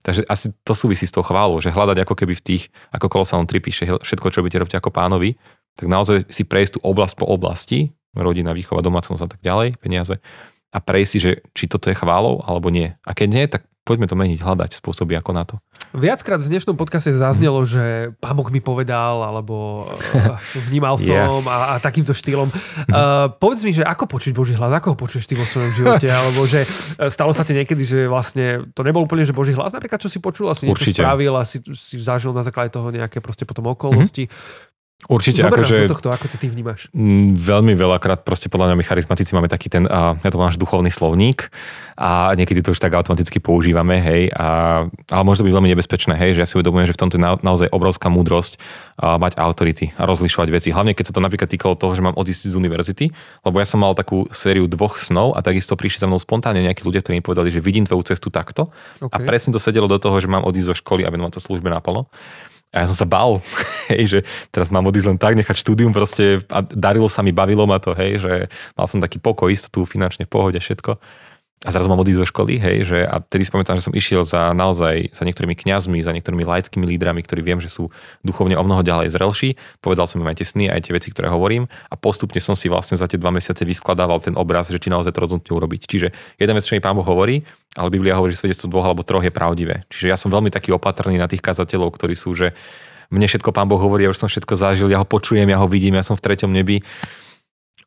takže 0.04 0.28
asi 0.28 0.52
to 0.68 0.76
súvisí 0.76 1.08
s 1.08 1.16
tou 1.16 1.24
chválou, 1.24 1.64
že 1.64 1.72
hľadať 1.72 2.04
ako 2.04 2.14
keby 2.20 2.36
v 2.36 2.44
tých, 2.44 2.64
ako 2.92 3.08
Kolosalon 3.08 3.48
3 3.48 3.64
píše, 3.64 3.84
všetko, 3.88 4.28
čo 4.36 4.44
budete 4.44 4.68
robiť 4.68 4.76
ako 4.84 4.92
pánovi, 4.92 5.40
tak 5.80 5.88
naozaj 5.88 6.28
si 6.28 6.44
prejsť 6.44 6.78
tú 6.78 6.80
oblasť 6.84 7.16
po 7.16 7.26
oblasti, 7.32 7.96
rodina, 8.16 8.56
výchova, 8.56 8.84
domácnosť 8.84 9.24
a 9.24 9.30
tak 9.30 9.42
ďalej, 9.44 9.80
peniaze, 9.80 10.20
a 10.72 10.78
prejsť 10.80 11.12
si, 11.12 11.20
že 11.20 11.32
či 11.52 11.68
toto 11.68 11.92
je 11.92 12.00
chválou 12.00 12.40
alebo 12.48 12.72
nie. 12.72 12.96
A 13.04 13.12
keď 13.12 13.28
nie, 13.28 13.46
tak 13.52 13.68
poďme 13.82 14.08
to 14.08 14.16
meniť, 14.16 14.40
hľadať 14.40 14.78
spôsoby 14.78 15.18
ako 15.18 15.32
na 15.34 15.44
to. 15.44 15.56
Viackrát 15.92 16.40
v 16.40 16.48
dnešnom 16.48 16.80
podcaste 16.80 17.12
zaznelo, 17.12 17.66
mm. 17.66 17.68
že 17.68 17.84
Boh 18.16 18.50
mi 18.54 18.64
povedal, 18.64 19.26
alebo 19.26 19.90
uh, 19.92 20.38
vnímal 20.70 20.96
som 21.02 21.44
yeah. 21.44 21.52
a, 21.52 21.58
a 21.76 21.84
takýmto 21.84 22.16
štýlom. 22.16 22.48
Uh, 22.48 23.28
povedz 23.36 23.68
mi, 23.68 23.76
že 23.76 23.84
ako 23.84 24.08
počuť 24.08 24.32
Boží 24.32 24.54
hlas, 24.56 24.72
ako 24.72 24.94
ho 24.94 24.98
počuješ 24.98 25.28
ty 25.28 25.36
vo 25.36 25.44
svojom 25.44 25.74
živote, 25.76 26.08
alebo 26.24 26.48
že 26.48 26.64
e, 26.64 27.10
stalo 27.12 27.36
sa 27.36 27.44
ti 27.44 27.52
niekedy, 27.52 27.84
že 27.84 28.00
vlastne 28.08 28.72
to 28.72 28.88
nebol 28.88 29.04
úplne, 29.04 29.28
že 29.28 29.36
Boží 29.36 29.52
hlas, 29.52 29.76
napríklad 29.76 30.00
čo 30.00 30.08
si 30.08 30.24
počul, 30.24 30.48
asi 30.48 30.70
niečo 30.70 30.88
Určite. 30.88 31.04
spravil 31.04 31.34
a 31.36 31.44
si, 31.44 31.60
si 31.76 32.00
zažil 32.00 32.32
na 32.32 32.46
základe 32.46 32.72
toho 32.72 32.88
nejaké 32.94 33.20
proste 33.20 33.44
potom 33.44 33.68
okolnosti. 33.68 34.32
Mm-hmm. 34.32 34.71
Určite, 35.10 35.42
Zober 35.42 35.66
akože... 35.66 35.90
tohto, 35.90 36.14
ako 36.14 36.30
to 36.30 36.38
ty 36.38 36.46
vnímaš? 36.46 36.86
Veľmi 37.34 37.74
veľakrát, 37.74 38.22
proste 38.22 38.54
podľa 38.54 38.72
mňa 38.72 38.76
my 38.78 38.86
charizmatici 38.86 39.34
máme 39.34 39.50
taký 39.50 39.66
ten, 39.66 39.90
ja 39.90 40.30
to 40.30 40.38
náš 40.38 40.62
duchovný 40.62 40.94
slovník 40.94 41.50
a 41.98 42.38
niekedy 42.38 42.62
to 42.62 42.78
už 42.78 42.80
tak 42.80 42.94
automaticky 42.94 43.42
používame, 43.42 43.98
hej, 43.98 44.30
a, 44.38 44.86
ale 45.10 45.24
môže 45.26 45.42
to 45.42 45.48
byť 45.50 45.56
veľmi 45.58 45.70
nebezpečné, 45.74 46.14
hej, 46.22 46.38
že 46.38 46.40
ja 46.46 46.48
si 46.48 46.54
uvedomujem, 46.54 46.86
že 46.86 46.96
v 46.96 47.02
tomto 47.02 47.18
je 47.18 47.24
na, 47.26 47.34
naozaj 47.42 47.74
obrovská 47.74 48.14
múdrosť 48.14 48.58
uh, 48.58 49.18
mať 49.18 49.42
autority 49.42 49.90
a 49.98 50.06
rozlišovať 50.06 50.48
veci. 50.54 50.70
Hlavne 50.70 50.94
keď 50.94 51.10
sa 51.10 51.14
to 51.18 51.22
napríklad 51.22 51.50
týkalo 51.50 51.74
toho, 51.74 51.98
že 51.98 52.06
mám 52.06 52.14
odísť 52.14 52.54
z 52.54 52.56
univerzity, 52.62 53.06
lebo 53.42 53.58
ja 53.58 53.66
som 53.66 53.82
mal 53.82 53.98
takú 53.98 54.30
sériu 54.30 54.70
dvoch 54.70 55.02
snov 55.02 55.34
a 55.34 55.42
takisto 55.42 55.74
prišli 55.74 56.06
za 56.06 56.08
mnou 56.10 56.22
spontánne 56.22 56.62
nejakí 56.62 56.86
ľudia, 56.86 57.02
ktorí 57.02 57.20
mi 57.20 57.26
povedali, 57.26 57.50
že 57.50 57.58
vidím 57.58 57.90
tvoju 57.90 58.06
cestu 58.06 58.30
takto 58.30 58.70
okay. 59.02 59.14
a 59.14 59.18
presne 59.26 59.50
to 59.50 59.60
sedelo 59.62 59.90
do 59.90 59.98
toho, 59.98 60.18
že 60.22 60.30
mám 60.30 60.46
odísť 60.46 60.68
zo 60.72 60.76
školy 60.78 61.02
a 61.06 61.10
venovať 61.10 61.42
sa 61.42 61.42
službe 61.42 61.74
naplno. 61.74 62.06
A 62.72 62.84
ja 62.84 62.86
som 62.88 62.96
sa 62.96 63.08
bál, 63.08 63.44
hej, 63.92 64.04
že 64.08 64.20
teraz 64.52 64.72
mám 64.72 64.88
odísť 64.88 65.08
len 65.12 65.20
tak, 65.20 65.36
nechať 65.36 65.56
štúdium 65.60 65.92
proste 65.92 66.40
a 66.48 66.64
darilo 66.64 67.12
sa 67.12 67.20
mi, 67.20 67.36
bavilo 67.36 67.68
ma 67.68 67.84
to, 67.84 67.92
hej, 67.92 68.24
že 68.24 68.34
mal 68.80 68.88
som 68.88 69.04
taký 69.04 69.20
pokoj, 69.20 69.52
istotu, 69.52 69.84
finančne 69.84 70.24
v 70.24 70.32
pohode, 70.32 70.60
všetko 70.60 70.96
a 71.62 71.70
zrazu 71.70 71.94
mám 71.94 72.02
odísť 72.02 72.26
zo 72.26 72.28
školy, 72.34 72.58
hej, 72.58 72.78
že 72.90 73.00
a 73.06 73.22
tedy 73.22 73.46
spomínam, 73.46 73.78
že 73.78 73.86
som 73.86 73.94
išiel 73.94 74.26
za 74.26 74.50
naozaj 74.50 75.14
za 75.14 75.22
niektorými 75.22 75.54
kňazmi, 75.54 76.02
za 76.02 76.10
niektorými 76.10 76.42
laickými 76.42 76.90
lídrami, 76.90 77.22
ktorí 77.22 77.46
viem, 77.46 77.62
že 77.62 77.70
sú 77.70 77.94
duchovne 78.26 78.58
o 78.58 78.66
mnoho 78.66 78.82
ďalej 78.82 79.14
zrelší. 79.14 79.62
Povedal 79.78 80.10
som 80.10 80.18
im 80.26 80.30
aj 80.34 80.42
tie 80.42 80.48
sny, 80.50 80.66
aj 80.74 80.90
tie 80.90 80.98
veci, 80.98 81.14
ktoré 81.14 81.30
hovorím 81.30 81.70
a 81.94 81.94
postupne 81.94 82.42
som 82.42 82.58
si 82.58 82.66
vlastne 82.66 82.98
za 82.98 83.06
tie 83.06 83.22
dva 83.22 83.30
mesiace 83.30 83.62
vyskladával 83.62 84.18
ten 84.26 84.34
obraz, 84.34 84.74
že 84.74 84.82
či 84.82 84.90
naozaj 84.90 85.14
to 85.14 85.22
rozhodnutie 85.22 85.54
urobiť. 85.54 85.82
Čiže 85.86 86.08
jeden 86.42 86.54
vec, 86.58 86.66
čo 86.66 86.74
mi 86.74 86.82
pán 86.82 86.98
Boh 86.98 87.06
hovorí, 87.06 87.46
ale 87.76 87.90
Biblia 87.94 88.20
hovorí, 88.20 88.36
že 88.36 88.44
svedectvo 88.44 88.68
dvoch 88.68 88.88
alebo 88.88 89.06
troch 89.06 89.24
je 89.24 89.32
pravdivé. 89.32 89.88
Čiže 89.88 90.12
ja 90.12 90.18
som 90.20 90.28
veľmi 90.28 90.52
taký 90.52 90.76
opatrný 90.76 91.16
na 91.16 91.32
tých 91.32 91.40
kazateľov, 91.40 91.96
ktorí 91.96 92.16
sú, 92.20 92.36
že 92.36 92.52
mne 93.12 93.28
všetko 93.28 93.52
pán 93.52 93.68
Boh 93.68 93.80
hovorí, 93.80 94.08
ja 94.08 94.12
už 94.12 94.20
som 94.20 94.32
všetko 94.32 94.56
zažil, 94.56 94.88
ja 94.92 95.00
ho 95.00 95.08
počujem, 95.08 95.48
ja 95.48 95.60
ho 95.60 95.68
vidím, 95.68 96.00
ja 96.00 96.04
som 96.04 96.16
v 96.16 96.24
treťom 96.24 96.52
nebi 96.52 96.84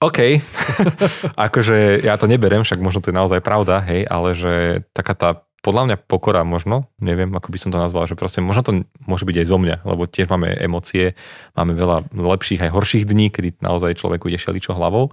OK, 0.04 0.40
akože 1.48 2.04
ja 2.04 2.20
to 2.20 2.28
neberem, 2.28 2.60
však 2.60 2.80
možno 2.80 3.00
to 3.00 3.08
je 3.08 3.16
naozaj 3.16 3.40
pravda, 3.40 3.80
hej, 3.88 4.04
ale 4.04 4.36
že 4.36 4.84
taká 4.92 5.16
tá 5.16 5.30
podľa 5.64 5.82
mňa 5.88 5.96
pokora 6.04 6.44
možno, 6.44 6.84
neviem, 7.00 7.32
ako 7.32 7.48
by 7.48 7.56
som 7.56 7.72
to 7.72 7.80
nazval, 7.80 8.04
že 8.04 8.12
proste 8.12 8.44
možno 8.44 8.60
to 8.60 8.72
môže 9.08 9.24
byť 9.24 9.36
aj 9.40 9.46
zo 9.48 9.56
mňa, 9.56 9.76
lebo 9.88 10.04
tiež 10.04 10.28
máme 10.28 10.52
emócie, 10.60 11.16
máme 11.56 11.72
veľa 11.72 12.12
lepších 12.12 12.68
aj 12.68 12.70
horších 12.76 13.08
dní, 13.08 13.32
kedy 13.32 13.64
naozaj 13.64 13.96
človeku 13.96 14.28
ide 14.28 14.36
šeličo 14.36 14.76
hlavou 14.76 15.08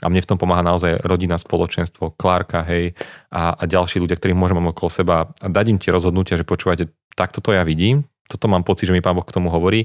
a 0.00 0.06
mne 0.08 0.24
v 0.24 0.28
tom 0.32 0.40
pomáha 0.40 0.64
naozaj 0.64 1.04
rodina, 1.04 1.36
spoločenstvo, 1.36 2.16
Klárka, 2.16 2.64
hej, 2.64 2.96
a, 3.28 3.52
a 3.52 3.62
ďalší 3.68 4.00
ľudia, 4.00 4.16
ktorých 4.16 4.40
môžem 4.40 4.56
mať 4.56 4.72
okolo 4.72 4.88
seba 4.88 5.16
a 5.28 5.46
dať 5.52 5.66
im 5.68 5.78
tie 5.78 5.92
rozhodnutia, 5.92 6.40
že 6.40 6.48
počúvate, 6.48 6.88
takto 7.12 7.44
to 7.44 7.52
ja 7.52 7.60
vidím, 7.60 8.08
toto 8.24 8.48
mám 8.48 8.64
pocit, 8.64 8.88
že 8.88 8.96
mi 8.96 9.04
Pán 9.04 9.12
Boh 9.12 9.26
k 9.28 9.36
tomu 9.36 9.52
hovorí, 9.52 9.84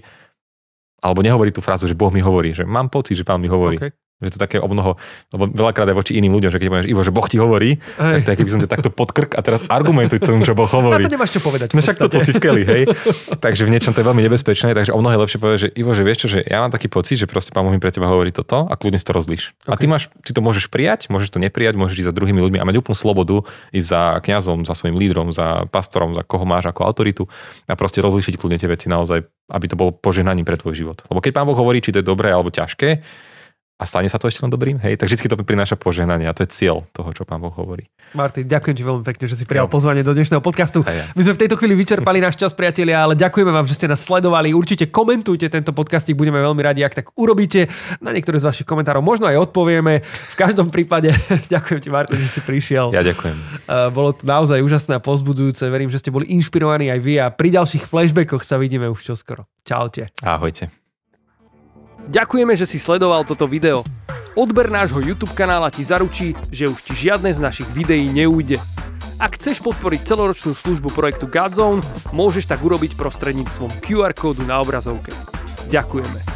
alebo 1.04 1.20
nehovorí 1.20 1.52
tú 1.52 1.60
frázu, 1.60 1.92
že 1.92 1.98
Boh 1.98 2.10
mi 2.16 2.24
hovorí, 2.24 2.56
že 2.56 2.64
mám 2.64 2.88
pocit, 2.88 3.20
že 3.20 3.28
Pán 3.28 3.44
mi 3.44 3.52
hovorí. 3.52 3.76
Okay. 3.76 3.92
Že 4.24 4.40
to 4.40 4.40
také 4.40 4.58
obnoho, 4.64 4.96
lebo 5.36 5.52
veľakrát 5.52 5.92
aj 5.92 5.98
voči 6.00 6.16
iným 6.16 6.40
ľuďom, 6.40 6.48
že 6.48 6.56
keď 6.56 6.68
povieš, 6.72 6.88
Ivo, 6.88 7.02
že 7.04 7.12
Boh 7.12 7.28
ti 7.28 7.36
hovorí, 7.36 7.84
hej. 7.84 8.14
tak 8.16 8.22
to 8.24 8.30
je, 8.32 8.38
keby 8.40 8.52
som 8.56 8.60
ťa 8.64 8.70
takto 8.72 8.88
podkrk 8.88 9.36
a 9.36 9.44
teraz 9.44 9.68
argumentuj 9.68 10.24
tomu, 10.24 10.48
čo 10.48 10.56
Boh 10.56 10.72
hovorí. 10.72 11.04
Na 11.04 11.12
to 11.12 11.20
nemáš 11.20 11.36
čo 11.36 11.44
povedať. 11.44 11.76
No 11.76 11.84
však 11.84 12.00
toto 12.00 12.24
si 12.24 12.32
v 12.32 12.40
keli, 12.40 12.64
hej. 12.64 12.82
takže 13.46 13.68
v 13.68 13.76
niečom 13.76 13.92
to 13.92 14.00
je 14.00 14.08
veľmi 14.08 14.24
nebezpečné, 14.24 14.72
takže 14.72 14.96
o 14.96 15.00
mnoho 15.04 15.20
je 15.20 15.22
lepšie 15.28 15.40
povedať, 15.44 15.60
že 15.68 15.70
Ivo, 15.76 15.92
že 15.92 16.04
vieš 16.08 16.18
čo, 16.24 16.28
že 16.32 16.40
ja 16.48 16.64
mám 16.64 16.72
taký 16.72 16.88
pocit, 16.88 17.20
že 17.20 17.28
proste 17.28 17.52
pán 17.52 17.68
mi 17.68 17.76
pre 17.76 17.92
teba 17.92 18.08
hovorí 18.08 18.32
toto 18.32 18.72
a 18.72 18.74
kľudne 18.80 18.96
si 18.96 19.04
to 19.04 19.12
rozlíš. 19.12 19.52
Okay. 19.68 19.76
A 19.76 19.76
ty, 19.76 19.86
máš, 19.92 20.08
ty 20.24 20.32
to 20.32 20.40
môžeš 20.40 20.72
prijať, 20.72 21.12
môžeš 21.12 21.36
to 21.36 21.44
neprijať, 21.44 21.76
môžeš 21.76 22.08
ísť 22.08 22.10
za 22.10 22.16
druhými 22.16 22.40
ľuďmi 22.40 22.64
a 22.64 22.68
mať 22.72 22.80
úplnú 22.80 22.96
slobodu 22.96 23.44
ísť 23.76 23.88
za 23.92 24.02
kňazom, 24.24 24.64
za 24.64 24.80
svojim 24.80 24.96
lídrom, 24.96 25.36
za 25.36 25.68
pastorom, 25.68 26.16
za 26.16 26.24
koho 26.24 26.48
máš 26.48 26.72
ako 26.72 26.88
autoritu 26.88 27.24
a 27.68 27.76
proste 27.76 28.00
rozlíšiť 28.00 28.40
kľudne 28.40 28.56
tie 28.56 28.72
veci 28.72 28.88
naozaj, 28.88 29.28
aby 29.52 29.66
to 29.68 29.76
bolo 29.76 29.92
požehnaním 29.92 30.48
pre 30.48 30.56
tvoj 30.56 30.72
život. 30.72 31.04
Lebo 31.12 31.20
keď 31.20 31.32
pán 31.36 31.46
Boh 31.52 31.60
hovorí, 31.60 31.84
či 31.84 31.92
to 31.92 32.00
je 32.00 32.08
dobré 32.08 32.32
alebo 32.32 32.48
ťažké, 32.48 33.04
a 33.76 33.84
stane 33.84 34.08
sa 34.08 34.16
to 34.16 34.32
ešte 34.32 34.40
len 34.40 34.48
dobrým, 34.48 34.80
hej, 34.80 34.96
tak 34.96 35.12
vždy 35.12 35.28
to 35.28 35.36
prináša 35.44 35.76
požehnanie 35.76 36.32
a 36.32 36.34
to 36.34 36.48
je 36.48 36.50
cieľ 36.56 36.88
toho, 36.96 37.12
čo 37.12 37.28
pán 37.28 37.44
Boh 37.44 37.52
hovorí. 37.52 37.92
Martin, 38.16 38.48
ďakujem 38.48 38.76
ti 38.80 38.84
veľmi 38.88 39.04
pekne, 39.04 39.28
že 39.28 39.36
si 39.36 39.44
prijal 39.44 39.68
pozvanie 39.68 40.00
do 40.00 40.16
dnešného 40.16 40.40
podcastu. 40.40 40.80
Ja. 40.88 41.12
My 41.12 41.22
sme 41.28 41.36
v 41.36 41.42
tejto 41.44 41.60
chvíli 41.60 41.76
vyčerpali 41.76 42.24
náš 42.24 42.40
čas, 42.40 42.56
priatelia, 42.56 43.04
ale 43.04 43.20
ďakujeme 43.20 43.52
vám, 43.52 43.68
že 43.68 43.76
ste 43.76 43.92
nás 43.92 44.00
sledovali. 44.00 44.56
Určite 44.56 44.88
komentujte 44.88 45.52
tento 45.52 45.76
podcastik, 45.76 46.16
budeme 46.16 46.40
veľmi 46.40 46.62
radi, 46.64 46.88
ak 46.88 47.04
tak 47.04 47.12
urobíte. 47.20 47.68
Na 48.00 48.16
niektoré 48.16 48.40
z 48.40 48.48
vašich 48.48 48.64
komentárov 48.64 49.04
možno 49.04 49.28
aj 49.28 49.52
odpovieme. 49.52 50.00
V 50.08 50.36
každom 50.40 50.72
prípade 50.72 51.12
ďakujem 51.54 51.84
ti, 51.84 51.90
Martin, 51.92 52.24
že 52.24 52.32
si 52.32 52.40
prišiel. 52.40 52.96
Ja 52.96 53.04
ďakujem. 53.04 53.36
Bolo 53.92 54.16
to 54.16 54.24
naozaj 54.24 54.64
úžasné 54.64 54.96
a 54.96 55.02
pozbudujúce. 55.04 55.68
Verím, 55.68 55.92
že 55.92 56.00
ste 56.00 56.16
boli 56.16 56.32
inšpirovaní 56.32 56.88
aj 56.96 57.00
vy 57.04 57.20
a 57.20 57.28
pri 57.28 57.52
ďalších 57.60 57.92
flashbackoch 57.92 58.48
sa 58.48 58.56
vidíme 58.56 58.88
už 58.88 59.04
čoskoro. 59.04 59.52
Čaute. 59.68 60.08
Ahojte. 60.24 60.85
Ďakujeme, 62.06 62.54
že 62.54 62.70
si 62.70 62.78
sledoval 62.78 63.26
toto 63.26 63.50
video. 63.50 63.82
Odber 64.36 64.68
nášho 64.68 65.00
YouTube 65.00 65.34
kanála 65.34 65.72
ti 65.72 65.82
zaručí, 65.82 66.36
že 66.52 66.68
už 66.68 66.80
ti 66.84 66.94
žiadne 66.94 67.32
z 67.32 67.40
našich 67.40 67.70
videí 67.72 68.12
neújde. 68.12 68.60
Ak 69.16 69.40
chceš 69.40 69.64
podporiť 69.64 70.04
celoročnú 70.04 70.52
službu 70.52 70.92
projektu 70.92 71.24
Godzone, 71.24 71.80
môžeš 72.12 72.52
tak 72.52 72.60
urobiť 72.60 73.00
prostredníctvom 73.00 73.80
QR 73.80 74.12
kódu 74.12 74.44
na 74.44 74.60
obrazovke. 74.60 75.16
Ďakujeme. 75.72 76.35